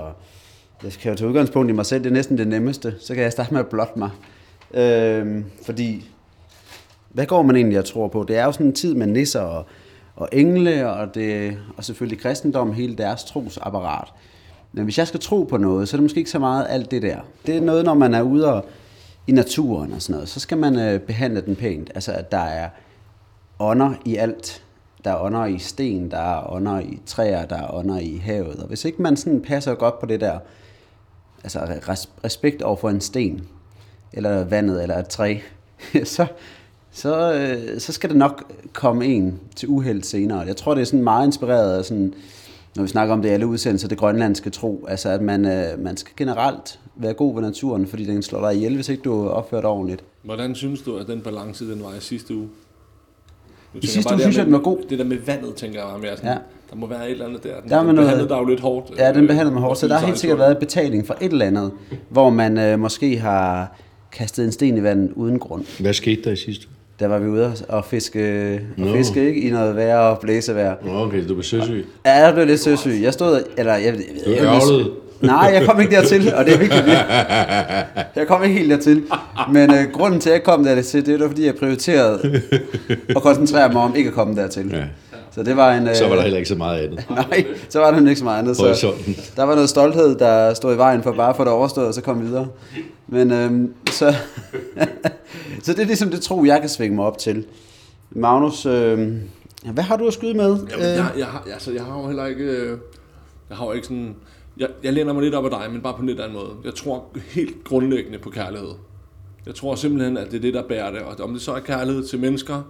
jeg 0.85 0.93
skal 0.93 1.11
jo 1.11 1.17
tage 1.17 1.29
udgangspunkt 1.29 1.71
i 1.71 1.73
mig 1.73 1.87
selv, 1.87 2.05
det 2.05 2.11
er 2.11 2.15
næsten 2.15 2.39
det 2.39 2.49
nemmeste. 2.49 2.95
Så 3.01 3.15
kan 3.15 3.23
jeg 3.23 3.33
starte 3.33 3.53
med 3.53 3.61
at 3.61 3.67
blotte 3.67 3.99
mig. 3.99 4.11
Øhm, 4.75 5.45
fordi, 5.67 6.09
hvad 7.09 7.27
går 7.27 7.43
man 7.43 7.57
egentlig 7.57 7.79
og 7.79 7.85
tror 7.85 8.09
på? 8.09 8.25
Det 8.29 8.37
er 8.37 8.45
jo 8.45 8.53
sådan 8.53 8.67
en 8.67 8.73
tid 8.73 8.95
med 8.95 9.07
nisser 9.07 9.41
og, 9.41 9.67
og 10.17 10.29
engle, 10.33 10.91
og, 10.91 11.15
det, 11.15 11.59
og 11.77 11.85
selvfølgelig 11.85 12.21
kristendom, 12.21 12.73
hele 12.73 12.97
deres 12.97 13.25
trosapparat. 13.25 14.09
Men 14.73 14.85
hvis 14.85 14.99
jeg 14.99 15.09
skal 15.09 15.21
tro 15.21 15.43
på 15.43 15.57
noget, 15.57 15.89
så 15.89 15.97
er 15.97 15.99
det 15.99 16.03
måske 16.03 16.19
ikke 16.19 16.31
så 16.31 16.39
meget 16.39 16.67
alt 16.69 16.91
det 16.91 17.03
der. 17.03 17.19
Det 17.47 17.57
er 17.57 17.61
noget, 17.61 17.85
når 17.85 17.95
man 17.95 18.15
er 18.15 18.23
ude 18.23 18.53
og, 18.55 18.65
i 19.27 19.33
naturen 19.33 19.93
og 19.93 20.03
sådan 20.03 20.15
noget, 20.15 20.29
så 20.29 20.41
skal 20.41 20.59
man 20.59 20.79
øh, 20.79 21.01
behandle 21.01 21.41
den 21.41 21.57
pænt. 21.57 21.91
Altså, 21.95 22.13
at 22.13 22.33
der 22.33 22.39
er 22.39 22.69
ånder 23.59 23.95
i 24.05 24.17
alt. 24.17 24.63
Der 25.05 25.11
er 25.11 25.23
ånder 25.23 25.47
i 25.47 25.59
sten, 25.59 26.11
der 26.11 26.19
er 26.19 26.53
ånder 26.53 26.81
i 26.81 27.01
træer, 27.07 27.47
der 27.47 27.57
er 27.57 27.75
ånder 27.75 27.99
i 27.99 28.17
havet. 28.17 28.57
Og 28.57 28.69
hvis 28.69 28.85
ikke 28.85 29.03
man 29.03 29.17
sådan 29.17 29.43
passer 29.43 29.75
godt 29.75 30.01
på 30.01 30.07
det 30.07 30.21
der, 30.21 30.39
altså 31.43 31.61
respekt 32.25 32.63
over 32.63 32.77
for 32.77 32.91
en 32.91 33.01
sten, 33.01 33.49
eller 34.13 34.45
vandet, 34.45 34.83
eller 34.83 34.99
et 34.99 35.09
træ, 35.09 35.39
så, 36.05 36.27
så, 36.91 37.35
øh, 37.35 37.81
så 37.81 37.93
skal 37.93 38.11
det 38.11 38.19
nok 38.19 38.53
komme 38.73 39.05
en 39.05 39.41
til 39.57 39.69
uheld 39.69 40.03
senere. 40.03 40.39
Jeg 40.41 40.57
tror, 40.57 40.75
det 40.75 40.81
er 40.81 40.85
sådan 40.85 41.05
meget 41.05 41.27
inspireret 41.27 41.79
af 41.79 41.85
sådan, 41.85 42.15
når 42.77 42.83
vi 42.83 42.89
snakker 42.89 43.15
om 43.15 43.23
det 43.23 43.29
alle 43.29 43.47
udsendelser, 43.47 43.89
det 43.89 43.99
grønlandske 43.99 44.51
tro, 44.51 44.87
altså 44.89 45.09
at 45.09 45.23
man, 45.23 45.45
øh, 45.45 45.79
man 45.79 45.97
skal 45.97 46.13
generelt 46.17 46.81
være 46.97 47.15
god 47.15 47.35
ved 47.35 47.43
naturen, 47.43 47.87
fordi 47.87 48.05
den 48.05 48.23
slår 48.23 48.41
dig 48.41 48.57
ihjel, 48.57 48.75
hvis 48.75 48.89
ikke 48.89 49.03
du 49.03 49.29
opfører 49.29 49.61
dig 49.61 49.71
ordentligt. 49.71 50.05
Hvordan 50.23 50.55
synes 50.55 50.83
du, 50.83 50.97
at 50.97 51.07
den 51.07 51.21
balance, 51.21 51.71
den 51.71 51.83
var 51.83 51.95
i 51.95 52.01
sidste 52.01 52.35
uge? 52.35 52.49
I 53.75 53.87
sidste 53.87 54.15
uge 54.15 54.21
synes 54.21 54.37
jeg, 54.37 54.45
den 54.45 54.53
var 54.53 54.59
god. 54.59 54.79
Det 54.91 54.99
der 54.99 55.05
med 55.05 55.17
vandet, 55.27 55.55
tænker 55.55 55.79
jeg 55.79 56.01
mere 56.01 56.17
sådan, 56.17 56.31
ja. 56.31 56.37
der 56.71 56.77
må 56.77 56.87
være 56.87 57.07
et 57.07 57.11
eller 57.13 57.27
andet 57.27 57.43
der. 57.43 57.61
Den, 57.61 57.71
der 57.71 57.77
den 57.77 57.87
noget, 57.87 58.01
behandlede 58.01 58.29
dig 58.29 58.37
jo 58.39 58.45
lidt 58.45 58.61
hårdt. 58.61 58.99
Ja, 58.99 59.13
den 59.13 59.27
behandlede 59.27 59.55
mig 59.55 59.63
hårdt, 59.63 59.79
så 59.79 59.89
der 59.89 59.95
har 59.99 60.07
helt 60.07 60.19
sikkert 60.19 60.39
været 60.39 60.59
betaling 60.59 61.07
for 61.07 61.17
et 61.21 61.33
eller 61.33 61.47
andet, 61.47 61.73
hvor 62.09 62.31
man 62.31 62.59
øh, 62.59 62.79
måske 62.79 63.19
har 63.19 63.77
kastede 64.13 64.47
en 64.47 64.53
sten 64.53 64.79
i 64.79 64.83
vandet 64.83 65.13
uden 65.15 65.39
grund. 65.39 65.65
Hvad 65.81 65.93
skete 65.93 66.23
der 66.23 66.31
i 66.31 66.37
sidste 66.37 66.67
Der 67.01 67.07
var 67.07 67.19
vi 67.19 67.29
ude 67.29 67.53
og 67.69 67.85
fiske, 67.85 68.61
og 68.79 68.89
fiske 68.97 69.29
ikke, 69.29 69.41
i 69.41 69.51
noget 69.51 69.77
vejr 69.77 69.99
og 69.99 70.19
blæsevejr. 70.21 70.75
Nå, 70.85 70.93
okay, 70.99 71.29
du 71.29 71.35
blev 71.35 71.43
søsyg. 71.43 71.87
Ja, 72.07 72.25
jeg 72.25 72.35
blev 72.35 72.47
lidt 72.47 72.61
søsyg. 72.61 73.01
Jeg 73.03 73.13
stod, 73.13 73.43
eller 73.59 73.75
jeg, 73.75 73.85
jeg, 73.85 73.95
Du 74.27 74.31
jeg, 74.31 74.39
ærgerlede. 74.39 74.91
Nej, 75.21 75.51
jeg 75.55 75.67
kom 75.69 75.81
ikke 75.81 75.95
dertil, 75.97 76.35
og 76.35 76.45
det 76.45 76.55
er 76.55 76.59
vigtigt. 76.59 76.85
Jeg 78.17 78.27
kom 78.29 78.43
ikke 78.43 78.55
helt 78.59 78.71
dertil. 78.71 79.03
Men 79.53 79.75
øh, 79.75 79.93
grunden 79.93 80.21
til, 80.21 80.31
at 80.31 80.35
jeg 80.35 80.43
kom 80.43 80.65
dertil, 80.65 81.07
det 81.07 81.21
var, 81.21 81.27
fordi 81.29 81.47
jeg 81.47 81.55
prioriterede 81.55 82.43
at 83.09 83.23
koncentrere 83.23 83.73
mig 83.73 83.83
om 83.83 83.97
ikke 83.97 84.09
at 84.09 84.15
komme 84.15 84.37
dertil. 84.37 84.71
Ja. 84.73 84.85
Så 85.35 85.43
det 85.43 85.57
var 85.57 85.73
en... 85.75 85.89
Øh, 85.89 85.95
Så 85.95 86.09
var 86.09 86.15
der 86.15 86.23
heller 86.23 86.39
ikke 86.39 86.49
så 86.49 86.55
meget 86.55 86.81
andet. 86.81 87.05
Nej, 87.31 87.47
så 87.69 87.79
var 87.79 87.91
der 87.91 87.99
ikke 88.09 88.17
så 88.19 88.25
meget 88.25 88.39
andet. 88.39 88.57
Så 88.57 88.93
der 89.37 89.43
var 89.43 89.55
noget 89.55 89.69
stolthed, 89.69 90.15
der 90.19 90.55
stod 90.55 90.75
i 90.75 90.79
vejen 90.79 91.03
for 91.03 91.13
bare 91.13 91.31
at 91.31 91.37
få 91.37 91.45
det 91.45 91.53
overstået, 91.53 91.87
og 91.87 91.95
så 91.95 92.01
komme 92.01 92.25
videre. 92.25 92.47
Men 93.09 93.33
øhm, 93.33 93.73
så, 93.91 94.15
så 95.65 95.73
det 95.73 95.79
er 95.81 95.85
ligesom 95.87 96.11
det 96.11 96.21
tro, 96.21 96.45
jeg 96.45 96.61
kan 96.61 96.69
svinge 96.69 96.97
mig 96.97 97.05
op 97.05 97.19
til. 97.19 97.45
Magnus, 98.11 98.67
øhm, 98.67 99.21
hvad 99.65 99.85
har 99.85 99.97
du 99.97 100.07
at 100.07 100.13
skyde 100.13 100.35
med? 100.35 100.57
Jamen, 100.71 100.87
jeg, 100.87 101.07
jeg, 101.19 101.27
har, 101.27 101.47
altså, 101.53 101.73
jeg 101.73 101.83
har 101.83 102.01
jo 102.01 102.07
heller 102.07 102.27
ikke... 102.27 102.45
øh, 102.45 102.79
Jeg 103.49 103.57
har 103.57 103.67
jo 103.67 103.73
ikke 103.73 103.87
sådan... 103.87 104.15
Jeg, 104.57 104.69
jeg 104.83 104.93
læner 104.93 105.13
mig 105.13 105.23
lidt 105.23 105.35
op 105.35 105.45
af 105.45 105.51
dig, 105.51 105.73
men 105.73 105.83
bare 105.83 105.95
på 105.95 106.01
en 106.01 106.07
lidt 106.07 106.21
anden 106.21 106.37
måde. 106.39 106.51
Jeg 106.65 106.75
tror 106.75 107.17
helt 107.17 107.65
grundlæggende 107.65 108.19
på 108.19 108.31
kærlighed. 108.31 108.71
Jeg 109.47 109.55
tror 109.55 109.75
simpelthen, 109.75 110.17
at 110.17 110.31
det 110.31 110.37
er 110.37 110.41
det, 110.41 110.55
der 110.55 110.69
bærer 110.69 110.91
det. 110.91 111.01
Og 111.01 111.17
om 111.21 111.33
det 111.33 111.43
så 111.43 111.53
er 111.53 111.61
kærlighed 111.61 112.05
til 112.05 112.21
mennesker, 112.21 112.63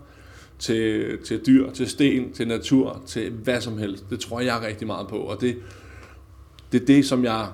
til, 0.58 1.18
til 1.24 1.46
dyr, 1.46 1.70
til 1.70 1.88
sten, 1.88 2.32
til 2.32 2.48
natur, 2.48 3.02
til 3.06 3.30
hvad 3.30 3.60
som 3.60 3.78
helst, 3.78 4.10
det 4.10 4.20
tror 4.20 4.40
jeg 4.40 4.62
rigtig 4.66 4.86
meget 4.86 5.08
på. 5.08 5.16
Og 5.16 5.40
det, 5.40 5.56
det 6.72 6.82
er 6.82 6.86
det, 6.86 7.06
som 7.06 7.24
jeg 7.24 7.46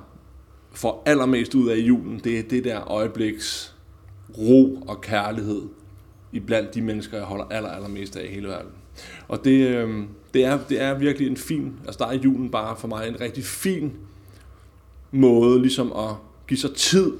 får 0.72 1.02
allermest 1.06 1.54
ud 1.54 1.68
af 1.68 1.76
i 1.76 1.86
julen. 1.86 2.20
Det 2.24 2.38
er 2.38 2.42
det 2.42 2.64
der 2.64 2.90
øjebliks 2.90 3.74
ro 4.38 4.84
og 4.88 5.00
kærlighed 5.00 5.62
i 6.32 6.40
blandt 6.40 6.74
de 6.74 6.82
mennesker, 6.82 7.16
jeg 7.16 7.26
holder 7.26 7.44
aller, 7.44 7.68
allermest 7.70 8.16
af 8.16 8.24
i 8.24 8.34
hele 8.34 8.48
verden. 8.48 8.70
Og 9.28 9.44
det, 9.44 9.68
øh, 9.68 10.04
det, 10.34 10.44
er, 10.44 10.58
det 10.68 10.80
er 10.80 10.98
virkelig 10.98 11.28
en 11.28 11.36
fin, 11.36 11.76
altså 11.86 11.98
der 11.98 12.06
er 12.06 12.14
julen 12.14 12.50
bare 12.50 12.76
for 12.76 12.88
mig 12.88 13.08
en 13.08 13.20
rigtig 13.20 13.44
fin 13.44 13.92
måde 15.12 15.62
ligesom 15.62 15.92
at 15.92 16.14
give 16.48 16.58
sig 16.58 16.74
tid 16.74 17.12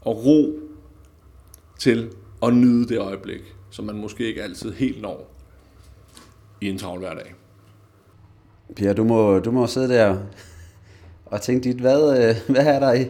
og 0.00 0.24
ro 0.26 0.60
til 1.78 2.08
at 2.42 2.54
nyde 2.54 2.88
det 2.88 2.98
øjeblik, 2.98 3.40
som 3.70 3.84
man 3.84 3.96
måske 3.96 4.26
ikke 4.26 4.42
altid 4.42 4.72
helt 4.72 5.02
når 5.02 5.32
i 6.60 6.68
en 6.68 6.78
travl 6.78 6.98
hverdag. 6.98 7.34
Pia, 8.76 8.92
du 8.92 9.04
må, 9.04 9.38
du 9.38 9.50
må 9.50 9.66
sidde 9.66 9.88
der 9.88 10.16
og 11.26 11.42
tænke 11.42 11.64
dit, 11.64 11.76
hvad, 11.76 12.28
øh, 12.28 12.34
hvad 12.54 12.66
er 12.66 12.80
der 12.80 12.92
i? 12.92 13.06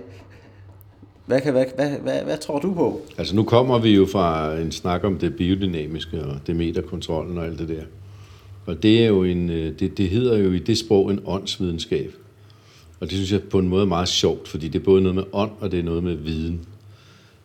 Hvad, 1.26 1.40
kan, 1.40 1.52
hvad, 1.52 1.64
hvad, 1.74 1.90
hvad, 1.90 2.22
hvad 2.22 2.38
tror 2.38 2.58
du 2.58 2.74
på? 2.74 3.00
Altså 3.18 3.36
nu 3.36 3.42
kommer 3.42 3.78
vi 3.78 3.94
jo 3.94 4.06
fra 4.06 4.56
en 4.56 4.72
snak 4.72 5.04
om 5.04 5.18
det 5.18 5.36
biodynamiske 5.36 6.24
og 6.24 6.40
det 6.46 6.56
meterkontrollen 6.56 7.38
og 7.38 7.44
alt 7.44 7.58
det 7.58 7.68
der. 7.68 7.82
Og 8.66 8.82
det 8.82 9.02
er 9.02 9.06
jo 9.06 9.24
en, 9.24 9.50
øh, 9.50 9.78
det, 9.78 9.98
det 9.98 10.08
hedder 10.08 10.38
jo 10.38 10.52
i 10.52 10.58
det 10.58 10.78
sprog 10.78 11.10
en 11.10 11.20
åndsvidenskab. 11.26 12.12
Og 13.00 13.10
det 13.10 13.16
synes 13.16 13.32
jeg 13.32 13.42
på 13.42 13.58
en 13.58 13.68
måde 13.68 13.82
er 13.82 13.86
meget 13.86 14.08
sjovt, 14.08 14.48
fordi 14.48 14.68
det 14.68 14.78
er 14.78 14.84
både 14.84 15.02
noget 15.02 15.14
med 15.14 15.24
ånd, 15.32 15.50
og 15.60 15.70
det 15.70 15.78
er 15.78 15.84
noget 15.84 16.02
med 16.02 16.14
viden. 16.14 16.60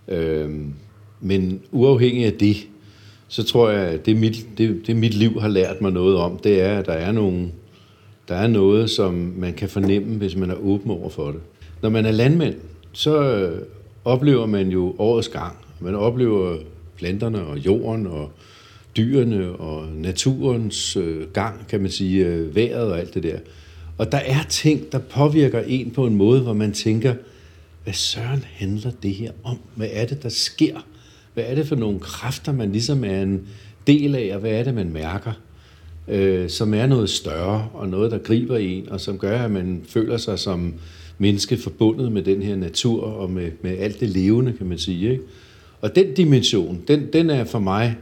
Øhm, 0.07 0.73
men 1.21 1.61
uafhængig 1.71 2.25
af 2.25 2.33
det, 2.33 2.57
så 3.27 3.43
tror 3.43 3.69
jeg, 3.69 3.87
at 3.87 4.05
det 4.05 4.17
mit, 4.17 4.47
det, 4.57 4.81
det 4.87 4.95
mit 4.95 5.13
liv 5.13 5.41
har 5.41 5.47
lært 5.47 5.81
mig 5.81 5.91
noget 5.91 6.17
om, 6.17 6.37
det 6.37 6.61
er, 6.61 6.79
at 6.79 6.85
der 6.85 6.93
er, 6.93 7.11
nogle, 7.11 7.51
der 8.27 8.35
er 8.35 8.47
noget, 8.47 8.89
som 8.89 9.33
man 9.37 9.53
kan 9.53 9.69
fornemme, 9.69 10.17
hvis 10.17 10.35
man 10.35 10.49
er 10.49 10.55
åben 10.55 10.91
over 10.91 11.09
for 11.09 11.31
det. 11.31 11.39
Når 11.81 11.89
man 11.89 12.05
er 12.05 12.11
landmand, 12.11 12.55
så 12.93 13.23
øh, 13.23 13.61
oplever 14.05 14.45
man 14.45 14.69
jo 14.69 14.95
årets 14.97 15.27
gang. 15.27 15.57
Man 15.79 15.95
oplever 15.95 16.57
planterne 16.97 17.43
og 17.43 17.57
jorden 17.57 18.07
og 18.07 18.31
dyrene 18.97 19.51
og 19.51 19.87
naturens 19.95 20.97
øh, 20.97 21.27
gang, 21.33 21.67
kan 21.67 21.81
man 21.81 21.91
sige, 21.91 22.25
øh, 22.25 22.55
vejret 22.55 22.91
og 22.91 22.99
alt 22.99 23.13
det 23.13 23.23
der. 23.23 23.37
Og 23.97 24.11
der 24.11 24.17
er 24.17 24.43
ting, 24.49 24.91
der 24.91 24.97
påvirker 24.97 25.63
en 25.67 25.91
på 25.91 26.07
en 26.07 26.15
måde, 26.15 26.41
hvor 26.41 26.53
man 26.53 26.71
tænker, 26.71 27.13
hvad 27.83 27.93
søren 27.93 28.45
handler 28.53 28.91
det 29.03 29.13
her 29.13 29.31
om? 29.43 29.59
Hvad 29.75 29.87
er 29.91 30.05
det, 30.05 30.23
der 30.23 30.29
sker? 30.29 30.85
Hvad 31.33 31.43
er 31.47 31.55
det 31.55 31.67
for 31.67 31.75
nogle 31.75 31.99
kræfter, 31.99 32.51
man 32.51 32.71
ligesom 32.71 33.03
er 33.03 33.21
en 33.21 33.47
del 33.87 34.15
af, 34.15 34.31
og 34.33 34.39
hvad 34.39 34.51
er 34.51 34.63
det, 34.63 34.73
man 34.73 34.93
mærker? 34.93 35.33
Øh, 36.07 36.49
som 36.49 36.73
er 36.73 36.85
noget 36.85 37.09
større, 37.09 37.67
og 37.73 37.89
noget, 37.89 38.11
der 38.11 38.17
griber 38.17 38.57
en, 38.57 38.89
og 38.89 39.01
som 39.01 39.17
gør, 39.17 39.39
at 39.39 39.51
man 39.51 39.81
føler 39.87 40.17
sig 40.17 40.39
som 40.39 40.73
menneske 41.17 41.57
forbundet 41.57 42.11
med 42.11 42.23
den 42.23 42.41
her 42.41 42.55
natur, 42.55 43.03
og 43.03 43.29
med, 43.29 43.51
med 43.61 43.77
alt 43.77 43.99
det 43.99 44.09
levende, 44.09 44.53
kan 44.53 44.67
man 44.67 44.77
sige. 44.77 45.11
Ikke? 45.11 45.23
Og 45.81 45.95
den 45.95 46.13
dimension, 46.13 46.81
den, 46.87 47.13
den 47.13 47.29
er 47.29 47.43
for 47.43 47.59
mig 47.59 47.95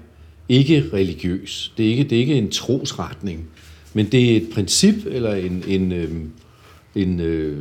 ikke 0.50 0.86
religiøs. 0.94 1.74
Det 1.78 1.86
er 1.86 1.90
ikke, 1.90 2.04
det 2.04 2.12
er 2.12 2.20
ikke 2.20 2.36
en 2.36 2.52
trosretning, 2.52 3.50
men 3.94 4.06
det 4.06 4.32
er 4.32 4.38
et 4.38 4.50
princip, 4.54 4.96
eller 5.06 5.34
en, 5.34 5.64
en, 5.68 5.92
øh, 5.92 6.12
en, 6.96 7.20
øh, 7.20 7.58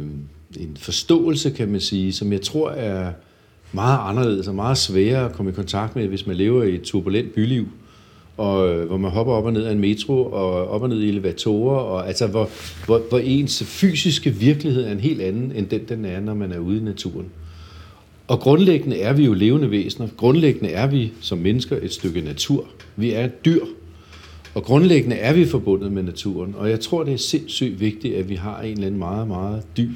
en 0.60 0.76
forståelse, 0.76 1.50
kan 1.50 1.68
man 1.68 1.80
sige, 1.80 2.12
som 2.12 2.32
jeg 2.32 2.42
tror 2.42 2.70
er 2.70 3.12
meget 3.72 3.98
anderledes 4.02 4.48
og 4.48 4.54
meget 4.54 4.78
sværere 4.78 5.24
at 5.24 5.32
komme 5.32 5.50
i 5.50 5.54
kontakt 5.54 5.96
med, 5.96 6.08
hvis 6.08 6.26
man 6.26 6.36
lever 6.36 6.62
i 6.62 6.74
et 6.74 6.82
turbulent 6.82 7.34
byliv, 7.34 7.68
og 8.36 8.68
øh, 8.68 8.86
hvor 8.86 8.96
man 8.96 9.10
hopper 9.10 9.32
op 9.32 9.44
og 9.44 9.52
ned 9.52 9.64
af 9.64 9.72
en 9.72 9.78
metro, 9.78 10.24
og 10.24 10.68
op 10.68 10.82
og 10.82 10.88
ned 10.88 11.00
i 11.00 11.08
elevatorer, 11.08 11.78
og 11.78 12.08
altså 12.08 12.26
hvor, 12.26 12.50
hvor, 12.86 13.02
hvor 13.08 13.18
ens 13.18 13.62
fysiske 13.64 14.30
virkelighed 14.30 14.84
er 14.84 14.92
en 14.92 15.00
helt 15.00 15.20
anden, 15.20 15.52
end 15.54 15.66
den, 15.66 15.80
den 15.88 16.04
er, 16.04 16.20
når 16.20 16.34
man 16.34 16.52
er 16.52 16.58
ude 16.58 16.76
i 16.76 16.80
naturen. 16.80 17.26
Og 18.28 18.40
grundlæggende 18.40 18.98
er 18.98 19.12
vi 19.12 19.24
jo 19.24 19.32
levende 19.32 19.70
væsener. 19.70 20.08
Grundlæggende 20.16 20.70
er 20.70 20.86
vi 20.86 21.12
som 21.20 21.38
mennesker 21.38 21.78
et 21.82 21.92
stykke 21.92 22.20
natur. 22.20 22.66
Vi 22.96 23.12
er 23.12 23.26
dyr. 23.26 23.64
Og 24.54 24.62
grundlæggende 24.62 25.16
er 25.16 25.32
vi 25.32 25.46
forbundet 25.46 25.92
med 25.92 26.02
naturen. 26.02 26.54
Og 26.58 26.70
jeg 26.70 26.80
tror, 26.80 27.04
det 27.04 27.14
er 27.14 27.18
sindssygt 27.18 27.80
vigtigt, 27.80 28.14
at 28.14 28.28
vi 28.28 28.34
har 28.34 28.60
en 28.60 28.72
eller 28.72 28.86
anden 28.86 28.98
meget, 28.98 29.28
meget 29.28 29.62
dyb 29.76 29.90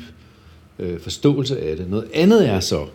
øh, 0.79 1.01
forståelse 1.01 1.61
af 1.61 1.77
det. 1.77 1.91
Noget 1.91 2.05
andet 2.15 2.49
er 2.49 2.61
så, 2.61 2.87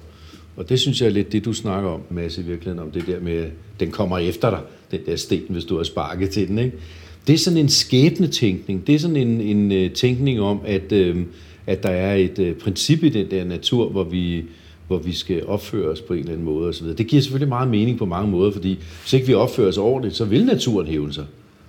og 0.55 0.69
det 0.69 0.79
synes 0.79 1.01
jeg 1.01 1.07
er 1.07 1.11
lidt 1.11 1.31
det, 1.31 1.45
du 1.45 1.53
snakker 1.53 1.89
om, 1.89 2.01
Mads, 2.09 2.37
i 2.37 2.41
virkeligheden, 2.41 2.79
om 2.79 2.91
det 2.91 3.07
der 3.07 3.19
med, 3.19 3.37
at 3.37 3.51
den 3.79 3.91
kommer 3.91 4.17
efter 4.17 4.49
dig, 4.49 4.59
den 4.91 4.99
der 5.05 5.15
sten, 5.15 5.43
hvis 5.49 5.65
du 5.65 5.77
har 5.77 5.83
sparket 5.83 6.29
til 6.29 6.47
den. 6.47 6.59
Ikke? 6.59 6.77
Det 7.27 7.33
er 7.33 7.37
sådan 7.37 7.59
en 7.59 7.69
skæbnetænkning. 7.69 8.87
Det 8.87 8.95
er 8.95 8.99
sådan 8.99 9.15
en, 9.15 9.41
en 9.41 9.71
øh, 9.71 9.91
tænkning 9.91 10.41
om, 10.41 10.59
at, 10.65 10.91
øh, 10.91 11.17
at 11.67 11.83
der 11.83 11.89
er 11.89 12.15
et 12.15 12.39
øh, 12.39 12.55
princip 12.55 13.03
i 13.03 13.09
den 13.09 13.31
der 13.31 13.43
natur, 13.43 13.89
hvor 13.89 14.03
vi, 14.03 14.43
hvor 14.87 14.97
vi 14.97 15.13
skal 15.13 15.45
opføre 15.45 15.87
os 15.87 16.01
på 16.01 16.13
en 16.13 16.19
eller 16.19 16.31
anden 16.31 16.45
måde 16.45 16.69
osv. 16.69 16.87
Det 16.87 17.07
giver 17.07 17.21
selvfølgelig 17.21 17.49
meget 17.49 17.69
mening 17.69 17.97
på 17.97 18.05
mange 18.05 18.31
måder, 18.31 18.51
fordi 18.51 18.77
hvis 19.01 19.13
ikke 19.13 19.27
vi 19.27 19.33
opfører 19.33 19.67
os 19.67 19.77
ordentligt, 19.77 20.15
så 20.15 20.25
vil 20.25 20.45
naturen 20.45 20.87
hæve 20.87 21.13
sig. 21.13 21.25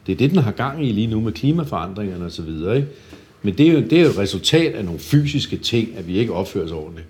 Det 0.09 0.15
er 0.15 0.19
det, 0.19 0.31
den 0.31 0.39
har 0.39 0.53
gang 0.53 0.87
i 0.87 0.93
lige 0.93 1.07
nu 1.07 1.21
med 1.21 1.33
klimaforandringerne 1.33 2.25
osv. 2.25 2.49
Ikke? 2.49 2.87
Men 3.43 3.59
det 3.59 3.69
er, 3.69 3.73
jo, 3.73 3.81
det 3.81 3.93
er 3.93 4.03
jo 4.03 4.09
et 4.09 4.19
resultat 4.19 4.75
af 4.75 4.85
nogle 4.85 5.01
fysiske 5.01 5.57
ting, 5.57 5.97
at 5.97 6.09
vi 6.09 6.19
ikke 6.19 6.33
opfører 6.33 6.65
os 6.65 6.73
ordentligt. 6.73 7.07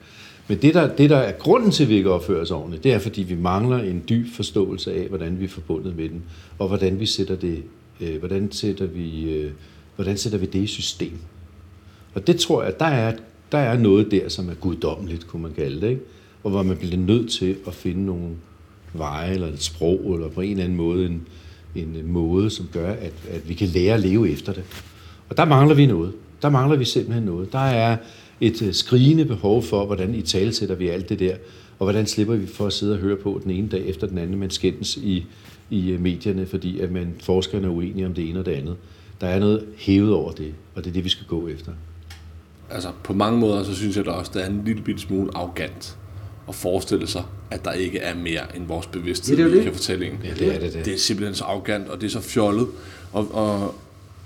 Men 0.49 0.59
det 0.63 0.75
der, 0.75 0.97
det, 0.97 1.11
der 1.11 1.17
er 1.17 1.33
grunden 1.33 1.71
til, 1.71 1.83
at 1.83 1.89
vi 1.89 1.95
ikke 1.95 2.11
opfører 2.11 2.43
os 2.43 2.51
ordentligt, 2.51 2.85
det 2.85 2.93
er, 2.93 2.99
fordi 2.99 3.23
vi 3.23 3.35
mangler 3.35 3.79
en 3.79 4.03
dyb 4.09 4.27
forståelse 4.35 4.93
af, 4.95 5.09
hvordan 5.09 5.41
vi 5.41 5.45
er 5.45 5.49
forbundet 5.49 5.97
med 5.97 6.09
den, 6.09 6.23
og 6.59 6.69
hvordan 6.69 7.01
vi 7.01 7.07
sætter 7.07 7.37
det, 7.37 7.63
øh, 8.01 8.19
hvordan 8.19 8.53
sætter 8.53 8.87
vi, 8.87 9.31
øh, 9.31 9.51
hvordan 9.97 10.17
sætter 10.17 10.39
vi 10.39 10.47
det 10.47 10.63
i 10.63 10.67
system. 10.67 11.19
Og 12.15 12.27
det 12.27 12.37
tror 12.37 12.63
jeg, 12.63 12.81
der 12.81 12.87
er, 12.87 13.17
der 13.53 13.59
er 13.59 13.79
noget 13.79 14.11
der, 14.11 14.29
som 14.29 14.49
er 14.49 14.55
guddommeligt, 14.55 15.27
kunne 15.27 15.43
man 15.43 15.53
kalde 15.53 15.81
det, 15.81 15.89
ikke? 15.89 16.03
og 16.45 16.51
hvor 16.51 16.63
man 16.63 16.77
bliver 16.77 16.97
nødt 16.97 17.31
til 17.31 17.57
at 17.67 17.75
finde 17.75 18.07
nogle 18.07 18.29
veje, 18.93 19.35
eller 19.35 19.47
et 19.47 19.63
sprog, 19.63 20.15
eller 20.15 20.29
på 20.29 20.41
en 20.41 20.51
eller 20.51 20.65
anden 20.65 20.77
måde 20.77 21.07
en, 21.07 21.27
en 21.83 21.97
øh, 21.97 22.09
måde, 22.09 22.51
som 22.51 22.69
gør, 22.73 22.91
at, 22.93 23.13
at 23.31 23.49
vi 23.49 23.55
kan 23.55 23.69
lære 23.69 23.95
at 23.95 24.01
leve 24.01 24.31
efter 24.31 24.53
det. 24.53 24.65
Og 25.29 25.37
der 25.37 25.45
mangler 25.45 25.75
vi 25.75 25.87
noget. 25.87 26.13
Der 26.43 26.49
mangler 26.49 26.77
vi 26.77 26.85
simpelthen 26.85 27.25
noget. 27.25 27.53
Der 27.53 27.59
er 27.59 27.97
et 28.41 28.63
øh, 28.63 28.75
skrigende 28.75 29.25
behov 29.25 29.63
for, 29.63 29.87
hvordan 29.87 30.15
i 30.15 30.23
tale 30.23 30.53
sætter 30.53 30.75
vi 30.75 30.89
alt 30.89 31.09
det 31.09 31.19
der, 31.19 31.35
og 31.79 31.85
hvordan 31.85 32.07
slipper 32.07 32.35
vi 32.35 32.47
for 32.47 32.67
at 32.67 32.73
sidde 32.73 32.93
og 32.93 32.99
høre 32.99 33.17
på 33.17 33.41
den 33.45 33.51
ene 33.51 33.69
dag 33.69 33.87
efter 33.87 34.07
den 34.07 34.19
anden, 34.19 34.39
man 34.39 34.51
skændes 34.51 34.97
i, 34.97 35.27
i 35.71 35.91
øh, 35.91 36.01
medierne, 36.01 36.47
fordi 36.47 36.81
at 36.81 36.91
man 36.91 37.15
forskerne 37.21 37.67
er 37.67 37.71
uenige 37.71 38.07
om 38.07 38.15
det 38.15 38.29
ene 38.29 38.39
og 38.39 38.47
det 38.47 38.53
andet. 38.53 38.77
Der 39.21 39.27
er 39.27 39.39
noget 39.39 39.65
hævet 39.77 40.13
over 40.13 40.33
det, 40.33 40.55
og 40.75 40.85
det 40.85 40.91
er 40.91 40.95
det, 40.95 41.05
vi 41.05 41.09
skal 41.09 41.27
gå 41.27 41.49
efter. 41.49 41.73
Altså 42.71 42.89
på 43.05 43.13
mange 43.13 43.41
måder, 43.41 43.63
så 43.63 43.75
synes 43.75 43.97
jeg 43.97 44.05
da 44.05 44.11
også, 44.11 44.31
det 44.35 44.45
er 44.45 44.47
en 44.47 44.63
lille 44.65 44.83
bitte 44.83 45.01
smule 45.01 45.31
arrogant 45.35 45.99
at 46.49 46.55
forestille 46.55 47.07
sig, 47.07 47.23
at 47.51 47.65
der 47.65 47.73
ikke 47.73 47.99
er 47.99 48.15
mere 48.15 48.57
end 48.57 48.67
vores 48.67 48.87
bevidsthed, 48.87 49.37
Ja, 49.37 49.43
det 49.43 49.49
er 49.49 49.51
jo 49.51 49.51
vi 49.53 49.57
det. 49.57 49.65
kan 49.65 49.75
fortælle 49.75 50.07
en. 50.07 50.19
Ja, 50.25 50.31
det 50.35 50.55
er 50.55 50.59
det, 50.61 50.73
det. 50.73 50.85
Det 50.85 50.95
er 50.95 50.99
simpelthen 50.99 51.35
så 51.35 51.45
arrogant, 51.45 51.89
og 51.89 52.01
det 52.01 52.07
er 52.07 52.11
så 52.11 52.21
fjollet. 52.21 52.69
Og, 53.13 53.35
og, 53.35 53.75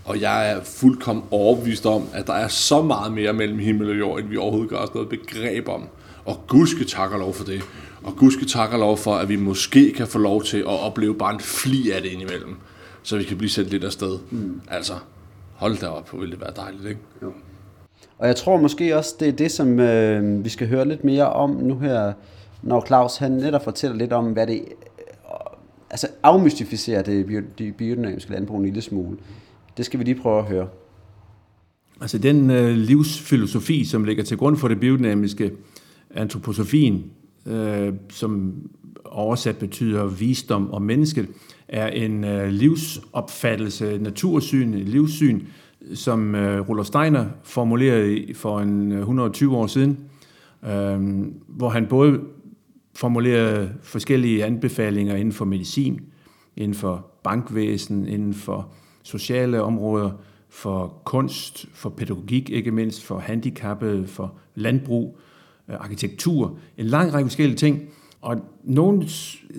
og 0.05 0.21
jeg 0.21 0.51
er 0.53 0.61
fuldkommen 0.65 1.25
overbevist 1.31 1.87
om, 1.87 2.03
at 2.13 2.27
der 2.27 2.33
er 2.33 2.49
så 2.49 2.83
meget 2.83 3.13
mere 3.13 3.33
mellem 3.33 3.59
himmel 3.59 3.91
og 3.91 3.99
jord, 3.99 4.21
end 4.21 4.29
vi 4.29 4.37
overhovedet 4.37 4.71
gør 4.71 4.77
os 4.77 4.95
noget 4.95 5.09
begreb 5.09 5.69
om. 5.69 5.83
Og 6.25 6.45
gudske 6.49 6.85
takker 6.85 7.19
lov 7.19 7.35
for 7.35 7.45
det. 7.45 7.63
Og 8.03 8.17
gudske 8.17 8.45
takker 8.45 8.79
lov 8.79 8.97
for, 8.99 9.15
at 9.15 9.29
vi 9.29 9.37
måske 9.37 9.93
kan 9.93 10.07
få 10.07 10.19
lov 10.19 10.45
til 10.45 10.59
at 10.59 10.67
opleve 10.67 11.15
bare 11.15 11.35
en 11.35 11.41
fli 11.41 11.91
af 11.91 12.03
det 12.03 12.11
indimellem. 12.11 12.57
Så 13.03 13.17
vi 13.17 13.25
kan 13.25 13.37
blive 13.39 13.51
sendt 13.51 13.71
lidt 13.71 13.85
afsted. 13.85 14.19
Mm. 14.31 14.61
Altså, 14.69 14.93
hold 15.55 15.77
da 15.79 15.87
op, 15.87 16.11
hvor 16.11 16.19
ville 16.19 16.33
det 16.33 16.41
være 16.41 16.53
dejligt, 16.57 16.85
ikke? 16.89 17.01
Og 18.23 18.29
jeg 18.29 18.37
tror 18.37 18.61
måske 18.61 18.97
også, 18.97 19.15
det 19.21 19.29
er 19.29 19.33
det, 19.33 19.51
som 19.51 19.81
øh, 19.81 20.45
vi 20.45 20.49
skal 20.49 20.69
høre 20.69 20.89
lidt 20.89 21.05
mere 21.05 21.33
om 21.33 21.51
nu 21.51 21.79
her 21.79 22.13
når 22.63 22.85
Claus 22.87 23.17
han 23.17 23.33
netop 23.33 23.65
fortæller 23.65 23.97
lidt 23.97 24.13
om, 24.13 24.33
hvad 24.33 24.47
det 24.47 24.55
øh, 24.55 25.35
altså 25.91 26.09
afmystificerer 26.23 27.03
det, 27.03 27.45
det 27.59 27.75
biodynamiske 27.75 28.31
landbrug 28.31 28.59
en 28.59 28.65
lille 28.65 28.83
smule. 28.83 29.17
Det 29.77 29.87
skal 29.87 29.99
vi 29.99 30.05
lige 30.05 30.21
prøve 30.21 30.39
at 30.39 30.45
høre. 30.45 30.69
Altså 32.01 32.19
den 32.19 32.51
øh, 32.51 32.77
livsfilosofi, 32.77 33.85
som 33.85 34.05
ligger 34.05 34.25
til 34.25 34.37
grund 34.37 34.57
for 34.57 34.69
det 34.69 34.81
biodynamiske, 34.81 35.53
antroposofien, 36.15 37.05
øh, 37.47 37.93
som 38.11 38.55
oversat 39.05 39.57
betyder 39.57 40.07
visdom 40.07 40.71
og 40.71 40.83
mennesket, 40.83 41.29
er 41.69 41.89
en 41.89 42.25
øh, 42.25 42.49
livsopfattelse, 42.49 43.99
natursyn, 43.99 44.75
livssyn, 44.75 45.41
som 45.95 46.35
øh, 46.35 46.69
Rudolf 46.69 46.87
Steiner 46.87 47.27
formulerede 47.45 48.35
for 48.35 48.61
en 48.61 48.93
øh, 48.93 48.99
120 48.99 49.57
år 49.57 49.67
siden, 49.67 49.99
øh, 50.65 51.27
hvor 51.49 51.69
han 51.69 51.87
både 51.87 52.21
formulerede 52.95 53.73
forskellige 53.83 54.45
anbefalinger 54.45 55.17
inden 55.17 55.33
for 55.33 55.45
medicin, 55.45 56.01
inden 56.57 56.75
for 56.75 57.07
bankvæsen, 57.25 58.09
inden 58.09 58.35
for 58.35 58.73
sociale 59.03 59.63
områder, 59.63 60.11
for 60.49 61.03
kunst, 61.05 61.67
for 61.73 61.91
pædagogik 61.91 62.51
ikke 62.51 62.71
mindst, 62.71 63.05
for 63.05 63.19
handicappede, 63.19 64.07
for 64.07 64.35
landbrug, 64.55 65.19
øh, 65.69 65.77
arkitektur, 65.81 66.59
en 66.79 66.87
lang 66.87 67.15
række 67.15 67.29
forskellige 67.29 67.57
ting. 67.57 67.83
Og 68.21 68.37
nogen 68.65 69.05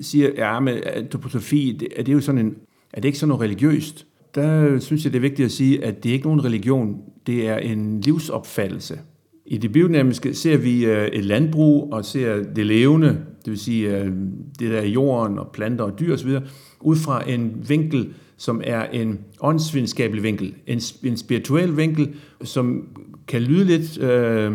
siger, 0.02 0.30
ja, 0.38 0.60
men 0.60 0.76
øh, 0.76 0.84
antroposofi, 0.86 1.88
er 1.96 2.04
det 2.04 2.14
jo 2.14 2.22
sådan 2.22 2.46
en, 2.46 2.56
er 2.94 3.02
det 3.02 3.08
ikke 3.08 3.20
sådan 3.20 3.30
noget 3.30 3.42
religiøst? 3.42 4.08
Der 4.36 4.80
synes 4.80 5.04
jeg, 5.04 5.14
det 5.14 5.18
er 5.18 5.22
vigtigt 5.22 5.46
at 5.46 5.52
sige, 5.52 5.86
at 5.86 6.04
det 6.04 6.10
er 6.10 6.14
ikke 6.14 6.26
nogen 6.26 6.46
religion, 6.46 7.02
det 7.28 7.48
er 7.48 7.58
en 7.58 8.02
livsopfattelse. 8.02 9.00
I 9.46 9.58
det 9.58 9.72
biodynamiske 9.72 10.34
ser 10.34 10.58
vi 10.58 10.86
øh, 10.86 11.08
et 11.08 11.26
landbrug 11.26 11.94
og 11.94 12.06
ser 12.06 12.44
det 12.44 12.66
levende, 12.66 13.08
det 13.08 13.52
vil 13.52 13.60
sige 13.60 13.98
øh, 13.98 14.12
det 14.60 14.72
der 14.72 14.82
jorden 14.82 15.40
og 15.40 15.50
planter 15.54 15.86
og 15.86 16.00
dyr 16.00 16.14
osv., 16.14 16.30
ud 16.82 16.96
fra 16.96 17.30
en 17.30 17.66
vinkel, 17.68 18.14
som 18.38 18.62
er 18.64 18.84
en 18.84 19.20
åndsvidenskabelig 19.42 20.24
vinkel, 20.24 20.54
en, 20.68 20.82
en 21.04 21.18
spirituel 21.18 21.78
vinkel, 21.78 22.16
som 22.44 22.88
kan 23.28 23.42
lyde 23.42 23.66
lidt, 23.66 23.98
øh, 23.98 24.52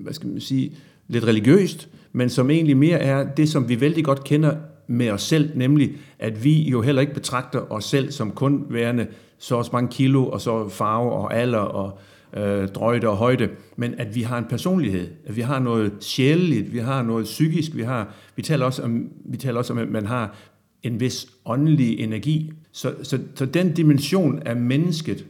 hvad 0.00 0.12
skal 0.12 0.28
man 0.28 0.40
sige, 0.40 0.72
lidt 1.08 1.24
religiøst, 1.24 1.88
men 2.12 2.28
som 2.28 2.50
egentlig 2.50 2.76
mere 2.76 2.98
er 2.98 3.34
det, 3.34 3.48
som 3.48 3.68
vi 3.68 3.80
vældig 3.80 4.04
godt 4.04 4.24
kender 4.24 4.56
med 4.86 5.10
os 5.10 5.22
selv, 5.22 5.50
nemlig 5.54 5.92
at 6.18 6.44
vi 6.44 6.62
jo 6.70 6.82
heller 6.82 7.00
ikke 7.00 7.14
betragter 7.14 7.72
os 7.72 7.84
selv 7.84 8.10
som 8.10 8.30
kun 8.30 8.66
værende 8.70 9.06
så 9.38 9.56
også 9.56 9.70
mange 9.72 9.88
kilo, 9.92 10.26
og 10.26 10.40
så 10.40 10.68
farve 10.68 11.12
og 11.12 11.36
alder 11.36 11.58
og 11.58 11.98
øh, 12.36 12.68
drøjde 12.68 13.08
og 13.08 13.16
højde, 13.16 13.48
men 13.76 13.94
at 13.98 14.14
vi 14.14 14.22
har 14.22 14.38
en 14.38 14.44
personlighed, 14.44 15.08
at 15.26 15.36
vi 15.36 15.40
har 15.40 15.58
noget 15.58 15.92
sjæleligt, 16.00 16.72
vi 16.72 16.78
har 16.78 17.02
noget 17.02 17.24
psykisk, 17.24 17.76
vi 17.76 17.82
har, 17.82 18.14
vi 18.36 18.42
taler 18.42 18.66
også 18.66 18.82
om, 18.82 19.08
vi 19.24 19.36
taler 19.36 19.58
også 19.58 19.72
om 19.72 19.78
at 19.78 19.88
man 19.88 20.06
har 20.06 20.36
en 20.82 21.00
vis 21.00 21.26
åndelig 21.44 22.00
energi. 22.00 22.52
Så, 22.72 22.94
så, 23.02 23.18
så 23.34 23.46
den 23.46 23.72
dimension 23.72 24.42
af 24.42 24.56
mennesket, 24.56 25.26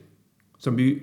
som 0.58 0.78
vi 0.78 0.98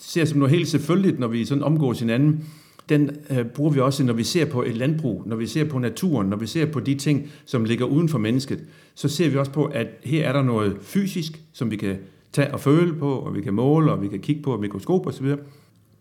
ser 0.00 0.24
som 0.24 0.38
noget 0.38 0.54
helt 0.54 0.68
selvfølgeligt, 0.68 1.18
når 1.18 1.28
vi 1.28 1.44
sådan 1.44 1.62
omgås 1.62 2.00
hinanden, 2.00 2.44
den 2.88 3.10
øh, 3.30 3.44
bruger 3.44 3.70
vi 3.70 3.80
også, 3.80 4.04
når 4.04 4.12
vi 4.12 4.24
ser 4.24 4.44
på 4.44 4.62
et 4.62 4.76
landbrug, 4.76 5.22
når 5.26 5.36
vi 5.36 5.46
ser 5.46 5.64
på 5.64 5.78
naturen, 5.78 6.26
når 6.26 6.36
vi 6.36 6.46
ser 6.46 6.66
på 6.66 6.80
de 6.80 6.94
ting, 6.94 7.30
som 7.44 7.64
ligger 7.64 7.84
uden 7.84 8.08
for 8.08 8.18
mennesket, 8.18 8.64
så 8.94 9.08
ser 9.08 9.28
vi 9.28 9.36
også 9.36 9.52
på, 9.52 9.64
at 9.64 9.86
her 10.04 10.28
er 10.28 10.32
der 10.32 10.42
noget 10.42 10.76
fysisk, 10.80 11.40
som 11.52 11.70
vi 11.70 11.76
kan 11.76 11.96
tage 12.32 12.54
og 12.54 12.60
føle 12.60 12.94
på, 12.94 13.12
og 13.12 13.34
vi 13.34 13.40
kan 13.40 13.54
måle, 13.54 13.92
og 13.92 14.02
vi 14.02 14.08
kan 14.08 14.20
kigge 14.20 14.42
på 14.42 14.56
mikroskop 14.56 15.06
osv. 15.06 15.34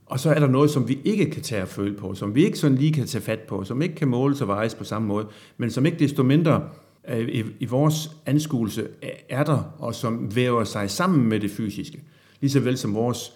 Og 0.06 0.20
så 0.20 0.30
er 0.30 0.40
der 0.40 0.48
noget, 0.48 0.70
som 0.70 0.90
vi 0.90 1.00
ikke 1.04 1.30
kan 1.30 1.42
tage 1.42 1.62
og 1.62 1.68
føle 1.68 1.94
på, 1.94 2.14
som 2.14 2.36
vi 2.36 2.46
ikke 2.46 2.60
sådan 2.60 2.78
lige 2.78 2.94
kan 2.94 3.06
tage 3.08 3.22
fat 3.22 3.40
på, 3.40 3.64
som 3.64 3.82
ikke 3.82 3.96
kan 3.96 4.08
måles 4.08 4.42
og 4.42 4.48
vejes 4.48 4.76
på 4.76 4.84
samme 4.84 5.08
måde, 5.08 5.28
men 5.58 5.72
som 5.72 5.86
ikke 5.86 6.00
desto 6.00 6.24
mindre 6.24 6.64
øh, 7.10 7.28
i, 7.30 7.44
i 7.60 7.66
vores 7.66 8.12
anskuelse 8.26 8.88
er 9.30 9.44
der, 9.44 9.74
og 9.80 9.96
som 9.96 10.36
væver 10.36 10.64
sig 10.64 10.90
sammen 10.90 11.30
med 11.30 11.40
det 11.40 11.52
fysiske. 11.52 12.04
Lige 12.42 12.52
så 12.52 12.60
vel 12.60 12.78
som 12.78 12.94
vores 12.94 13.34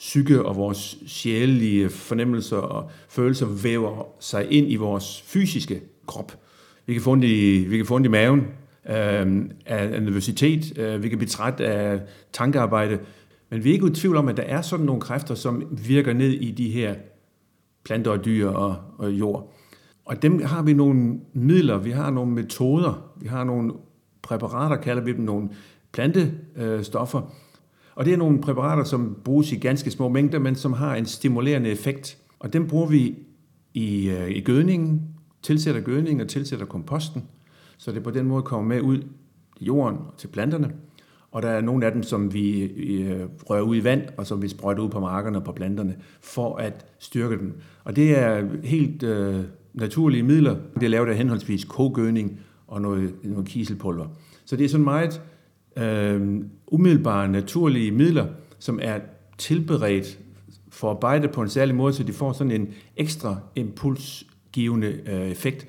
psyke 0.00 0.42
og 0.42 0.56
vores 0.56 0.98
sjælelige 1.06 1.88
fornemmelser 1.88 2.56
og 2.56 2.90
følelser 3.08 3.46
væver 3.62 4.06
sig 4.20 4.52
ind 4.52 4.72
i 4.72 4.76
vores 4.76 5.22
fysiske 5.22 5.80
krop. 6.06 6.38
Vi 6.86 6.92
kan 6.92 7.02
få 7.02 7.12
ondt 7.12 7.24
i, 7.24 7.64
vi 7.68 7.76
kan 7.76 7.86
få 7.86 7.94
ondt 7.94 8.06
i 8.06 8.10
maven, 8.10 8.40
øh, 8.88 9.44
af 9.66 10.02
nervøsitet, 10.02 10.78
øh, 10.78 11.02
vi 11.02 11.08
kan 11.08 11.18
blive 11.18 11.28
træt 11.28 11.60
af 11.60 12.00
tankearbejde, 12.32 12.98
men 13.50 13.64
vi 13.64 13.68
er 13.68 13.72
ikke 13.72 13.86
i 13.86 13.90
tvivl 13.90 14.16
om, 14.16 14.28
at 14.28 14.36
der 14.36 14.42
er 14.42 14.62
sådan 14.62 14.86
nogle 14.86 15.00
kræfter, 15.00 15.34
som 15.34 15.78
virker 15.86 16.12
ned 16.12 16.30
i 16.30 16.50
de 16.50 16.70
her 16.70 16.94
planter 17.84 18.10
og 18.10 18.24
dyr 18.24 18.48
og, 18.48 18.76
og 18.98 19.10
jord. 19.10 19.54
Og 20.04 20.22
dem 20.22 20.42
har 20.42 20.62
vi 20.62 20.72
nogle 20.72 21.20
midler, 21.32 21.78
vi 21.78 21.90
har 21.90 22.10
nogle 22.10 22.32
metoder, 22.32 23.12
vi 23.20 23.28
har 23.28 23.44
nogle 23.44 23.72
præparater, 24.22 24.76
kalder 24.76 25.02
vi 25.02 25.12
dem, 25.12 25.24
nogle 25.24 25.48
plantestoffer. 25.92 27.34
Og 27.94 28.04
det 28.04 28.12
er 28.12 28.16
nogle 28.16 28.40
præparater, 28.40 28.84
som 28.84 29.16
bruges 29.24 29.52
i 29.52 29.56
ganske 29.56 29.90
små 29.90 30.08
mængder, 30.08 30.38
men 30.38 30.54
som 30.54 30.72
har 30.72 30.94
en 30.94 31.06
stimulerende 31.06 31.70
effekt. 31.70 32.18
Og 32.38 32.52
dem 32.52 32.68
bruger 32.68 32.86
vi 32.86 33.18
i, 33.74 34.10
øh, 34.10 34.30
i 34.30 34.40
gødningen, 34.40 35.02
tilsætter 35.42 35.80
gødningen 35.80 36.20
og 36.20 36.28
tilsætter 36.28 36.66
komposten 36.66 37.22
så 37.80 37.92
det 37.92 38.02
på 38.02 38.10
den 38.10 38.26
måde 38.26 38.42
kommer 38.42 38.74
med 38.74 38.80
ud 38.80 38.98
i 39.60 39.64
jorden 39.64 39.98
og 39.98 40.14
til 40.16 40.28
planterne. 40.28 40.72
Og 41.30 41.42
der 41.42 41.48
er 41.48 41.60
nogle 41.60 41.86
af 41.86 41.92
dem, 41.92 42.02
som 42.02 42.34
vi 42.34 42.62
øh, 42.62 43.20
rører 43.46 43.62
ud 43.62 43.76
i 43.76 43.84
vand, 43.84 44.02
og 44.16 44.26
som 44.26 44.42
vi 44.42 44.48
sprøjter 44.48 44.82
ud 44.82 44.88
på 44.88 45.00
markerne 45.00 45.38
og 45.38 45.44
på 45.44 45.52
planterne, 45.52 45.96
for 46.20 46.56
at 46.56 46.86
styrke 46.98 47.38
dem. 47.38 47.60
Og 47.84 47.96
det 47.96 48.18
er 48.18 48.48
helt 48.62 49.02
øh, 49.02 49.44
naturlige 49.74 50.22
midler. 50.22 50.56
Det 50.74 50.82
er 50.82 50.88
lavet 50.88 51.08
af 51.08 51.16
henholdsvis 51.16 51.64
kogødning 51.64 52.40
og 52.66 52.82
noget, 52.82 53.14
noget 53.22 53.46
kiselpulver. 53.46 54.06
Så 54.44 54.56
det 54.56 54.64
er 54.64 54.68
sådan 54.68 54.84
meget 54.84 55.22
øh, 55.80 56.44
umiddelbare, 56.66 57.28
naturlige 57.28 57.90
midler, 57.90 58.26
som 58.58 58.78
er 58.82 58.98
tilberedt 59.38 60.18
for 60.70 61.18
på 61.32 61.42
en 61.42 61.48
særlig 61.48 61.74
måde, 61.74 61.92
så 61.92 62.02
de 62.02 62.12
får 62.12 62.32
sådan 62.32 62.50
en 62.50 62.68
ekstra 62.96 63.36
impulsgivende 63.56 65.00
øh, 65.06 65.30
effekt. 65.30 65.66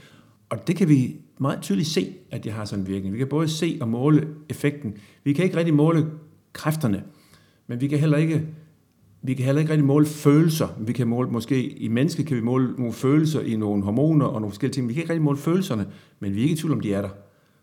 Og 0.50 0.68
det 0.68 0.76
kan 0.76 0.90
vi 0.90 1.16
meget 1.38 1.62
tydeligt 1.62 1.88
se, 1.88 2.14
at 2.32 2.44
det 2.44 2.52
har 2.52 2.66
sådan 2.66 2.84
en 2.84 2.88
virkning. 2.88 3.14
Vi 3.14 3.18
kan 3.18 3.28
både 3.28 3.48
se 3.48 3.78
og 3.82 3.88
måle 3.88 4.28
effekten. 4.50 4.94
Vi 5.24 5.34
kan 5.34 5.46
ikke 5.46 5.58
rigtig 5.58 5.74
måle 5.74 6.08
kræfterne, 6.54 7.04
men 7.68 7.82
vi 7.82 7.88
kan 7.88 8.00
heller 8.00 8.18
ikke 8.18 8.48
vi 9.24 9.34
kan 9.34 9.46
heller 9.46 9.60
ikke 9.60 9.72
rigtig 9.72 9.86
måle 9.86 10.06
følelser. 10.06 10.68
Vi 10.80 10.94
kan 10.94 11.08
måle, 11.08 11.30
måske 11.30 11.70
i 11.70 11.88
mennesket 11.88 12.28
kan 12.28 12.38
vi 12.38 12.42
måle 12.42 12.74
nogle 12.78 12.94
følelser 12.94 13.42
i 13.42 13.56
nogle 13.56 13.84
hormoner 13.84 14.26
og 14.26 14.42
nogle 14.42 14.52
forskellige 14.52 14.74
ting. 14.74 14.88
Vi 14.88 14.94
kan 14.94 15.02
ikke 15.02 15.14
rigtig 15.14 15.24
måle 15.24 15.38
følelserne, 15.38 15.88
men 16.20 16.36
vi 16.36 16.40
er 16.40 16.44
ikke 16.44 16.54
i 16.54 16.58
tvivl 16.58 16.74
om, 16.74 16.80
de 16.80 16.94
er 16.94 17.02
der. 17.02 17.10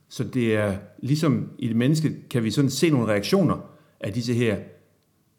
Så 0.09 0.25
det 0.25 0.55
er 0.55 0.77
ligesom 0.99 1.49
i 1.59 1.69
det 1.69 1.77
menneske, 1.77 2.17
kan 2.31 2.45
vi 2.45 2.51
sådan 2.51 2.71
se 2.71 2.91
nogle 2.91 3.07
reaktioner 3.07 3.57
af 4.01 4.13
disse 4.13 4.35
her 4.35 4.57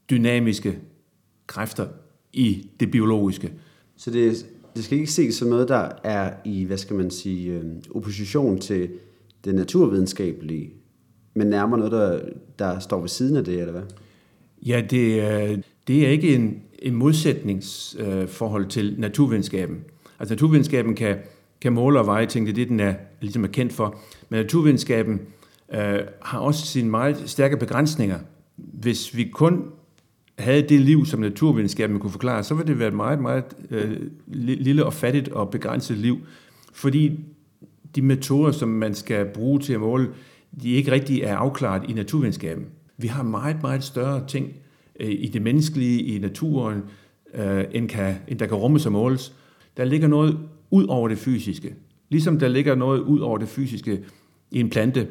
dynamiske 0.09 0.80
kræfter 1.47 1.88
i 2.34 2.67
det 2.80 2.91
biologiske. 2.91 3.53
Så 3.97 4.11
det, 4.11 4.45
det 4.76 4.84
skal 4.84 4.97
ikke 4.97 5.11
ses 5.11 5.36
som 5.36 5.47
noget, 5.47 5.67
der 5.67 5.89
er 6.03 6.34
i, 6.45 6.63
hvad 6.63 6.78
skal 6.78 6.95
man 6.95 7.11
sige, 7.11 7.51
øh, 7.51 7.65
opposition 7.95 8.59
til 8.59 8.89
det 9.45 9.55
naturvidenskabelige, 9.55 10.70
men 11.34 11.47
nærmere 11.47 11.80
noget, 11.80 11.91
der, 11.91 12.20
der 12.59 12.80
står 12.80 12.99
ved 12.99 13.09
siden 13.09 13.36
af 13.36 13.43
det, 13.43 13.59
eller 13.59 13.72
hvad? 13.72 13.84
Ja, 14.65 14.82
det 14.89 15.22
er, 15.22 15.57
det 15.88 16.05
er 16.05 16.09
ikke 16.09 16.36
en, 16.36 16.61
en 16.80 16.95
modsætningsforhold 16.95 18.63
øh, 18.63 18.70
til 18.70 18.95
naturvidenskaben. 18.97 19.78
Altså 20.20 20.34
naturvidenskaben 20.34 20.95
kan, 20.95 21.17
kan 21.62 21.74
måle 21.74 21.99
og 21.99 22.05
veje 22.05 22.26
ting, 22.26 22.45
det 22.45 22.51
er 22.51 22.55
det, 22.55 22.70
den 22.70 22.80
er, 22.80 22.93
ligesom 23.22 23.43
er 23.43 23.47
kendt 23.47 23.74
for. 23.74 23.99
Men 24.30 24.39
naturvidenskaben 24.39 25.22
øh, 25.74 25.99
har 26.22 26.39
også 26.39 26.66
sine 26.66 26.89
meget 26.89 27.24
stærke 27.26 27.57
begrænsninger. 27.57 28.20
Hvis 28.55 29.16
vi 29.16 29.24
kun 29.24 29.64
havde 30.39 30.62
det 30.62 30.82
liv, 30.82 31.05
som 31.05 31.20
naturvidenskaben 31.20 31.99
kunne 31.99 32.12
forklare, 32.12 32.43
så 32.43 32.53
ville 32.53 32.68
det 32.68 32.80
være 32.80 32.88
et 32.88 32.93
meget, 32.93 33.20
meget 33.20 33.43
øh, 33.70 33.97
lille 34.28 34.86
og 34.86 34.93
fattigt 34.93 35.30
og 35.30 35.49
begrænset 35.49 35.97
liv. 35.97 36.18
Fordi 36.74 37.20
de 37.95 38.01
metoder, 38.01 38.51
som 38.51 38.70
man 38.70 38.93
skal 38.95 39.26
bruge 39.26 39.60
til 39.60 39.74
at 39.74 39.80
måle, 39.80 40.10
de 40.62 40.70
ikke 40.70 40.91
rigtig 40.91 41.22
er 41.22 41.38
afklaret 41.38 41.89
i 41.89 41.93
naturvidenskaben. 41.93 42.66
Vi 42.97 43.07
har 43.07 43.24
meget, 43.24 43.62
meget 43.62 43.84
større 43.84 44.28
ting 44.28 44.53
øh, 44.99 45.10
i 45.10 45.28
det 45.28 45.41
menneskelige, 45.41 46.03
i 46.03 46.20
naturen, 46.20 46.82
øh, 47.34 47.64
end, 47.72 47.89
kan, 47.89 48.16
end 48.28 48.39
der 48.39 48.45
kan 48.45 48.57
rummes 48.57 48.86
og 48.86 48.91
måles. 48.91 49.34
Der 49.78 49.86
ligger 49.86 50.07
noget 50.07 50.39
ud 50.72 50.88
over 50.88 51.07
det 51.07 51.17
fysiske. 51.17 51.76
Ligesom 52.09 52.39
der 52.39 52.47
ligger 52.47 52.76
noget 52.76 52.99
ud 52.99 53.20
over 53.20 53.38
det 53.38 53.47
fysiske 53.47 54.03
i 54.51 54.59
en 54.59 54.70
plante, 54.70 55.07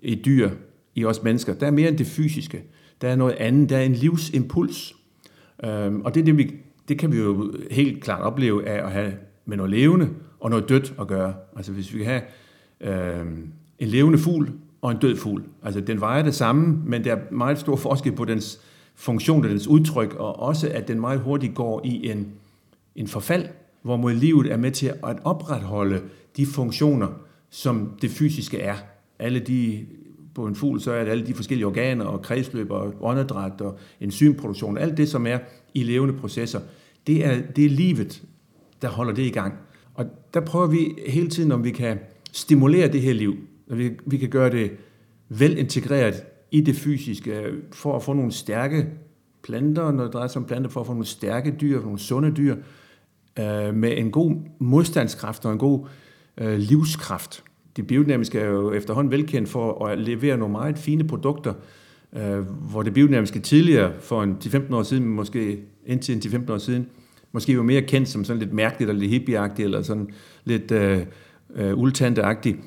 i 0.00 0.12
et 0.12 0.24
dyr, 0.24 0.50
i 0.94 1.04
os 1.04 1.22
mennesker. 1.22 1.54
Der 1.54 1.66
er 1.66 1.70
mere 1.70 1.88
end 1.88 1.98
det 1.98 2.06
fysiske. 2.06 2.64
Der 3.00 3.08
er 3.08 3.16
noget 3.16 3.32
andet. 3.32 3.70
Der 3.70 3.76
er 3.76 3.82
en 3.82 3.92
livsimpuls. 3.92 4.94
Øhm, 5.64 6.00
og 6.00 6.14
det, 6.14 6.20
er 6.20 6.24
det, 6.24 6.38
vi, 6.38 6.54
det 6.88 6.98
kan 6.98 7.12
vi 7.12 7.18
jo 7.18 7.52
helt 7.70 8.02
klart 8.04 8.20
opleve 8.20 8.68
af 8.68 8.86
at 8.86 8.92
have 8.92 9.12
med 9.46 9.56
noget 9.56 9.70
levende 9.70 10.08
og 10.40 10.50
noget 10.50 10.68
dødt 10.68 10.94
at 11.00 11.06
gøre. 11.06 11.34
Altså 11.56 11.72
hvis 11.72 11.94
vi 11.94 11.98
kan 11.98 12.06
have 12.06 12.22
øhm, 12.80 13.48
en 13.78 13.88
levende 13.88 14.18
fugl 14.18 14.52
og 14.82 14.90
en 14.90 14.98
død 14.98 15.16
fugl. 15.16 15.42
Altså 15.62 15.80
den 15.80 16.00
vejer 16.00 16.22
det 16.22 16.34
samme, 16.34 16.82
men 16.86 17.04
der 17.04 17.16
er 17.16 17.20
meget 17.30 17.58
stor 17.58 17.76
forskel 17.76 18.12
på 18.12 18.24
dens 18.24 18.60
funktion 18.94 19.44
og 19.44 19.50
dens 19.50 19.68
udtryk, 19.68 20.14
og 20.14 20.40
også 20.40 20.68
at 20.68 20.88
den 20.88 21.00
meget 21.00 21.20
hurtigt 21.20 21.54
går 21.54 21.80
i 21.84 22.10
en, 22.10 22.28
en 22.96 23.08
forfald, 23.08 23.48
hvor 23.84 23.96
mod 23.96 24.12
livet 24.12 24.52
er 24.52 24.56
med 24.56 24.70
til 24.70 24.86
at 24.86 25.16
opretholde 25.24 26.02
de 26.36 26.46
funktioner, 26.46 27.08
som 27.50 27.92
det 28.02 28.10
fysiske 28.10 28.58
er. 28.58 28.74
Alle 29.18 29.38
de, 29.38 29.86
på 30.34 30.46
en 30.46 30.54
fugl, 30.54 30.80
så 30.80 30.92
er 30.92 31.04
det 31.04 31.10
alle 31.10 31.26
de 31.26 31.34
forskellige 31.34 31.66
organer 31.66 32.04
og 32.04 32.22
kredsløb 32.22 32.70
og 32.70 32.94
åndedræt 33.00 33.60
og 33.60 33.78
enzymproduktion, 34.00 34.78
alt 34.78 34.96
det, 34.96 35.08
som 35.08 35.26
er 35.26 35.38
i 35.74 35.82
levende 35.82 36.14
processer, 36.14 36.60
det 37.06 37.26
er, 37.26 37.42
det 37.56 37.64
er 37.64 37.70
livet, 37.70 38.22
der 38.82 38.88
holder 38.88 39.14
det 39.14 39.22
i 39.22 39.30
gang. 39.30 39.54
Og 39.94 40.06
der 40.34 40.40
prøver 40.40 40.66
vi 40.66 40.94
hele 41.06 41.28
tiden, 41.28 41.52
om 41.52 41.64
vi 41.64 41.70
kan 41.70 41.98
stimulere 42.32 42.88
det 42.92 43.00
her 43.00 43.12
liv, 43.12 43.36
og 43.70 43.78
vi, 43.78 43.90
vi 44.06 44.16
kan 44.16 44.28
gøre 44.28 44.50
det 44.50 44.70
vel 45.28 45.58
integreret 45.58 46.22
i 46.50 46.60
det 46.60 46.76
fysiske, 46.76 47.44
for 47.72 47.96
at 47.96 48.02
få 48.02 48.12
nogle 48.12 48.32
stærke 48.32 48.86
planter, 49.42 49.92
når 49.92 50.04
det 50.04 50.12
drejer 50.12 50.28
sig 50.28 50.42
om 50.42 50.46
planter, 50.46 50.70
for 50.70 50.80
at 50.80 50.86
få 50.86 50.92
nogle 50.92 51.06
stærke 51.06 51.54
dyr, 51.60 51.82
nogle 51.82 51.98
sunde 51.98 52.30
dyr, 52.30 52.56
øh, 53.38 53.74
med 53.74 53.98
en 53.98 54.10
god 54.10 54.36
modstandskraft 54.58 55.44
og 55.44 55.52
en 55.52 55.58
god 55.58 55.86
øh, 56.38 56.58
livskraft. 56.58 57.44
Det 57.76 57.86
biodynamiske 57.86 58.40
er 58.40 58.46
jo 58.46 58.72
efterhånden 58.72 59.10
velkendt 59.10 59.48
for 59.48 59.86
at 59.86 59.98
levere 59.98 60.36
nogle 60.36 60.52
meget 60.52 60.78
fine 60.78 61.04
produkter, 61.04 61.54
øh, 62.16 62.38
hvor 62.38 62.82
det 62.82 62.94
biodynamiske 62.94 63.40
tidligere, 63.40 63.92
for 64.00 64.22
en 64.22 64.36
10-15 64.44 64.74
år 64.74 64.82
siden, 64.82 65.06
måske 65.06 65.58
indtil 65.86 66.14
en 66.14 66.20
10-15 66.20 66.52
år 66.52 66.58
siden, 66.58 66.86
måske 67.32 67.56
var 67.56 67.62
mere 67.62 67.82
kendt 67.82 68.08
som 68.08 68.24
sådan 68.24 68.40
lidt 68.40 68.52
mærkeligt, 68.52 68.90
eller 68.90 69.00
lidt 69.00 69.10
hippieagtigt, 69.10 69.64
eller 69.64 69.82
sådan 69.82 70.08
lidt 70.44 70.70
øh, 70.70 71.00
øh, 71.54 71.78
ultanteagtigt, 71.78 72.58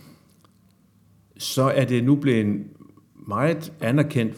så 1.37 1.63
er 1.63 1.85
det 1.85 2.03
nu 2.03 2.15
blevet 2.15 2.63
meget 3.27 3.73
anerkendt 3.81 4.35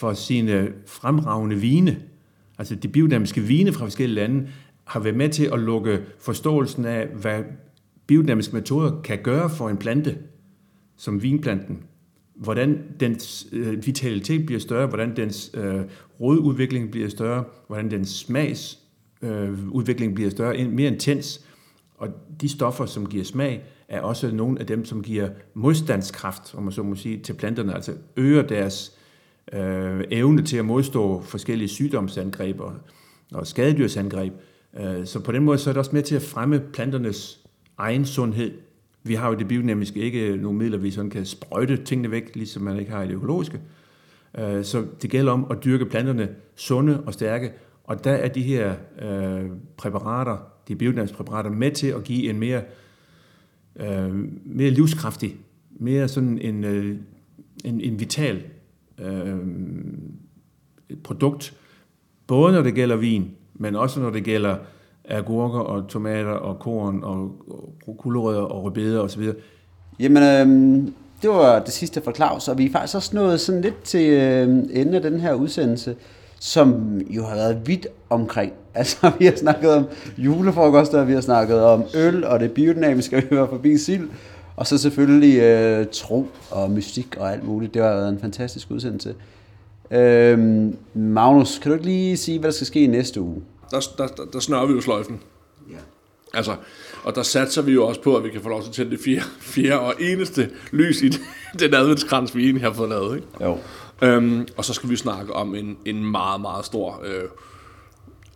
for 0.00 0.12
sine 0.12 0.68
fremragende 0.86 1.56
vine. 1.56 2.02
Altså 2.58 2.74
de 2.74 2.88
biodynamiske 2.88 3.40
vine 3.40 3.72
fra 3.72 3.84
forskellige 3.84 4.14
lande 4.14 4.48
har 4.86 5.00
været 5.00 5.16
med 5.16 5.28
til 5.28 5.50
at 5.52 5.58
lukke 5.58 6.02
forståelsen 6.18 6.84
af, 6.84 7.06
hvad 7.06 7.42
biodynamiske 8.06 8.54
metoder 8.54 9.00
kan 9.00 9.18
gøre 9.22 9.50
for 9.50 9.68
en 9.68 9.76
plante, 9.76 10.18
som 10.96 11.22
vinplanten. 11.22 11.82
Hvordan 12.34 12.82
dens 13.00 13.46
øh, 13.52 13.86
vitalitet 13.86 14.46
bliver 14.46 14.60
større, 14.60 14.86
hvordan 14.86 15.16
dens 15.16 15.50
øh, 15.54 15.80
rodudvikling 16.20 16.90
bliver 16.90 17.08
større, 17.08 17.44
hvordan 17.66 17.90
dens 17.90 18.08
smagsudvikling 18.08 20.10
øh, 20.10 20.14
bliver 20.14 20.30
større, 20.30 20.64
mere 20.64 20.92
intens. 20.92 21.46
Og 21.94 22.08
de 22.40 22.48
stoffer, 22.48 22.86
som 22.86 23.06
giver 23.06 23.24
smag, 23.24 23.64
er 23.88 24.00
også 24.00 24.30
nogle 24.30 24.60
af 24.60 24.66
dem, 24.66 24.84
som 24.84 25.02
giver 25.02 25.28
modstandskraft, 25.54 26.54
om 26.54 26.62
man 26.62 26.72
så 26.72 26.82
må 26.82 26.94
sige, 26.94 27.18
til 27.18 27.32
planterne, 27.32 27.74
altså 27.74 27.92
øger 28.16 28.42
deres 28.42 28.92
øh, 29.52 30.04
evne 30.10 30.42
til 30.42 30.56
at 30.56 30.64
modstå 30.64 31.22
forskellige 31.22 31.68
sygdomsangreb 31.68 32.60
og, 32.60 32.72
og 33.34 33.46
skadedyrsangreb. 33.46 34.32
Øh, 34.80 35.06
så 35.06 35.20
på 35.20 35.32
den 35.32 35.44
måde 35.44 35.58
så 35.58 35.70
er 35.70 35.72
det 35.72 35.78
også 35.78 35.90
med 35.92 36.02
til 36.02 36.16
at 36.16 36.22
fremme 36.22 36.60
planternes 36.72 37.40
egen 37.78 38.04
sundhed. 38.04 38.52
Vi 39.02 39.14
har 39.14 39.28
jo 39.28 39.34
det 39.34 39.48
biodynamiske 39.48 40.00
ikke 40.00 40.36
nogle 40.36 40.58
midler, 40.58 40.78
vi 40.78 40.90
sådan 40.90 41.10
kan 41.10 41.24
sprøjte 41.24 41.76
tingene 41.76 42.10
væk, 42.10 42.36
ligesom 42.36 42.62
man 42.62 42.78
ikke 42.78 42.90
har 42.90 43.02
i 43.02 43.06
det 43.06 43.14
økologiske. 43.14 43.60
Øh, 44.38 44.64
så 44.64 44.86
det 45.02 45.10
gælder 45.10 45.32
om 45.32 45.46
at 45.50 45.64
dyrke 45.64 45.86
planterne 45.86 46.28
sunde 46.56 47.02
og 47.04 47.14
stærke, 47.14 47.52
og 47.84 48.04
der 48.04 48.12
er 48.12 48.28
de 48.28 48.42
her 48.42 48.74
øh, 49.02 49.50
præparater, 49.76 50.36
de 50.68 50.76
biodynamiske 50.76 51.16
præparater, 51.16 51.50
med 51.50 51.70
til 51.70 51.86
at 51.86 52.04
give 52.04 52.30
en 52.30 52.38
mere, 52.38 52.62
øh, 53.76 54.14
mere 54.44 54.70
livskraftig, 54.70 55.36
mere 55.70 56.08
sådan 56.08 56.38
en, 56.38 56.64
øh, 56.64 56.96
en, 57.64 57.80
en 57.80 58.00
vital 58.00 58.42
øh, 58.98 59.38
produkt, 61.04 61.56
både 62.26 62.52
når 62.52 62.62
det 62.62 62.74
gælder 62.74 62.96
vin, 62.96 63.35
men 63.58 63.76
også 63.76 64.00
når 64.00 64.10
det 64.10 64.24
gælder 64.24 64.56
agurker 65.08 65.58
og 65.58 65.88
tomater 65.88 66.30
og 66.30 66.58
korn 66.58 67.00
og, 67.02 67.32
og 67.86 67.96
gulerødder 67.98 68.42
og 68.42 68.64
rødbeder 68.64 69.00
osv. 69.00 69.22
Jamen, 70.00 70.22
øh, 70.22 70.86
det 71.22 71.30
var 71.30 71.58
det 71.58 71.72
sidste 71.72 72.02
fra 72.02 72.12
Claus, 72.12 72.48
og 72.48 72.58
vi 72.58 72.66
er 72.66 72.72
faktisk 72.72 72.94
også 72.94 73.16
nået 73.16 73.40
sådan 73.40 73.60
lidt 73.60 73.82
til 73.82 74.10
øh, 74.10 74.48
enden 74.48 74.94
af 74.94 75.02
den 75.02 75.20
her 75.20 75.34
udsendelse, 75.34 75.96
som 76.40 76.98
jo 77.10 77.24
har 77.24 77.34
været 77.34 77.66
vidt 77.66 77.86
omkring. 78.10 78.52
Altså, 78.78 79.10
vi 79.18 79.24
har 79.24 79.36
snakket 79.36 79.70
om 79.70 79.84
julefrokoster, 80.18 81.04
vi 81.04 81.12
har 81.12 81.20
snakket 81.20 81.62
om 81.62 81.84
øl 81.94 82.24
og 82.24 82.40
det 82.40 82.52
biodynamiske, 82.52 83.26
vi 83.30 83.36
var 83.36 83.46
forbi 83.46 83.78
sild, 83.78 84.08
og 84.56 84.66
så 84.66 84.78
selvfølgelig 84.78 85.38
øh, 85.38 85.86
tro 85.92 86.26
og 86.50 86.70
mystik 86.70 87.16
og 87.16 87.32
alt 87.32 87.44
muligt. 87.44 87.74
Det 87.74 87.82
har 87.82 87.94
været 87.94 88.08
en 88.08 88.18
fantastisk 88.18 88.70
udsendelse. 88.70 89.14
Øh, 89.90 90.38
Magnus, 90.94 91.58
kan 91.58 91.70
du 91.70 91.74
ikke 91.74 91.86
lige 91.86 92.16
sige, 92.16 92.38
hvad 92.38 92.50
der 92.50 92.54
skal 92.54 92.66
ske 92.66 92.80
i 92.80 92.86
næste 92.86 93.20
uge? 93.20 93.42
Der, 93.70 93.80
der, 93.98 94.06
der, 94.06 94.24
der 94.24 94.40
snører 94.40 94.66
vi 94.66 94.72
jo 94.72 94.80
sløjfen. 94.80 95.20
Ja. 95.70 95.76
Altså, 96.34 96.56
og 97.04 97.14
der 97.14 97.22
satser 97.22 97.62
vi 97.62 97.72
jo 97.72 97.86
også 97.86 98.02
på, 98.02 98.16
at 98.16 98.24
vi 98.24 98.30
kan 98.30 98.40
få 98.42 98.48
lov 98.48 98.62
til 98.62 98.68
at 98.68 98.74
tænde 98.74 98.90
det 98.90 99.00
fjerde, 99.04 99.26
fjerde 99.40 99.80
og 99.80 99.94
eneste 100.00 100.50
lys 100.72 101.02
i 101.02 101.08
den 101.60 101.74
adventskrans, 101.74 102.36
vi 102.36 102.44
egentlig 102.44 102.62
har 102.62 102.72
fået 102.72 102.88
lavet. 102.88 103.16
Ikke? 103.16 103.28
Jo. 103.40 103.58
Øhm, 104.02 104.48
og 104.56 104.64
så 104.64 104.74
skal 104.74 104.90
vi 104.90 104.96
snakke 104.96 105.32
om 105.32 105.54
en, 105.54 105.78
en 105.84 106.04
meget, 106.04 106.40
meget 106.40 106.64
stor 106.64 107.02
øh, 107.04 107.28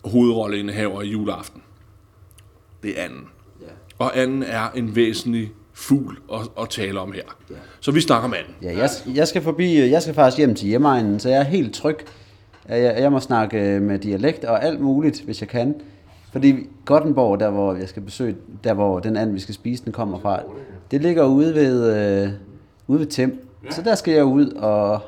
hovedrolleindehaver 0.05 1.03
i 1.03 1.09
juleaften. 1.09 1.62
Det 2.82 3.01
er 3.01 3.05
anden. 3.05 3.28
Ja. 3.61 3.66
Og 3.98 4.18
anden 4.18 4.42
er 4.42 4.70
en 4.70 4.96
væsentlig 4.96 5.53
fugl 5.81 6.18
at, 6.33 6.41
at 6.62 6.68
tale 6.68 7.01
om 7.01 7.12
her. 7.12 7.22
Ja. 7.51 7.55
Så 7.81 7.91
vi 7.91 8.01
snakker 8.01 8.24
om 8.24 8.35
anden. 8.35 8.55
Ja, 8.62 8.78
jeg, 8.78 8.91
jeg 9.14 9.28
skal 9.28 9.43
forbi, 9.43 9.91
jeg 9.91 10.03
skal 10.03 10.14
faktisk 10.14 10.39
hjem 10.39 10.55
til 10.55 10.68
hjemmeegnen, 10.68 11.20
så 11.20 11.28
jeg 11.28 11.39
er 11.39 11.45
helt 11.45 11.74
tryg. 11.74 11.97
Jeg, 12.68 12.97
jeg 12.99 13.12
må 13.12 13.20
snakke 13.20 13.81
med 13.81 13.99
dialekt 13.99 14.45
og 14.45 14.64
alt 14.64 14.81
muligt, 14.81 15.20
hvis 15.20 15.41
jeg 15.41 15.49
kan. 15.49 15.74
Fordi 16.33 16.55
Gottenborg, 16.85 17.41
der 17.41 17.51
hvor 17.51 17.74
jeg 17.74 17.89
skal 17.89 18.03
besøge, 18.03 18.37
der 18.64 18.74
hvor 18.74 18.99
den 19.01 19.16
anden, 19.16 19.35
vi 19.35 19.41
skal 19.41 19.55
spise, 19.55 19.85
den 19.85 19.93
kommer 19.93 20.20
fra, 20.20 20.41
det 20.91 21.03
ligger 21.03 21.24
ude 21.24 21.55
ved, 21.55 21.97
øh, 21.97 22.28
ude 22.87 22.99
ved 22.99 23.07
Tem. 23.07 23.47
Så 23.70 23.83
der 23.83 23.95
skal 23.95 24.14
jeg 24.14 24.24
ud 24.24 24.47
og, 24.47 25.01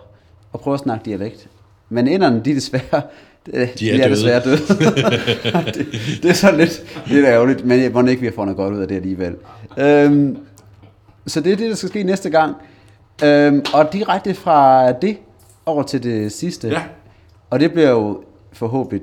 og 0.52 0.60
prøve 0.60 0.74
at 0.74 0.80
snakke 0.80 1.04
dialekt. 1.04 1.48
Men 1.88 2.08
inderne, 2.08 2.40
de 2.44 2.50
er 2.50 2.54
desværre, 2.54 2.82
de 3.46 3.52
er, 3.52 3.66
de 3.78 3.90
er 3.90 3.96
døde. 3.96 4.10
desværre 4.10 4.44
døde. 4.44 4.56
det, 5.74 5.86
det, 6.22 6.30
er 6.30 6.34
sådan 6.34 6.60
lidt, 6.60 7.02
lidt 7.06 7.26
ærgerligt, 7.26 7.64
men 7.64 7.82
jeg 7.82 7.92
må 7.92 8.06
ikke, 8.06 8.20
vi 8.20 8.26
har 8.26 8.34
fået 8.34 8.46
noget 8.46 8.56
godt 8.56 8.74
ud 8.74 8.80
af 8.80 8.88
det 8.88 8.96
alligevel. 8.96 9.36
Øhm, 9.78 10.38
så 11.26 11.40
det 11.40 11.52
er 11.52 11.56
det, 11.56 11.70
der 11.70 11.76
skal 11.76 11.88
ske 11.88 12.02
næste 12.02 12.30
gang. 12.30 12.56
Øhm, 13.24 13.64
og 13.74 13.92
direkte 13.92 14.34
fra 14.34 14.92
det 14.92 15.18
over 15.66 15.82
til 15.82 16.02
det 16.02 16.32
sidste. 16.32 16.68
Ja. 16.68 16.82
Og 17.50 17.60
det 17.60 17.72
bliver 17.72 17.90
jo 17.90 18.22
forhåbentlig, 18.52 19.02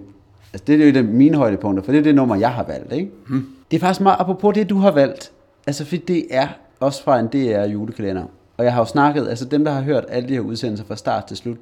altså 0.53 0.63
det 0.67 0.81
er 0.81 0.85
jo 0.85 0.93
det, 0.93 1.05
mine 1.05 1.37
højdepunkter, 1.37 1.83
for 1.83 1.91
det 1.91 1.99
er 1.99 2.03
det 2.03 2.15
nummer, 2.15 2.35
jeg 2.35 2.51
har 2.51 2.63
valgt, 2.63 2.93
ikke? 2.93 3.11
Hmm. 3.27 3.47
Det 3.71 3.77
er 3.77 3.81
faktisk 3.81 4.01
meget 4.01 4.17
apropos 4.19 4.53
det, 4.53 4.69
du 4.69 4.77
har 4.77 4.91
valgt. 4.91 5.31
Altså, 5.67 5.85
for 5.85 5.95
det 5.95 6.25
er 6.31 6.47
også 6.79 7.03
fra 7.03 7.19
en 7.19 7.27
DR 7.27 7.63
julekalender. 7.63 8.23
Og 8.57 8.65
jeg 8.65 8.73
har 8.73 8.81
jo 8.81 8.85
snakket, 8.85 9.27
altså 9.27 9.45
dem, 9.45 9.65
der 9.65 9.71
har 9.71 9.81
hørt 9.81 10.05
alle 10.09 10.29
de 10.29 10.33
her 10.33 10.41
udsendelser 10.41 10.85
fra 10.85 10.95
start 10.95 11.25
til 11.25 11.37
slut, 11.37 11.57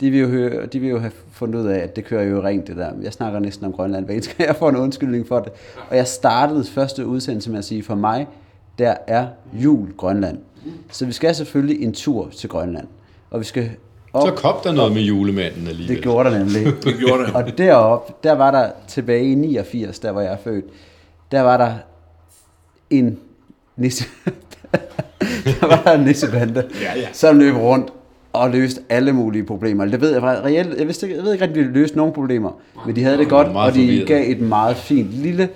de 0.00 0.10
vil 0.10 0.20
jo, 0.20 0.28
høre, 0.28 0.66
de 0.66 0.80
vil 0.80 0.88
jo 0.88 0.98
have 0.98 1.12
fundet 1.32 1.60
ud 1.60 1.66
af, 1.66 1.78
at 1.78 1.96
det 1.96 2.04
kører 2.04 2.22
jo 2.22 2.42
rent 2.42 2.66
det 2.66 2.76
der. 2.76 2.90
Jeg 3.02 3.12
snakker 3.12 3.38
næsten 3.38 3.66
om 3.66 3.72
Grønland 3.72 4.04
hver 4.04 4.14
eneste 4.14 4.34
jeg 4.38 4.56
får 4.56 4.68
en 4.68 4.76
undskyldning 4.76 5.28
for 5.28 5.40
det. 5.40 5.52
Og 5.90 5.96
jeg 5.96 6.06
startede 6.06 6.64
første 6.64 7.06
udsendelse 7.06 7.50
med 7.50 7.58
at 7.58 7.64
sige, 7.64 7.82
for 7.82 7.94
mig, 7.94 8.28
der 8.80 8.94
er 9.06 9.26
jul 9.52 9.92
Grønland. 9.96 10.38
Så 10.90 11.06
vi 11.06 11.12
skal 11.12 11.34
selvfølgelig 11.34 11.82
en 11.82 11.92
tur 11.92 12.28
til 12.36 12.48
Grønland. 12.48 12.86
Og 13.30 13.40
vi 13.40 13.44
skal 13.44 13.70
op, 14.12 14.28
Så 14.28 14.34
kom 14.34 14.54
der 14.64 14.72
noget 14.72 14.92
med 14.92 15.02
julemanden 15.02 15.66
alligevel. 15.68 15.94
det 15.96 16.02
gjorde 16.02 16.30
der 16.30 16.38
nemlig. 16.38 16.64
Det 16.84 16.94
gjorde 16.98 17.22
det. 17.26 17.34
Og 17.34 17.58
deroppe, 17.58 18.12
der 18.24 18.32
var 18.32 18.50
der 18.50 18.70
tilbage 18.88 19.24
i 19.32 19.34
89, 19.34 19.98
der 19.98 20.12
hvor 20.12 20.20
jeg 20.20 20.32
er 20.32 20.36
født, 20.44 20.64
der 21.32 21.40
var 21.40 21.56
der 21.56 21.72
en 22.90 23.18
nisse, 23.76 24.04
der 25.60 25.66
var 25.66 25.82
der 25.84 25.92
en 25.92 26.00
nissebande, 26.04 26.64
Ja, 26.82 27.00
ja. 27.00 27.06
som 27.12 27.38
løb 27.38 27.54
rundt 27.56 27.90
og 28.32 28.50
løste 28.50 28.80
alle 28.88 29.12
mulige 29.12 29.44
problemer. 29.44 29.84
Det 29.84 30.00
ved 30.00 30.12
jeg 30.12 30.20
faktisk 30.20 30.44
reelt, 30.44 30.78
jeg, 30.78 30.86
vidste, 30.86 31.06
ikke- 31.06 31.16
jeg 31.16 31.24
ved 31.24 31.32
ikke 31.32 31.44
rigtig, 31.46 31.62
om 31.62 31.68
de 31.68 31.74
løste 31.78 31.96
nogen 31.96 32.12
problemer, 32.12 32.50
men 32.86 32.96
de 32.96 33.02
havde 33.04 33.18
det 33.18 33.28
godt, 33.28 33.46
og 33.48 33.74
de 33.74 33.78
forvirret. 33.80 34.06
gav 34.06 34.30
et 34.30 34.40
meget 34.40 34.76
fint 34.76 35.08
lille 35.12 35.48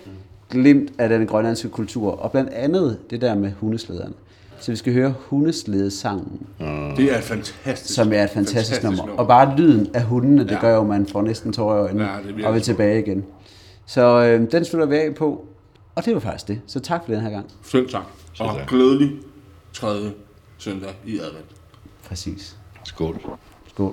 glimt 0.54 0.92
af 0.98 1.08
den 1.08 1.26
grønlandske 1.26 1.68
kultur, 1.68 2.10
og 2.12 2.30
blandt 2.32 2.50
andet 2.50 2.98
det 3.10 3.20
der 3.20 3.34
med 3.34 3.52
hundeslæderne. 3.60 4.14
Så 4.60 4.72
vi 4.72 4.76
skal 4.76 4.92
høre 4.92 5.14
hundeslædesangen, 5.18 6.46
Det 6.96 7.12
er 7.12 7.18
et 7.18 7.24
fantastisk, 7.24 7.94
som 7.94 8.12
er 8.12 8.24
et 8.24 8.30
fantastisk, 8.30 8.82
nummer. 8.82 9.02
Og 9.16 9.26
bare 9.28 9.56
lyden 9.56 9.90
af 9.94 10.02
hundene, 10.02 10.44
det 10.44 10.50
Ja. 10.50 10.60
gør 10.60 10.74
jo, 10.74 10.80
at 10.80 10.86
man 10.86 11.06
får 11.06 11.22
næsten 11.22 11.52
tårer 11.52 11.76
i 11.76 11.80
øjnene, 11.80 12.04
Ja, 12.38 12.48
og 12.48 12.54
vil 12.54 12.62
tilbage 12.62 13.00
igen. 13.00 13.24
Så 13.86 14.24
øh, 14.24 14.52
den 14.52 14.64
slutter 14.64 14.86
vi 14.86 14.96
af 14.96 15.14
på, 15.14 15.46
og 15.94 16.04
det 16.04 16.14
var 16.14 16.20
faktisk 16.20 16.48
det. 16.48 16.60
Så 16.66 16.80
tak 16.80 17.04
for 17.06 17.12
den 17.12 17.20
her 17.22 17.30
gang. 17.30 17.46
Selv 17.62 17.88
tak. 17.88 18.02
Og 18.40 18.56
glædelig 18.68 19.12
tredje 19.72 20.12
søndag 20.58 20.90
i 21.06 21.18
advent. 21.18 21.46
Præcis. 22.08 22.56
Skål. 22.84 23.20
Skål. 23.68 23.92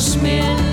Slår 0.00 0.67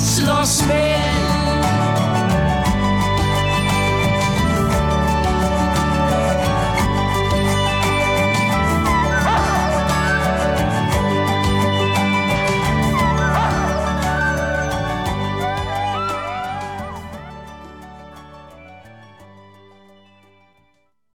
Slås 0.00 0.66
med. 0.68 0.97